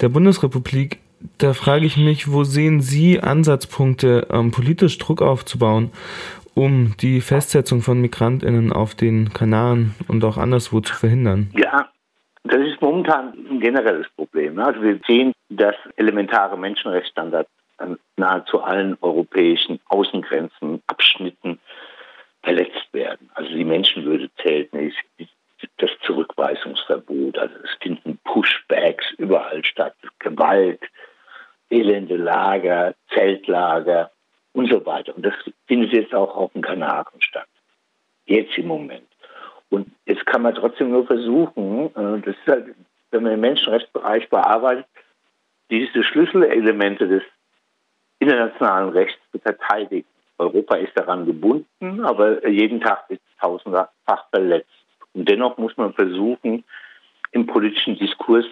der 0.00 0.08
Bundesrepublik. 0.08 0.98
Da 1.38 1.52
frage 1.52 1.86
ich 1.86 1.96
mich, 1.96 2.32
wo 2.32 2.44
sehen 2.44 2.80
Sie 2.80 3.20
Ansatzpunkte, 3.20 4.26
ähm, 4.30 4.50
politisch 4.50 4.98
Druck 4.98 5.22
aufzubauen, 5.22 5.92
um 6.54 6.94
die 7.00 7.20
Festsetzung 7.20 7.80
von 7.80 8.00
Migrantinnen 8.00 8.72
auf 8.72 8.94
den 8.94 9.32
Kanaren 9.32 9.94
und 10.08 10.24
auch 10.24 10.36
anderswo 10.36 10.80
zu 10.80 10.94
verhindern? 10.94 11.50
Ja, 11.56 11.88
das 12.44 12.60
ist 12.60 12.80
momentan 12.80 13.34
ein 13.50 13.60
generelles 13.60 14.08
Problem. 14.16 14.58
Also 14.58 14.82
wir 14.82 14.98
sehen, 15.06 15.32
dass 15.48 15.74
elementare 15.96 16.56
Menschenrechtsstandards 16.56 17.50
an 17.78 17.98
nahezu 18.16 18.60
allen 18.62 18.96
europäischen 19.00 19.80
Außengrenzen, 19.88 20.82
Abschnitten 20.86 21.58
verletzt 22.42 22.88
werden. 22.92 23.30
Also 23.34 23.50
die 23.50 23.64
Menschenwürde 23.64 24.30
zählt 24.42 24.72
nicht, 24.72 24.96
das 25.76 25.90
Zurückweisungsverbot, 26.02 27.38
also 27.38 27.54
es 27.62 27.70
finden 27.82 28.18
Pushbacks 28.24 29.04
überall 29.18 29.64
statt, 29.64 29.94
Gewalt, 30.18 30.80
elende 31.70 32.16
Lager, 32.16 32.94
Zeltlager 33.14 34.10
und 34.52 34.70
so 34.70 34.84
weiter. 34.84 35.14
Und 35.14 35.24
das 35.24 35.34
findet 35.66 35.92
jetzt 35.92 36.14
auch 36.14 36.34
auf 36.36 36.52
den 36.52 36.62
Kanaren 36.62 37.20
statt. 37.20 37.48
Jetzt 38.26 38.56
im 38.58 38.66
Moment. 38.68 39.06
Und 39.70 39.90
jetzt 40.06 40.26
kann 40.26 40.42
man 40.42 40.54
trotzdem 40.54 40.90
nur 40.90 41.06
versuchen, 41.06 41.86
äh, 41.94 42.20
das 42.20 42.36
ist 42.36 42.46
halt, 42.46 42.74
wenn 43.10 43.22
man 43.22 43.32
den 43.32 43.40
Menschenrechtsbereich 43.40 44.28
bearbeitet, 44.28 44.86
diese 45.70 46.02
Schlüsselelemente 46.02 47.06
des 47.06 47.22
internationalen 48.18 48.90
Rechts 48.90 49.20
zu 49.32 49.38
verteidigen. 49.38 50.06
Europa 50.38 50.76
ist 50.76 50.96
daran 50.96 51.26
gebunden, 51.26 52.00
aber 52.04 52.46
jeden 52.48 52.80
Tag 52.80 53.04
ist 53.08 53.20
es 53.20 53.40
tausendfach 53.40 54.28
verletzt. 54.30 54.70
Und 55.12 55.28
dennoch 55.28 55.58
muss 55.58 55.76
man 55.76 55.92
versuchen, 55.92 56.64
im 57.32 57.46
politischen 57.46 57.96
Diskurs 57.98 58.46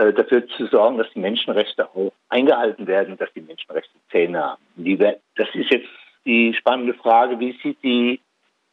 dafür 0.00 0.46
zu 0.48 0.66
sorgen, 0.66 0.98
dass 0.98 1.10
die 1.14 1.20
Menschenrechte 1.20 1.88
auch 1.88 2.12
eingehalten 2.28 2.86
werden 2.86 3.16
dass 3.18 3.32
die 3.34 3.42
Menschenrechte 3.42 3.94
Zähne 4.10 4.42
haben. 4.42 4.62
Das 5.36 5.48
ist 5.54 5.70
jetzt 5.70 5.88
die 6.24 6.54
spannende 6.54 6.94
Frage, 6.94 7.38
wie 7.38 7.58
sieht 7.62 7.82
die 7.82 8.20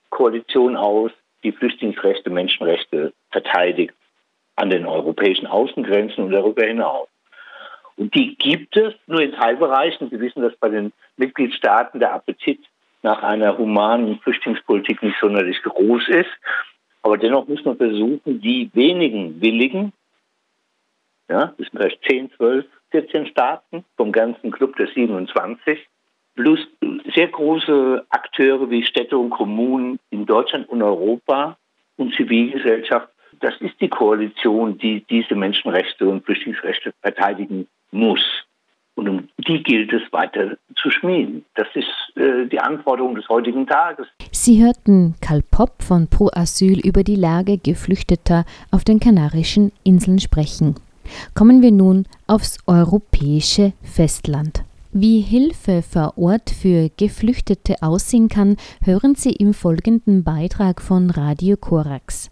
Koalition 0.09 0.75
aus, 0.75 1.11
die 1.43 1.51
Flüchtlingsrechte, 1.51 2.29
Menschenrechte 2.29 3.13
verteidigt 3.31 3.93
an 4.55 4.69
den 4.69 4.85
europäischen 4.85 5.47
Außengrenzen 5.47 6.23
und 6.23 6.31
darüber 6.31 6.65
hinaus. 6.65 7.07
Und 7.95 8.13
die 8.15 8.35
gibt 8.35 8.77
es 8.77 8.93
nur 9.07 9.21
in 9.21 9.33
Teilbereichen. 9.33 10.09
Sie 10.09 10.19
wissen, 10.19 10.41
dass 10.41 10.55
bei 10.55 10.69
den 10.69 10.93
Mitgliedstaaten 11.17 11.99
der 11.99 12.13
Appetit 12.13 12.59
nach 13.01 13.23
einer 13.23 13.57
humanen 13.57 14.19
Flüchtlingspolitik 14.19 15.01
nicht 15.03 15.17
sonderlich 15.19 15.61
groß 15.61 16.07
ist. 16.09 16.29
Aber 17.01 17.17
dennoch 17.17 17.47
muss 17.47 17.63
man 17.65 17.77
versuchen, 17.77 18.41
die 18.41 18.69
wenigen 18.73 19.41
Willigen, 19.41 19.93
ja, 21.29 21.53
das 21.57 21.67
sind 21.67 21.71
vielleicht 21.71 22.03
10, 22.07 22.31
12, 22.37 22.65
14 22.91 23.27
Staaten 23.27 23.83
vom 23.97 24.11
ganzen 24.11 24.51
Club 24.51 24.75
der 24.77 24.87
27, 24.87 25.87
plus 26.35 26.59
sehr 27.13 27.27
große 27.27 28.05
Akteure 28.09 28.69
wie 28.69 28.83
Städte 28.83 29.17
und 29.17 29.31
Kommunen 29.31 29.99
in 30.09 30.25
Deutschland 30.25 30.69
und 30.69 30.81
Europa 30.81 31.57
und 31.97 32.13
Zivilgesellschaft. 32.15 33.09
Das 33.39 33.53
ist 33.59 33.79
die 33.81 33.89
Koalition, 33.89 34.77
die 34.77 35.03
diese 35.09 35.35
Menschenrechte 35.35 36.07
und 36.07 36.25
Flüchtlingsrechte 36.25 36.93
verteidigen 37.01 37.67
muss. 37.91 38.21
Und 38.95 39.09
um 39.09 39.27
die 39.37 39.61
gilt 39.61 39.93
es 39.93 40.01
weiter 40.11 40.57
zu 40.75 40.89
schmieden. 40.89 41.45
Das 41.53 41.67
ist 41.75 41.87
äh, 42.15 42.47
die 42.47 42.59
Anforderung 42.59 43.13
des 43.13 43.29
heutigen 43.29 43.67
Tages. 43.67 44.07
Sie 44.31 44.63
hörten 44.63 45.13
Karl 45.21 45.43
Popp 45.51 45.83
von 45.83 46.07
Pro 46.07 46.29
Asyl 46.33 46.79
über 46.79 47.03
die 47.03 47.15
Lage 47.15 47.59
Geflüchteter 47.59 48.45
auf 48.71 48.83
den 48.83 48.99
Kanarischen 48.99 49.71
Inseln 49.83 50.17
sprechen. 50.17 50.75
Kommen 51.33 51.61
wir 51.61 51.71
nun 51.71 52.05
aufs 52.27 52.57
europäische 52.67 53.73
Festland. 53.81 54.63
Wie 54.93 55.21
Hilfe 55.21 55.83
vor 55.83 56.17
Ort 56.17 56.49
für 56.49 56.89
Geflüchtete 56.97 57.83
aussehen 57.83 58.29
kann, 58.29 58.55
hören 58.81 59.15
Sie 59.15 59.31
im 59.31 59.53
folgenden 59.53 60.23
Beitrag 60.23 60.81
von 60.81 61.09
Radio 61.09 61.57
Korax. 61.57 62.31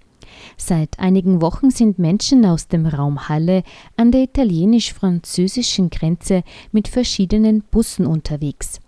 Seit 0.58 1.00
einigen 1.00 1.42
Wochen 1.42 1.70
sind 1.70 2.00
Menschen 2.00 2.46
aus 2.46 2.68
dem 2.68 2.86
Raum 2.86 3.30
Halle 3.30 3.64
an 3.98 4.12
der 4.12 4.24
italienisch-französischen 4.24 5.90
Grenze 5.90 6.44
mit 6.72 6.88
verschiedenen 6.88 7.62
Bussen 7.62 8.06
unterwegs. 8.06 8.80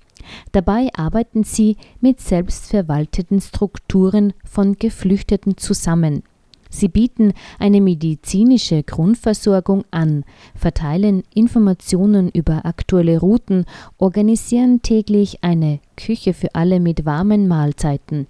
Dabei 0.51 0.89
arbeiten 0.93 1.43
sie 1.43 1.77
mit 2.01 2.19
selbstverwalteten 2.19 3.39
Strukturen 3.41 4.33
von 4.43 4.77
Geflüchteten 4.77 5.57
zusammen. 5.57 6.23
Sie 6.69 6.87
bieten 6.87 7.33
eine 7.59 7.81
medizinische 7.81 8.83
Grundversorgung 8.83 9.83
an, 9.91 10.23
verteilen 10.55 11.23
Informationen 11.33 12.29
über 12.29 12.65
aktuelle 12.65 13.19
Routen, 13.19 13.65
organisieren 13.97 14.81
täglich 14.81 15.43
eine 15.43 15.79
Küche 15.95 16.33
für 16.33 16.55
alle 16.55 16.79
mit 16.79 17.05
warmen 17.05 17.47
Mahlzeiten. 17.47 18.27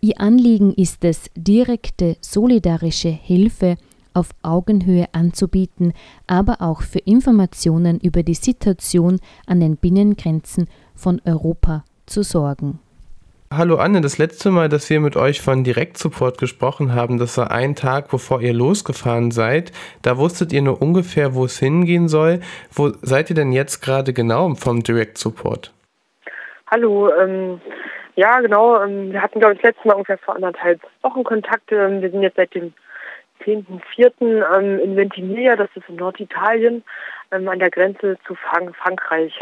Ihr 0.00 0.20
Anliegen 0.20 0.72
ist 0.74 1.04
es, 1.04 1.30
direkte 1.34 2.16
solidarische 2.20 3.08
Hilfe 3.08 3.76
auf 4.12 4.30
Augenhöhe 4.42 5.06
anzubieten, 5.12 5.92
aber 6.26 6.60
auch 6.60 6.82
für 6.82 6.98
Informationen 6.98 8.00
über 8.00 8.22
die 8.22 8.34
Situation 8.34 9.20
an 9.46 9.60
den 9.60 9.76
Binnengrenzen 9.76 10.66
von 10.94 11.20
Europa 11.24 11.84
zu 12.06 12.22
sorgen. 12.22 12.80
Hallo 13.52 13.78
Anne, 13.78 14.00
das 14.00 14.18
letzte 14.18 14.52
Mal, 14.52 14.68
dass 14.68 14.88
wir 14.90 15.00
mit 15.00 15.16
euch 15.16 15.40
von 15.40 15.64
Direktsupport 15.64 16.38
gesprochen 16.38 16.94
haben, 16.94 17.18
das 17.18 17.36
war 17.36 17.50
ein 17.50 17.74
Tag, 17.74 18.08
bevor 18.08 18.40
ihr 18.40 18.52
losgefahren 18.52 19.32
seid. 19.32 19.72
Da 20.02 20.18
wusstet 20.18 20.52
ihr 20.52 20.62
nur 20.62 20.80
ungefähr, 20.80 21.34
wo 21.34 21.46
es 21.46 21.58
hingehen 21.58 22.06
soll. 22.06 22.38
Wo 22.72 22.90
seid 23.02 23.28
ihr 23.28 23.34
denn 23.34 23.50
jetzt 23.50 23.80
gerade 23.80 24.12
genau 24.12 24.54
vom 24.54 24.84
Direktsupport? 24.84 25.72
Hallo, 26.70 27.12
ähm, 27.12 27.60
ja 28.14 28.38
genau, 28.38 28.80
ähm, 28.84 29.10
wir 29.10 29.20
hatten 29.20 29.40
glaube 29.40 29.54
ich 29.54 29.60
das 29.62 29.72
letzte 29.72 29.88
Mal 29.88 29.94
ungefähr 29.94 30.18
vor 30.18 30.36
anderthalb 30.36 30.80
Wochen 31.02 31.24
Kontakte. 31.24 31.74
Ähm, 31.74 32.02
wir 32.02 32.10
sind 32.12 32.22
jetzt 32.22 32.36
seit 32.36 32.54
dem 32.54 32.72
10.04. 33.44 34.46
Ähm, 34.56 34.78
in 34.78 34.94
Ventimiglia, 34.94 35.56
das 35.56 35.70
ist 35.74 35.88
in 35.88 35.96
Norditalien, 35.96 36.84
ähm, 37.32 37.48
an 37.48 37.58
der 37.58 37.70
Grenze 37.70 38.16
zu 38.28 38.36
Frank 38.36 38.76
Frankreich. 38.76 39.34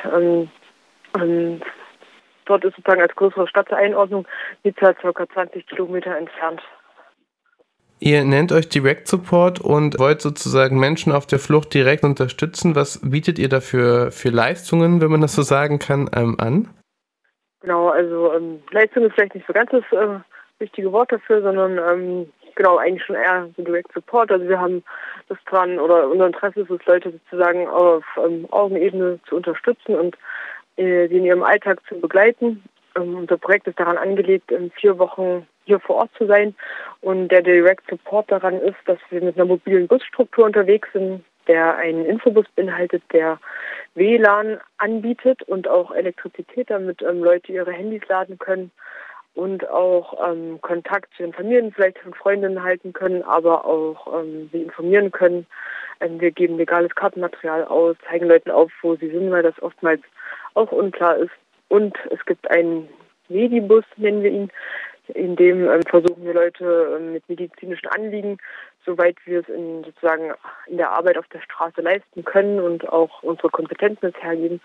Dort 2.49 2.64
ist 2.64 2.76
sozusagen 2.76 3.03
als 3.03 3.14
größere 3.14 3.46
Stadteinordnung 3.46 4.26
Nizza 4.64 4.94
ca. 4.94 5.28
20 5.34 5.66
Kilometer 5.66 6.16
entfernt. 6.16 6.62
Ihr 8.01 8.24
nennt 8.24 8.53
euch 8.53 8.68
Direct 8.68 9.09
Support 9.09 9.61
und 9.61 9.99
wollt 9.99 10.20
sozusagen 10.22 10.78
Menschen 10.78 11.12
auf 11.12 11.26
der 11.26 11.38
Flucht 11.38 11.74
direkt 11.74 12.05
unterstützen. 12.05 12.74
Was 12.74 13.01
bietet 13.03 13.38
ihr 13.38 13.49
dafür 13.49 14.12
für 14.12 14.30
Leistungen, 14.30 15.01
wenn 15.01 15.11
man 15.11 15.20
das 15.20 15.34
so 15.34 15.42
sagen 15.42 15.78
kann, 15.78 16.09
ähm, 16.14 16.36
an? 16.38 16.68
Genau, 17.61 17.88
also 17.88 18.32
ähm, 18.34 18.62
Leistung 18.70 19.05
ist 19.05 19.14
vielleicht 19.14 19.34
nicht 19.34 19.46
so 19.46 19.53
ganz 19.53 19.70
das 19.72 19.82
äh, 19.90 20.20
richtige 20.61 20.92
Wort 20.92 21.11
dafür, 21.11 21.42
sondern 21.42 21.78
ähm, 21.78 22.32
genau 22.55 22.76
eigentlich 22.76 23.05
schon 23.05 23.16
eher 23.16 23.49
so 23.57 23.62
Direct 23.64 23.92
Support. 23.92 24.30
Also 24.30 24.49
wir 24.49 24.61
haben 24.61 24.84
das 25.28 25.38
dran 25.46 25.78
oder 25.80 26.09
unser 26.09 26.26
Interesse 26.28 26.61
ist 26.61 26.70
es, 26.70 26.86
Leute 26.86 27.11
sozusagen 27.11 27.66
auf 27.68 28.05
ähm, 28.24 28.46
Augenebene 28.51 29.18
zu 29.28 29.36
unterstützen 29.36 29.96
und 29.96 30.16
sie 31.09 31.16
in 31.16 31.24
ihrem 31.24 31.43
Alltag 31.43 31.81
zu 31.89 32.01
begleiten. 32.01 32.62
Ähm, 32.97 33.16
unser 33.16 33.37
Projekt 33.37 33.66
ist 33.66 33.79
daran 33.79 33.99
angelegt, 33.99 34.51
in 34.51 34.70
vier 34.72 34.99
Wochen 34.99 35.47
hier 35.64 35.81
vor 35.81 35.97
Ort 35.97 36.11
zu 36.16 36.26
sein. 36.26 36.55
Und 37.01 37.29
der 37.29 37.43
Direct 37.43 37.89
Support 37.89 38.31
daran 38.31 38.61
ist, 38.61 38.79
dass 38.87 38.99
wir 39.11 39.20
mit 39.20 39.37
einer 39.37 39.45
mobilen 39.45 39.87
Busstruktur 39.87 40.45
unterwegs 40.47 40.89
sind, 40.93 41.24
der 41.47 41.76
einen 41.76 42.05
Infobus 42.05 42.47
beinhaltet, 42.55 43.03
der 43.12 43.39
WLAN 43.95 44.59
anbietet 44.79 45.43
und 45.43 45.66
auch 45.68 45.91
Elektrizität, 45.93 46.70
damit 46.70 47.03
ähm, 47.03 47.22
Leute 47.22 47.53
ihre 47.53 47.72
Handys 47.72 48.03
laden 48.09 48.39
können 48.39 48.70
und 49.35 49.68
auch 49.70 50.29
ähm, 50.29 50.61
Kontakt 50.61 51.14
zu 51.16 51.22
den 51.22 51.33
Familien, 51.33 51.72
vielleicht 51.72 51.99
von 51.99 52.12
Freundinnen 52.12 52.62
halten 52.62 52.93
können, 52.93 53.22
aber 53.22 53.64
auch 53.64 54.20
ähm, 54.20 54.49
sie 54.53 54.62
informieren 54.62 55.11
können. 55.11 55.47
Ähm, 56.01 56.20
wir 56.20 56.33
geben 56.33 56.57
legales 56.57 56.95
Kartenmaterial 56.95 57.64
aus, 57.64 57.97
zeigen 58.09 58.26
Leuten 58.26 58.51
auf, 58.51 58.70
wo 58.83 58.97
sie 58.97 59.09
sind, 59.09 59.31
weil 59.31 59.43
das 59.43 59.61
oftmals 59.62 60.03
auch 60.59 60.72
unklar 60.72 61.16
ist. 61.16 61.32
Und 61.68 61.96
es 62.11 62.24
gibt 62.26 62.50
einen 62.50 62.88
Medibus, 63.28 63.84
nennen 63.96 64.22
wir 64.22 64.30
ihn, 64.30 64.50
in 65.14 65.36
dem 65.36 65.70
ähm, 65.70 65.82
versuchen 65.88 66.24
wir 66.24 66.34
Leute 66.34 66.96
ähm, 66.96 67.12
mit 67.12 67.28
medizinischen 67.28 67.88
Anliegen, 67.88 68.38
soweit 68.84 69.16
wir 69.24 69.40
es 69.40 69.48
in 69.48 69.84
sozusagen 69.84 70.34
in 70.66 70.76
der 70.76 70.92
Arbeit 70.92 71.16
auf 71.16 71.28
der 71.28 71.40
Straße 71.40 71.80
leisten 71.80 72.24
können 72.24 72.61
und 72.61 72.88
auch 72.88 73.22
unsere 73.22 73.48
Kompetenzen 73.48 74.12
hergeben. 74.20 74.61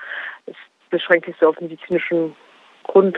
Es 0.46 0.56
beschränkt 0.90 1.26
sich 1.26 1.36
so 1.40 1.48
auf 1.48 1.60
medizinischen 1.62 2.36
Grund, 2.84 3.18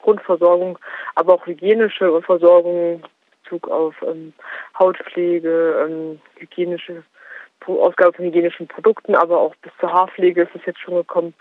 Grundversorgung, 0.00 0.78
aber 1.14 1.34
auch 1.34 1.46
hygienische 1.46 2.20
Versorgung, 2.22 3.02
Bezug 3.42 3.68
auf 3.68 3.94
ähm, 4.02 4.32
Hautpflege, 4.78 5.86
ähm, 5.86 6.20
hygienische 6.36 7.04
Ausgabe 7.66 8.12
von 8.12 8.26
hygienischen 8.26 8.68
Produkten, 8.68 9.14
aber 9.14 9.40
auch 9.40 9.54
bis 9.56 9.72
zur 9.80 9.90
Haarpflege 9.90 10.42
ist 10.42 10.54
es 10.54 10.66
jetzt 10.66 10.80
schon 10.80 10.96
gekommen. 10.96 11.32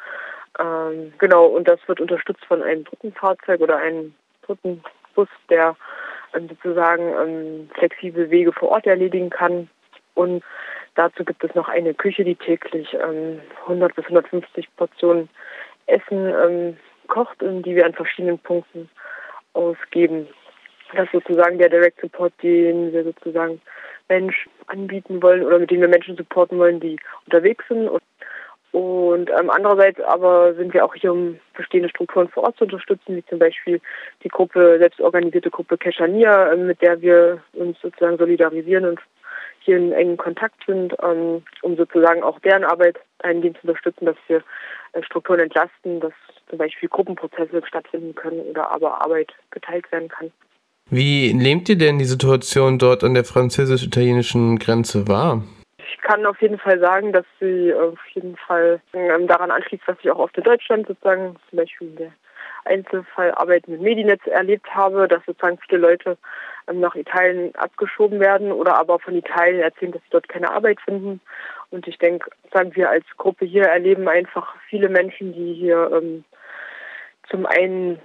Ähm, 0.60 1.14
genau, 1.18 1.47
und 1.47 1.68
das 1.68 1.80
wird 1.88 1.99
unterstützt 1.99 2.45
von 2.45 2.62
einem 2.62 2.84
dritten 2.84 3.14
Fahrzeug 3.14 3.62
oder 3.62 3.78
einem 3.78 4.14
dritten 4.45 4.84
Bus, 5.16 5.28
der 5.49 5.76
ähm, 6.34 6.49
sozusagen 6.49 7.14
ähm, 7.22 7.70
flexible 7.74 8.30
Wege 8.30 8.51
vor 8.54 8.70
Ort 8.70 8.86
erledigen 8.86 9.30
kann. 9.30 9.70
Und 10.16 10.43
dazu 10.95 11.24
gibt 11.26 11.43
es 11.43 11.56
noch 11.56 11.70
eine 11.70 11.93
Küche, 11.93 12.24
die 12.24 12.36
täglich 12.36 12.95
100 12.99 13.32
ähm, 13.68 13.95
bis 13.95 14.06
150 14.06 14.68
Portionen 14.76 15.30
Essen 15.88 16.28
ähm, 16.28 16.78
kocht, 17.08 17.41
die 17.41 17.76
wir 17.76 17.86
an 17.86 17.93
verschiedenen 17.93 18.39
Punkten 18.39 18.89
ausgeben. 19.54 20.28
Das 20.93 21.06
ist 21.06 21.12
sozusagen 21.12 21.58
der 21.58 21.70
Direct 21.70 21.99
Support, 21.99 22.34
den 22.41 22.93
wir 22.93 23.04
sozusagen 23.04 23.60
Menschen 24.10 24.51
anbieten 24.68 25.22
wollen 25.22 25.43
oder 25.43 25.60
mit 25.60 25.72
dem 25.72 25.82
wir 25.82 25.88
Menschen 25.88 26.16
supporten 26.16 26.60
wollen, 26.60 26.80
die 26.80 26.97
unterwegs 27.26 27.66
sind. 27.68 27.89
Und 27.89 28.01
und 28.74 29.30
ähm, 29.30 29.51
andererseits 29.51 30.01
aber 30.01 30.55
sind 30.55 30.74
wir 30.74 30.84
auch 30.84 30.95
hier, 30.95 31.13
um 31.13 31.39
bestehende 31.55 31.89
Strukturen 31.89 32.28
vor 32.28 32.43
Ort 32.43 32.57
zu 32.57 32.63
unterstützen, 32.63 33.15
wie 33.15 33.24
zum 33.26 33.38
Beispiel 33.38 33.80
die 34.24 34.30
Gruppe, 34.30 34.78
selbstorganisierte 34.80 35.51
Gruppe 35.51 35.78
Keshania, 35.78 36.51
äh, 36.51 36.57
mit 36.57 36.82
der 36.82 36.99
wir 36.99 37.39
uns 37.53 37.78
sozusagen 37.82 38.17
solidarisieren 38.17 38.86
und 38.86 38.99
hier 39.59 39.78
in 39.78 39.91
engen 39.91 40.17
Kontakt 40.17 40.55
sind, 40.65 40.95
ähm, 41.03 41.43
um 41.61 41.78
sozusagen 41.78 42.24
auch 42.24 42.39
deren 42.39 42.63
Arbeit 42.63 42.97
eingehend 43.19 43.57
zu 43.57 43.67
unterstützen, 43.67 44.05
dass 44.07 44.17
wir 44.28 44.43
äh, 44.93 45.03
Strukturen 45.03 45.41
entlasten, 45.41 45.99
dass 45.99 46.13
zum 46.49 46.57
Beispiel 46.57 46.89
Gruppenprozesse 46.89 47.61
stattfinden 47.67 48.15
können 48.15 48.39
oder 48.39 48.71
aber 48.71 49.03
Arbeit 49.03 49.32
geteilt 49.51 49.91
werden 49.91 50.09
kann. 50.09 50.32
Wie 50.89 51.32
nehmt 51.36 51.69
ihr 51.69 51.78
denn 51.78 51.99
die 51.99 52.05
Situation 52.05 52.80
dort 52.80 53.03
an 53.03 53.13
der 53.13 53.24
französisch-italienischen 53.24 54.57
Grenze 54.57 55.07
wahr? 55.07 55.43
Kann 56.01 56.25
auf 56.25 56.41
jeden 56.41 56.59
Fall 56.59 56.79
sagen, 56.79 57.11
dass 57.13 57.25
sie 57.39 57.73
auf 57.73 57.99
jeden 58.13 58.37
Fall 58.37 58.81
ähm, 58.93 59.27
daran 59.27 59.51
anschließt, 59.51 59.83
was 59.87 59.97
ich 60.01 60.11
auch 60.11 60.19
oft 60.19 60.37
in 60.37 60.43
Deutschland 60.43 60.87
sozusagen 60.87 61.35
zum 61.49 61.57
Beispiel 61.57 61.89
in 61.89 61.95
der 61.95 62.11
Einzelfallarbeit 62.65 63.67
mit 63.67 63.81
Medinetz 63.81 64.25
erlebt 64.25 64.73
habe, 64.73 65.07
dass 65.07 65.25
sozusagen 65.25 65.59
viele 65.67 65.81
Leute 65.81 66.17
ähm, 66.67 66.79
nach 66.79 66.95
Italien 66.95 67.53
abgeschoben 67.55 68.19
werden 68.19 68.51
oder 68.51 68.77
aber 68.77 68.99
von 68.99 69.15
Italien 69.15 69.61
erzählen, 69.61 69.91
dass 69.91 70.01
sie 70.03 70.11
dort 70.11 70.29
keine 70.29 70.51
Arbeit 70.51 70.79
finden. 70.81 71.19
Und 71.71 71.87
ich 71.87 71.97
denke, 71.97 72.29
sagen 72.53 72.75
wir 72.75 72.89
als 72.89 73.05
Gruppe 73.17 73.45
hier 73.45 73.63
erleben 73.63 74.07
einfach 74.07 74.55
viele 74.69 74.89
Menschen, 74.89 75.33
die 75.33 75.53
hier 75.53 75.89
ähm, 75.91 76.23
zum 77.29 77.45
einen 77.45 77.99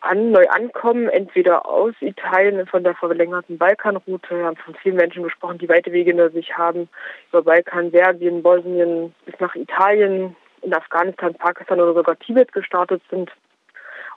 an, 0.00 0.30
neu 0.30 0.46
ankommen, 0.48 1.08
entweder 1.08 1.66
aus 1.66 1.94
Italien 2.00 2.66
von 2.66 2.84
der 2.84 2.94
verlängerten 2.94 3.58
Balkanroute. 3.58 4.36
Wir 4.36 4.44
haben 4.44 4.56
von 4.56 4.74
vielen 4.74 4.96
Menschen 4.96 5.22
gesprochen, 5.22 5.58
die 5.58 5.68
weite 5.68 5.92
Wege 5.92 6.10
hinter 6.10 6.30
sich 6.30 6.56
haben, 6.56 6.88
über 7.30 7.42
Balkan, 7.42 7.90
Serbien, 7.90 8.42
Bosnien 8.42 9.14
bis 9.24 9.38
nach 9.38 9.54
Italien, 9.54 10.36
in 10.62 10.74
Afghanistan, 10.74 11.34
Pakistan 11.34 11.80
oder 11.80 11.94
sogar 11.94 12.18
Tibet 12.18 12.52
gestartet 12.52 13.02
sind 13.10 13.30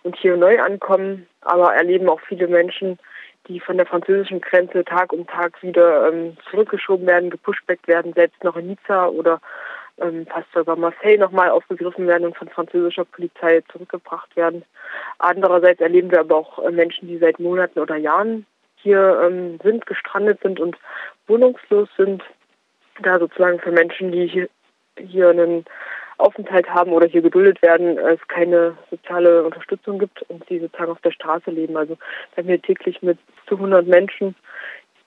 und 0.04 0.16
hier 0.16 0.38
neu 0.38 0.60
ankommen. 0.60 1.28
Aber 1.42 1.74
erleben 1.74 2.10
auch 2.10 2.22
viele 2.22 2.48
Menschen, 2.48 3.00
die 3.48 3.60
von 3.60 3.78
der 3.78 3.86
französischen 3.86 4.42
Grenze 4.42 4.84
Tag 4.84 5.14
um 5.14 5.28
Tag 5.28 5.62
wieder 5.62 6.10
ähm, 6.10 6.38
zurückgeschoben 6.50 7.06
werden, 7.06 7.30
gepushbackt 7.30 7.88
werden, 7.88 8.14
selbst 8.14 8.44
noch 8.44 8.56
in 8.56 8.68
Nizza 8.68 9.08
oder 9.08 9.40
ähm, 10.00 10.26
fast 10.28 10.52
sogar 10.54 10.76
Marseille 10.76 11.18
nochmal 11.18 11.50
aufgegriffen 11.50 12.08
werden 12.08 12.26
und 12.26 12.38
von 12.38 12.50
französischer 12.50 13.06
Polizei 13.06 13.62
zurückgebracht 13.72 14.36
werden. 14.36 14.64
Andererseits 15.20 15.82
erleben 15.82 16.12
wir 16.12 16.20
aber 16.20 16.38
auch 16.38 16.60
äh, 16.60 16.72
Menschen, 16.72 17.08
die 17.08 17.18
seit 17.18 17.40
Monaten 17.40 17.80
oder 17.80 17.96
Jahren 17.96 18.46
hier 18.76 19.22
ähm, 19.24 19.60
sind, 19.64 19.86
gestrandet 19.86 20.40
sind 20.42 20.60
und 20.60 20.78
wohnungslos 21.28 21.90
sind. 21.98 22.24
Da 23.02 23.20
sozusagen 23.20 23.60
für 23.60 23.72
Menschen, 23.72 24.12
die 24.12 24.28
hier, 24.28 24.50
hier 24.98 25.30
einen 25.30 25.66
Aufenthalt 26.18 26.70
haben 26.70 26.94
oder 26.94 27.08
hier 27.08 27.22
geduldet 27.22 27.62
werden, 27.62 27.98
es 27.98 28.26
keine 28.28 28.78
soziale 28.90 29.44
Unterstützung 29.44 30.00
gibt 30.00 30.22
und 30.30 30.46
sie 30.48 30.60
sozusagen 30.60 30.92
auf 30.92 31.02
der 31.02 31.12
Straße 31.12 31.52
leben. 31.52 31.76
Also 31.76 31.98
wir 32.34 32.44
haben 32.44 32.48
hier 32.48 32.62
täglich 32.62 33.02
mit 33.02 33.18
zu 33.48 33.56
100 33.56 33.86
Menschen 33.86 34.36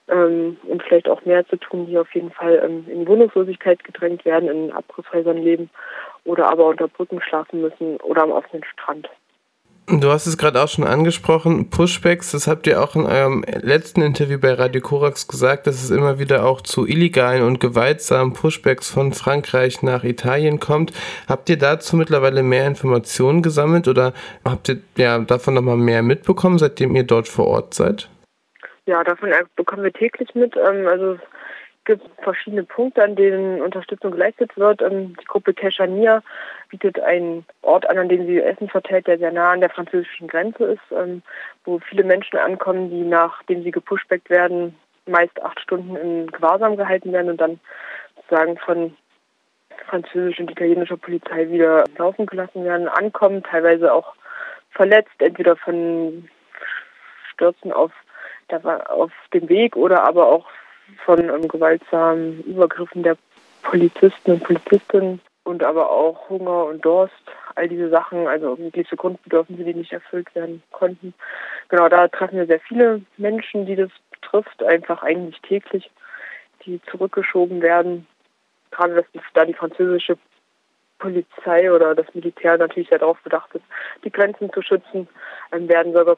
ähm, 0.07 0.57
und 0.63 0.83
vielleicht 0.83 1.09
auch 1.09 1.25
mehr 1.25 1.47
zu 1.47 1.57
tun, 1.57 1.87
die 1.87 1.97
auf 1.97 2.13
jeden 2.13 2.31
Fall 2.31 2.61
ähm, 2.63 2.85
in 2.87 3.07
Wohnungslosigkeit 3.07 3.83
gedrängt 3.83 4.23
werden, 4.25 4.49
in 4.49 4.71
Abrisshäusern 4.71 5.37
leben 5.37 5.69
oder 6.25 6.51
aber 6.51 6.67
unter 6.67 6.87
Brücken 6.87 7.21
schlafen 7.21 7.61
müssen 7.61 7.97
oder 7.97 8.23
am 8.23 8.31
offenen 8.31 8.63
Strand. 8.65 9.09
Du 9.91 10.11
hast 10.11 10.27
es 10.27 10.37
gerade 10.37 10.61
auch 10.61 10.67
schon 10.67 10.83
angesprochen, 10.83 11.71
Pushbacks, 11.71 12.31
das 12.31 12.45
habt 12.47 12.67
ihr 12.67 12.79
auch 12.79 12.95
in 12.95 13.07
eurem 13.07 13.43
letzten 13.47 14.03
Interview 14.03 14.37
bei 14.37 14.53
Radio 14.53 14.81
Korax 14.81 15.27
gesagt, 15.27 15.65
dass 15.65 15.83
es 15.83 15.89
immer 15.89 16.19
wieder 16.19 16.45
auch 16.45 16.61
zu 16.61 16.85
illegalen 16.85 17.41
und 17.41 17.59
gewaltsamen 17.59 18.33
Pushbacks 18.33 18.91
von 18.91 19.13
Frankreich 19.13 19.81
nach 19.81 20.03
Italien 20.03 20.59
kommt. 20.59 20.93
Habt 21.27 21.49
ihr 21.49 21.57
dazu 21.57 21.95
mittlerweile 21.95 22.43
mehr 22.43 22.67
Informationen 22.67 23.41
gesammelt 23.41 23.87
oder 23.87 24.13
habt 24.45 24.69
ihr 24.69 24.77
ja, 24.95 25.17
davon 25.17 25.55
nochmal 25.55 25.77
mehr 25.77 26.03
mitbekommen, 26.03 26.59
seitdem 26.59 26.95
ihr 26.95 27.03
dort 27.03 27.27
vor 27.27 27.47
Ort 27.47 27.73
seid? 27.73 28.09
Ja, 28.85 29.03
davon 29.03 29.31
bekommen 29.55 29.83
wir 29.83 29.93
täglich 29.93 30.35
mit. 30.35 30.55
Ähm, 30.55 30.87
also 30.87 31.17
gibt 31.89 32.07
verschiedene 32.21 32.63
Punkte, 32.63 33.03
an 33.03 33.15
denen 33.15 33.63
Unterstützung 33.63 34.11
geleistet 34.11 34.55
wird. 34.55 34.79
Ähm, 34.83 35.15
die 35.19 35.25
Gruppe 35.25 35.55
Keshania 35.55 36.21
bietet 36.69 36.99
einen 36.99 37.47
Ort 37.63 37.89
an, 37.89 37.97
an 37.97 38.09
dem 38.09 38.27
sie 38.27 38.39
Essen 38.39 38.69
verteilt, 38.69 39.07
der 39.07 39.17
sehr 39.17 39.31
nah 39.31 39.53
an 39.53 39.61
der 39.61 39.71
französischen 39.71 40.27
Grenze 40.27 40.65
ist, 40.65 40.91
ähm, 40.91 41.23
wo 41.65 41.79
viele 41.79 42.03
Menschen 42.03 42.37
ankommen, 42.37 42.91
die 42.91 43.01
nachdem 43.01 43.63
sie 43.63 43.71
gepushbackt 43.71 44.29
werden, 44.29 44.75
meist 45.07 45.41
acht 45.41 45.59
Stunden 45.61 45.95
in 45.95 46.27
Gewahrsam 46.27 46.77
gehalten 46.77 47.11
werden 47.11 47.31
und 47.31 47.41
dann 47.41 47.59
sozusagen 48.17 48.57
von 48.57 48.95
französischer 49.87 50.43
und 50.43 50.51
italienischer 50.51 50.97
Polizei 50.97 51.49
wieder 51.49 51.85
laufen 51.97 52.27
gelassen 52.27 52.65
werden, 52.65 52.87
ankommen, 52.87 53.41
teilweise 53.41 53.91
auch 53.91 54.13
verletzt, 54.69 55.15
entweder 55.17 55.55
von 55.55 56.29
Stürzen 57.33 57.73
auf, 57.73 57.91
auf 58.51 59.11
dem 59.33 59.49
Weg 59.49 59.75
oder 59.75 60.03
aber 60.03 60.27
auch 60.27 60.45
von 61.05 61.19
ähm, 61.29 61.47
gewaltsamen 61.47 62.43
Übergriffen 62.43 63.03
der 63.03 63.17
Polizisten 63.63 64.31
und 64.31 64.43
Polizistinnen 64.43 65.21
und 65.43 65.63
aber 65.63 65.89
auch 65.89 66.29
Hunger 66.29 66.65
und 66.65 66.83
Durst, 66.85 67.13
all 67.55 67.67
diese 67.67 67.89
Sachen, 67.89 68.27
also 68.27 68.55
gewisse 68.55 68.95
Grundbedürfnisse, 68.95 69.63
die 69.63 69.73
nicht 69.73 69.91
erfüllt 69.91 70.33
werden 70.35 70.61
konnten. 70.71 71.13
Genau, 71.69 71.89
da 71.89 72.07
treffen 72.07 72.37
wir 72.37 72.45
sehr 72.45 72.59
viele 72.59 73.01
Menschen, 73.17 73.65
die 73.65 73.75
das 73.75 73.89
betrifft, 74.11 74.63
einfach 74.63 75.01
eigentlich 75.03 75.41
täglich, 75.41 75.89
die 76.65 76.81
zurückgeschoben 76.83 77.61
werden. 77.61 78.07
Gerade, 78.71 78.95
dass 78.95 79.23
da 79.33 79.45
die 79.45 79.53
französische 79.53 80.17
Polizei 80.99 81.71
oder 81.71 81.95
das 81.95 82.05
Militär 82.13 82.57
natürlich 82.57 82.89
sehr 82.89 82.99
darauf 82.99 83.19
bedacht 83.23 83.53
ist, 83.55 83.63
die 84.03 84.11
Grenzen 84.11 84.51
zu 84.53 84.61
schützen, 84.61 85.07
ähm, 85.51 85.67
werden 85.67 85.93
sogar 85.93 86.15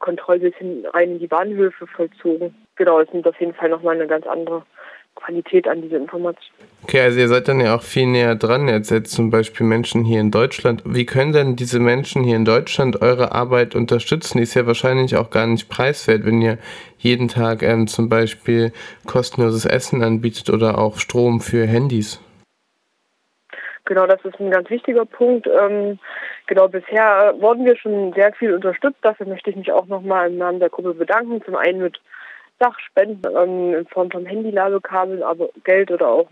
hin 0.58 0.86
rein 0.92 1.12
in 1.12 1.18
die 1.18 1.26
Bahnhöfe 1.26 1.86
vollzogen. 1.86 2.54
Genau, 2.76 3.00
es 3.00 3.12
nimmt 3.12 3.26
auf 3.26 3.38
jeden 3.40 3.54
Fall 3.54 3.70
nochmal 3.70 3.94
eine 3.94 4.06
ganz 4.06 4.26
andere 4.26 4.64
Qualität 5.14 5.68
an 5.68 5.82
diese 5.82 5.96
Information. 5.96 6.52
Okay, 6.84 7.00
also 7.00 7.18
ihr 7.20 7.28
seid 7.28 7.46
dann 7.46 7.60
ja 7.60 7.76
auch 7.76 7.82
viel 7.82 8.06
näher 8.06 8.34
dran 8.34 8.66
jetzt, 8.66 8.90
jetzt 8.90 9.12
zum 9.12 9.30
Beispiel 9.30 9.66
Menschen 9.66 10.04
hier 10.04 10.20
in 10.20 10.30
Deutschland. 10.30 10.82
Wie 10.84 11.06
können 11.06 11.32
denn 11.32 11.56
diese 11.56 11.78
Menschen 11.78 12.24
hier 12.24 12.36
in 12.36 12.44
Deutschland 12.44 13.02
eure 13.02 13.32
Arbeit 13.32 13.74
unterstützen? 13.74 14.38
Die 14.38 14.42
ist 14.42 14.54
ja 14.54 14.66
wahrscheinlich 14.66 15.16
auch 15.16 15.30
gar 15.30 15.46
nicht 15.46 15.68
preiswert, 15.68 16.24
wenn 16.24 16.40
ihr 16.40 16.58
jeden 16.98 17.28
Tag 17.28 17.62
ähm, 17.62 17.86
zum 17.86 18.08
Beispiel 18.08 18.72
kostenloses 19.06 19.64
Essen 19.64 20.02
anbietet 20.02 20.50
oder 20.50 20.78
auch 20.78 20.98
Strom 20.98 21.40
für 21.40 21.66
Handys. 21.66 22.20
Genau, 23.84 24.06
das 24.06 24.24
ist 24.24 24.38
ein 24.38 24.50
ganz 24.50 24.70
wichtiger 24.70 25.04
Punkt. 25.04 25.48
Ähm, 25.48 25.98
genau, 26.46 26.68
bisher 26.68 27.34
wurden 27.40 27.64
wir 27.64 27.76
schon 27.76 28.12
sehr 28.12 28.32
viel 28.32 28.54
unterstützt. 28.54 28.98
Dafür 29.02 29.26
möchte 29.26 29.50
ich 29.50 29.56
mich 29.56 29.72
auch 29.72 29.86
nochmal 29.86 30.30
im 30.30 30.38
Namen 30.38 30.60
der 30.60 30.70
Gruppe 30.70 30.94
bedanken. 30.94 31.42
Zum 31.44 31.56
einen 31.56 31.82
mit 31.82 32.00
Sachspenden 32.60 33.32
ähm, 33.36 33.74
in 33.74 33.86
Form 33.86 34.10
von 34.10 34.24
Handyladekabeln, 34.24 35.22
aber 35.22 35.48
Geld 35.64 35.90
oder 35.90 36.08
auch 36.08 36.28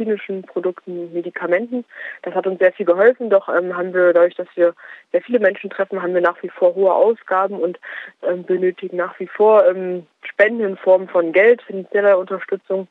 medizinischen 0.00 0.42
Produkten, 0.42 1.12
Medikamenten. 1.12 1.84
Das 2.22 2.34
hat 2.34 2.46
uns 2.46 2.58
sehr 2.58 2.72
viel 2.72 2.86
geholfen, 2.86 3.30
doch 3.30 3.48
ähm, 3.48 3.76
haben 3.76 3.92
wir 3.92 4.12
dadurch, 4.12 4.34
dass 4.34 4.48
wir 4.54 4.74
sehr 5.12 5.22
viele 5.22 5.38
Menschen 5.38 5.70
treffen, 5.70 6.02
haben 6.02 6.14
wir 6.14 6.20
nach 6.20 6.42
wie 6.42 6.48
vor 6.48 6.74
hohe 6.74 6.92
Ausgaben 6.92 7.60
und 7.60 7.78
ähm, 8.22 8.44
benötigen 8.44 8.96
nach 8.96 9.18
wie 9.20 9.26
vor 9.26 9.66
ähm, 9.66 10.06
Spenden 10.22 10.64
in 10.64 10.76
Form 10.76 11.08
von 11.08 11.32
Geld, 11.32 11.62
finanzieller 11.62 12.18
Unterstützung, 12.18 12.88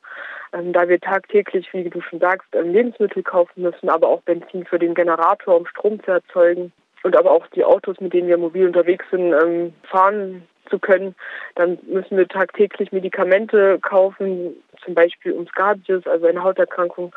ähm, 0.52 0.72
da 0.72 0.88
wir 0.88 1.00
tagtäglich, 1.00 1.72
wie 1.72 1.88
du 1.88 2.00
schon 2.00 2.20
sagst, 2.20 2.48
ähm, 2.54 2.72
Lebensmittel 2.72 3.22
kaufen 3.22 3.62
müssen, 3.62 3.88
aber 3.88 4.08
auch 4.08 4.22
Benzin 4.22 4.64
für 4.64 4.78
den 4.78 4.94
Generator, 4.94 5.56
um 5.56 5.66
Strom 5.66 6.02
zu 6.02 6.12
erzeugen 6.12 6.72
und 7.02 7.16
aber 7.16 7.30
auch 7.30 7.46
die 7.48 7.64
Autos, 7.64 7.98
mit 8.00 8.12
denen 8.12 8.28
wir 8.28 8.38
mobil 8.38 8.66
unterwegs 8.66 9.04
sind, 9.10 9.32
ähm, 9.32 9.72
fahren 9.84 10.46
zu 10.70 10.78
können. 10.78 11.14
Dann 11.56 11.78
müssen 11.82 12.16
wir 12.16 12.28
tagtäglich 12.28 12.92
Medikamente 12.92 13.78
kaufen, 13.80 14.54
zum 14.84 14.94
Beispiel 14.94 15.32
um 15.32 15.46
Scabies, 15.48 16.06
also 16.06 16.26
eine 16.26 16.42
Hauterkrankung, 16.42 17.12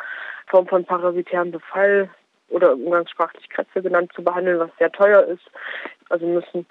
Form 0.47 0.67
von 0.67 0.85
parasitärem 0.85 1.51
Befall 1.51 2.09
oder 2.49 2.73
umgangssprachlich 2.73 3.49
Krätze 3.49 3.81
genannt, 3.81 4.11
zu 4.15 4.23
behandeln, 4.23 4.59
was 4.59 4.69
sehr 4.77 4.91
teuer 4.91 5.23
ist. 5.23 5.43
Also 6.09 6.25
müssen 6.25 6.65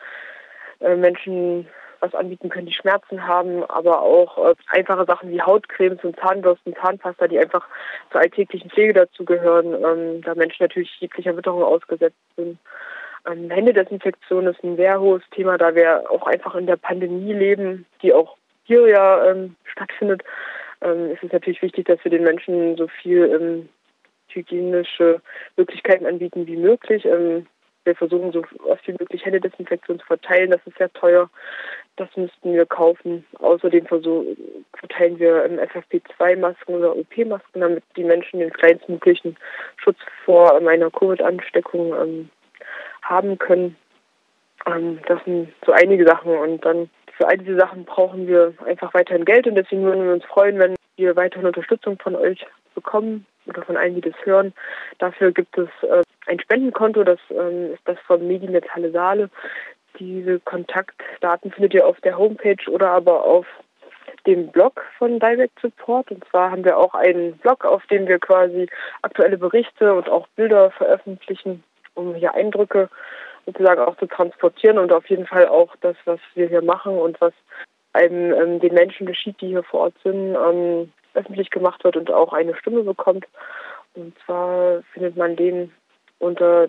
äh, 0.80 0.97
Menschen 0.97 1.66
was 2.03 2.14
anbieten 2.14 2.49
können, 2.49 2.66
die 2.66 2.74
Schmerzen 2.74 3.26
haben, 3.26 3.62
aber 3.64 4.03
auch 4.03 4.37
äh, 4.51 4.55
einfache 4.68 5.05
Sachen 5.05 5.30
wie 5.30 5.41
Hautcremes 5.41 6.03
und 6.03 6.18
Zahnbürsten, 6.18 6.74
Zahnpasta, 6.74 7.28
die 7.28 7.39
einfach 7.39 7.66
zur 8.11 8.20
alltäglichen 8.20 8.70
Pflege 8.70 8.93
dazugehören, 8.93 9.72
ähm, 9.72 10.22
da 10.22 10.35
Menschen 10.35 10.64
natürlich 10.64 10.91
jeglicher 10.99 11.37
Witterung 11.37 11.62
ausgesetzt 11.62 12.18
sind. 12.37 12.59
Ähm, 13.27 13.51
Händedesinfektion 13.51 14.47
ist 14.47 14.62
ein 14.64 14.77
sehr 14.77 15.01
hohes 15.01 15.23
Thema, 15.31 15.59
da 15.59 15.75
wir 15.75 16.11
auch 16.11 16.27
einfach 16.27 16.55
in 16.55 16.66
der 16.66 16.77
Pandemie 16.77 17.33
leben, 17.33 17.87
die 18.03 18.12
auch 18.12 18.37
hier 18.64 18.89
ja 18.89 19.31
ähm, 19.31 19.57
stattfindet. 19.64 20.23
Ähm, 20.81 21.11
ist 21.12 21.23
es 21.23 21.33
natürlich 21.33 21.62
wichtig, 21.62 21.87
dass 21.87 22.03
wir 22.05 22.11
den 22.11 22.25
Menschen 22.25 22.77
so 22.77 22.89
viel 22.89 23.25
ähm, 23.25 23.68
hygienische 24.29 25.20
Möglichkeiten 25.57 26.07
anbieten 26.07 26.47
wie 26.47 26.57
möglich. 26.57 27.05
Ähm, 27.05 27.47
wir 27.85 27.97
versuchen 27.97 28.33
so 28.33 28.45
oft 28.68 28.87
wie 28.87 28.93
möglich 28.93 29.25
Händedesinfektion 29.25 29.99
zu 29.99 30.07
verteilen. 30.07 30.51
Das 30.51 30.61
ist 30.66 30.79
sehr 30.79 30.93
teuer. 30.93 31.29
Das 31.97 32.09
müssten 32.16 32.55
wir 32.55 32.64
kaufen. 32.64 33.25
Außerdem 33.39 33.87
verteilen 33.87 35.18
wir 35.18 35.45
FFP2-Masken 35.45 36.75
oder 36.75 36.97
OP-Masken, 36.97 37.61
damit 37.61 37.83
die 37.97 38.05
Menschen 38.05 38.39
den 38.39 38.53
kleinstmöglichen 38.53 39.37
Schutz 39.77 39.99
vor 40.25 40.57
einer 40.57 40.91
Covid-Ansteckung 40.91 41.93
ähm, 41.95 42.31
haben 43.03 43.38
können. 43.38 43.76
Ähm, 44.66 45.00
das 45.07 45.22
sind 45.24 45.53
so 45.66 45.72
einige 45.72 46.07
Sachen 46.07 46.36
und 46.36 46.64
dann 46.64 46.90
für 47.16 47.28
all 47.28 47.38
diese 47.38 47.57
Sachen 47.57 47.84
brauchen 47.84 48.26
wir 48.26 48.55
einfach 48.66 48.94
weiterhin 48.94 49.24
Geld 49.24 49.46
und 49.46 49.55
deswegen 49.55 49.82
würden 49.82 50.05
wir 50.05 50.12
uns 50.12 50.24
freuen, 50.24 50.59
wenn 50.59 50.76
wir 50.96 51.16
weiterhin 51.16 51.46
Unterstützung 51.46 51.98
von 51.98 52.16
euch 52.16 52.46
bekommen 52.74 53.26
oder 53.46 53.62
von 53.62 53.76
allen, 53.76 53.94
die 53.94 54.00
das 54.00 54.14
hören. 54.24 54.53
Dafür 54.98 55.32
gibt 55.32 55.57
es 55.59 55.68
äh, 55.82 56.03
ein 56.26 56.40
Spendenkonto, 56.40 57.05
das 57.05 57.18
ähm, 57.30 57.72
ist 57.74 57.82
das 57.84 57.98
von 58.07 58.26
Medinet 58.26 58.74
Halle 58.74 58.90
Saale. 58.90 59.30
Diese 59.98 60.40
Kontaktdaten 60.40 61.50
findet 61.53 61.74
ihr 61.74 61.86
auf 61.86 62.00
der 62.00 62.16
Homepage 62.16 62.70
oder 62.70 62.90
aber 62.90 63.24
auf 63.24 63.46
dem 64.26 64.48
Blog 64.48 64.82
von 64.98 65.18
Direct 65.18 65.59
Support. 65.61 66.11
Und 66.11 66.24
zwar 66.30 66.50
haben 66.50 66.64
wir 66.64 66.78
auch 66.78 66.94
einen 66.94 67.36
Blog, 67.38 67.64
auf 67.64 67.84
dem 67.86 68.07
wir 68.07 68.18
quasi 68.18 68.68
aktuelle 69.03 69.36
Berichte 69.36 69.92
und 69.94 70.09
auch 70.09 70.26
Bilder 70.28 70.70
veröffentlichen 70.70 71.62
um 71.95 72.14
hier 72.14 72.34
Eindrücke 72.34 72.88
sozusagen 73.47 73.80
auch 73.80 73.97
zu 73.97 74.07
transportieren 74.07 74.78
und 74.78 74.93
auf 74.93 75.07
jeden 75.09 75.26
Fall 75.26 75.49
auch 75.49 75.74
das, 75.80 75.97
was 76.05 76.20
wir 76.34 76.49
hier 76.49 76.62
machen 76.62 76.97
und 76.97 77.20
was 77.20 77.32
einem 77.93 78.32
ähm, 78.32 78.61
den 78.61 78.74
Menschen 78.74 79.07
geschieht, 79.07 79.40
die 79.40 79.49
hier 79.49 79.62
vor 79.62 79.80
Ort 79.80 79.95
sind, 80.03 80.34
ähm, 80.34 80.93
öffentlich 81.14 81.51
gemacht 81.51 81.84
wird 81.84 81.97
und 81.97 82.11
auch 82.11 82.32
eine 82.32 82.57
Stimme 82.57 82.82
bekommt. 82.82 83.26
Und 83.95 84.16
zwar 84.24 84.82
findet 84.93 85.16
man 85.16 85.36
den 85.36 85.72
unter 86.18 86.68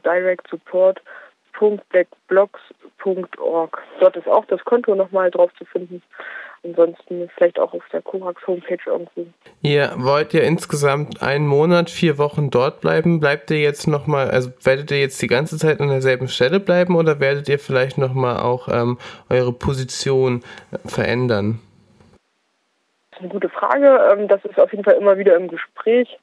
directsupport.blackblogs.org. 1.60 3.78
Dort 4.00 4.16
ist 4.16 4.28
auch 4.28 4.46
das 4.46 4.64
Konto 4.66 4.96
nochmal 4.96 5.30
drauf 5.32 5.52
zu 5.58 5.66
finden 5.66 6.02
ansonsten 6.64 7.30
vielleicht 7.36 7.60
auch 7.60 7.74
auf 7.74 7.84
der 7.92 8.02
Korax 8.02 8.46
Homepage 8.48 8.78
irgendwo. 8.86 9.26
Ihr 9.62 9.92
wollt 9.98 10.34
ja 10.34 10.42
insgesamt 10.42 11.22
einen 11.22 11.46
Monat, 11.46 11.90
vier 11.90 12.18
Wochen 12.18 12.50
dort 12.50 12.82
bleiben. 12.82 13.20
Bleibt 13.20 13.52
ihr 13.52 13.60
jetzt 13.60 13.88
nochmal, 13.88 14.32
also 14.32 14.52
werdet 14.64 14.92
ihr 14.92 15.00
jetzt 15.00 15.22
die 15.22 15.28
ganze 15.28 15.58
Zeit 15.58 15.82
an 15.82 15.90
derselben 15.90 16.28
Stelle 16.28 16.60
bleiben 16.60 16.96
oder 16.96 17.20
werdet 17.20 17.50
ihr 17.50 17.60
vielleicht 17.60 17.98
nochmal 17.98 18.42
auch 18.42 18.68
ähm, 18.70 18.98
eure 19.30 19.54
Position 19.54 20.44
äh, 20.72 20.88
verändern? 20.88 21.60
Das 23.12 23.20
ist 23.20 23.24
eine 23.24 23.30
gute 23.30 23.50
Frage. 23.50 24.00
Ähm, 24.12 24.28
das 24.28 24.44
ist 24.46 24.60
auf 24.60 24.72
jeden 24.72 24.84
Fall 24.84 24.96
immer 24.96 25.18
wieder 25.18 25.36
im 25.36 25.48
Gespräch. 25.48 26.18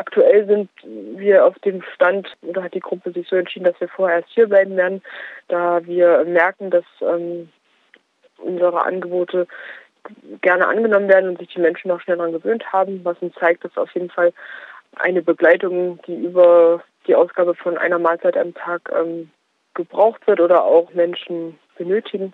Aktuell 0.00 0.46
sind 0.46 0.70
wir 0.82 1.44
auf 1.44 1.58
dem 1.58 1.82
Stand, 1.94 2.26
oder 2.40 2.62
hat 2.62 2.72
die 2.72 2.80
Gruppe 2.80 3.12
sich 3.12 3.28
so 3.28 3.36
entschieden, 3.36 3.66
dass 3.66 3.78
wir 3.82 3.88
vorher 3.88 4.20
erst 4.20 4.30
hier 4.30 4.48
bleiben 4.48 4.74
werden, 4.74 5.02
da 5.48 5.84
wir 5.84 6.24
merken, 6.24 6.70
dass 6.70 6.86
ähm, 7.02 7.50
unsere 8.38 8.82
Angebote 8.82 9.46
gerne 10.40 10.66
angenommen 10.66 11.06
werden 11.10 11.28
und 11.28 11.38
sich 11.38 11.48
die 11.48 11.60
Menschen 11.60 11.88
noch 11.88 12.00
schnell 12.00 12.16
daran 12.16 12.32
gewöhnt 12.32 12.64
haben, 12.72 13.04
was 13.04 13.18
uns 13.20 13.34
zeigt, 13.34 13.62
dass 13.62 13.76
auf 13.76 13.90
jeden 13.92 14.08
Fall 14.08 14.32
eine 14.96 15.20
Begleitung, 15.20 16.00
die 16.06 16.16
über 16.16 16.82
die 17.06 17.14
Ausgabe 17.14 17.54
von 17.54 17.76
einer 17.76 17.98
Mahlzeit 17.98 18.38
am 18.38 18.54
Tag 18.54 18.90
ähm, 18.98 19.30
gebraucht 19.74 20.26
wird 20.26 20.40
oder 20.40 20.64
auch 20.64 20.94
Menschen 20.94 21.58
benötigen. 21.76 22.32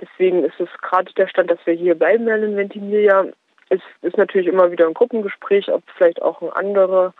Deswegen 0.00 0.44
ist 0.44 0.60
es 0.60 0.68
gerade 0.80 1.12
der 1.14 1.26
Stand, 1.26 1.50
dass 1.50 1.58
wir 1.64 1.74
hier 1.74 1.96
bleiben 1.96 2.26
werden 2.26 2.52
in 2.52 2.56
Ventimiglia. 2.56 3.26
Es 3.70 3.80
ist 4.02 4.18
natürlich 4.18 4.48
immer 4.48 4.70
wieder 4.70 4.86
ein 4.86 4.94
Gruppengespräch, 4.94 5.72
ob 5.72 5.82
vielleicht 5.96 6.20
auch 6.20 6.42
ein 6.42 6.50
anderer 6.50 7.14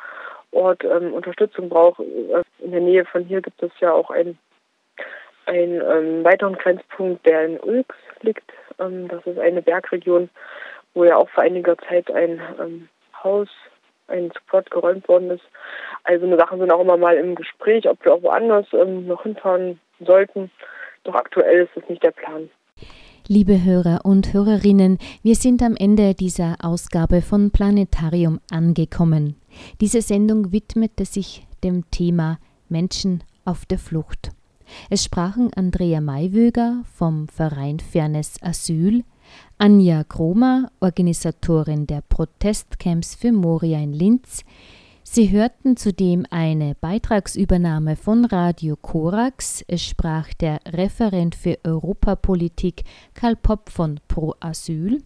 Ort 0.50 0.84
ähm, 0.84 1.14
Unterstützung 1.14 1.68
braucht. 1.68 2.00
In 2.00 2.72
der 2.72 2.80
Nähe 2.80 3.04
von 3.04 3.24
hier 3.24 3.40
gibt 3.40 3.62
es 3.62 3.70
ja 3.78 3.92
auch 3.92 4.10
einen, 4.10 4.36
einen 5.46 5.80
ähm, 5.80 6.24
weiteren 6.24 6.56
Grenzpunkt, 6.56 7.24
der 7.24 7.46
in 7.46 7.60
Ulks 7.60 7.96
liegt. 8.22 8.52
Ähm, 8.80 9.06
das 9.06 9.24
ist 9.26 9.38
eine 9.38 9.62
Bergregion, 9.62 10.28
wo 10.92 11.04
ja 11.04 11.16
auch 11.16 11.30
vor 11.30 11.44
einiger 11.44 11.78
Zeit 11.78 12.10
ein 12.10 12.42
ähm, 12.60 12.88
Haus, 13.22 13.48
ein 14.08 14.32
Support 14.32 14.72
geräumt 14.72 15.06
worden 15.08 15.30
ist. 15.30 15.44
Also 16.02 16.26
eine 16.26 16.36
Sachen 16.36 16.58
sind 16.58 16.72
auch 16.72 16.80
immer 16.80 16.96
mal 16.96 17.16
im 17.16 17.36
Gespräch, 17.36 17.88
ob 17.88 18.04
wir 18.04 18.12
auch 18.12 18.22
woanders 18.22 18.66
ähm, 18.72 19.06
noch 19.06 19.22
hinfahren 19.22 19.78
sollten. 20.00 20.50
Doch 21.04 21.14
aktuell 21.14 21.62
ist 21.62 21.76
das 21.76 21.88
nicht 21.88 22.02
der 22.02 22.10
Plan. 22.10 22.50
Liebe 23.32 23.62
Hörer 23.62 24.00
und 24.04 24.32
Hörerinnen, 24.32 24.98
wir 25.22 25.36
sind 25.36 25.62
am 25.62 25.76
Ende 25.76 26.14
dieser 26.14 26.56
Ausgabe 26.64 27.22
von 27.22 27.52
Planetarium 27.52 28.40
angekommen. 28.50 29.36
Diese 29.80 30.02
Sendung 30.02 30.50
widmete 30.50 31.04
sich 31.04 31.46
dem 31.62 31.88
Thema 31.92 32.40
Menschen 32.68 33.22
auf 33.44 33.66
der 33.66 33.78
Flucht. 33.78 34.32
Es 34.90 35.04
sprachen 35.04 35.52
Andrea 35.54 36.00
Maiwöger 36.00 36.82
vom 36.92 37.28
Verein 37.28 37.78
Fairness 37.78 38.34
Asyl, 38.42 39.04
Anja 39.58 40.02
Kromer, 40.02 40.72
Organisatorin 40.80 41.86
der 41.86 42.00
Protestcamps 42.00 43.14
für 43.14 43.30
Moria 43.30 43.78
in 43.78 43.92
Linz, 43.92 44.42
Sie 45.02 45.30
hörten 45.30 45.76
zudem 45.76 46.26
eine 46.30 46.74
Beitragsübernahme 46.80 47.96
von 47.96 48.26
Radio 48.26 48.76
Korax. 48.76 49.64
Es 49.66 49.82
sprach 49.82 50.32
der 50.34 50.60
Referent 50.66 51.34
für 51.34 51.58
Europapolitik 51.64 52.84
Karl 53.14 53.34
Popp 53.34 53.70
von 53.70 53.98
Pro 54.08 54.34
Asyl. 54.40 55.02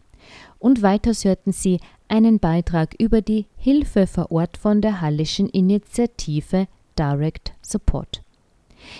Und 0.59 0.83
weiters 0.83 1.25
hörten 1.25 1.53
Sie 1.53 1.81
einen 2.09 2.39
Beitrag 2.39 2.95
über 2.99 3.23
die 3.23 3.47
Hilfe 3.57 4.07
vor 4.07 4.31
Ort 4.31 4.57
von 4.57 4.81
der 4.81 5.01
Hallischen 5.01 5.49
Initiative 5.49 6.67
Direct 6.99 7.53
Support. 7.63 8.23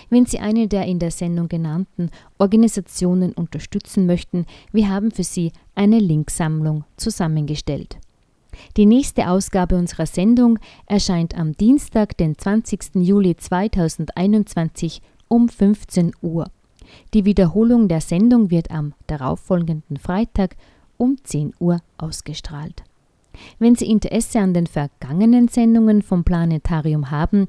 Wenn 0.09 0.25
Sie 0.25 0.39
eine 0.39 0.67
der 0.67 0.85
in 0.85 0.99
der 0.99 1.11
Sendung 1.11 1.47
genannten 1.47 2.09
Organisationen 2.39 3.33
unterstützen 3.33 4.05
möchten, 4.07 4.45
wir 4.71 4.89
haben 4.89 5.11
für 5.11 5.23
Sie 5.23 5.51
eine 5.75 5.99
Linksammlung 5.99 6.85
zusammengestellt. 6.97 7.97
Die 8.77 8.85
nächste 8.85 9.29
Ausgabe 9.29 9.75
unserer 9.75 10.05
Sendung 10.05 10.59
erscheint 10.85 11.37
am 11.37 11.53
Dienstag, 11.53 12.17
den 12.17 12.37
20. 12.37 12.95
Juli 12.95 13.35
2021 13.35 15.01
um 15.27 15.49
15 15.49 16.11
Uhr. 16.21 16.49
Die 17.13 17.25
Wiederholung 17.25 17.87
der 17.87 18.01
Sendung 18.01 18.51
wird 18.51 18.71
am 18.71 18.93
darauffolgenden 19.07 19.97
Freitag 19.97 20.55
um 20.97 21.17
10 21.23 21.53
Uhr 21.59 21.79
ausgestrahlt. 21.97 22.83
Wenn 23.59 23.75
Sie 23.75 23.89
Interesse 23.89 24.39
an 24.39 24.53
den 24.53 24.67
vergangenen 24.67 25.49
Sendungen 25.49 26.01
vom 26.01 26.23
Planetarium 26.23 27.11
haben, 27.11 27.47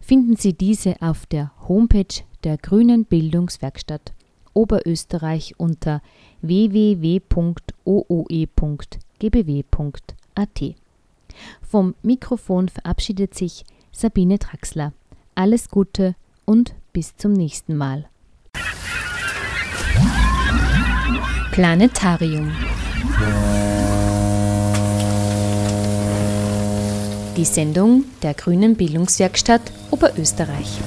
finden 0.00 0.36
Sie 0.36 0.54
diese 0.54 0.94
auf 1.02 1.26
der 1.26 1.52
Homepage 1.68 2.22
der 2.44 2.56
Grünen 2.56 3.04
Bildungswerkstatt 3.04 4.12
Oberösterreich 4.54 5.54
unter 5.58 6.00
www.ooe.gbw.at 6.40 7.36
at. 10.36 10.62
Vom 11.62 11.94
Mikrofon 12.02 12.68
verabschiedet 12.68 13.34
sich 13.34 13.64
Sabine 13.92 14.38
Traxler. 14.38 14.92
Alles 15.34 15.68
Gute 15.68 16.14
und 16.44 16.74
bis 16.92 17.16
zum 17.16 17.32
nächsten 17.32 17.76
Mal. 17.76 18.08
Planetarium. 21.52 22.52
Die 27.36 27.44
Sendung 27.44 28.04
der 28.22 28.34
Grünen 28.34 28.76
Bildungswerkstatt 28.76 29.62
Oberösterreich. 29.90 30.78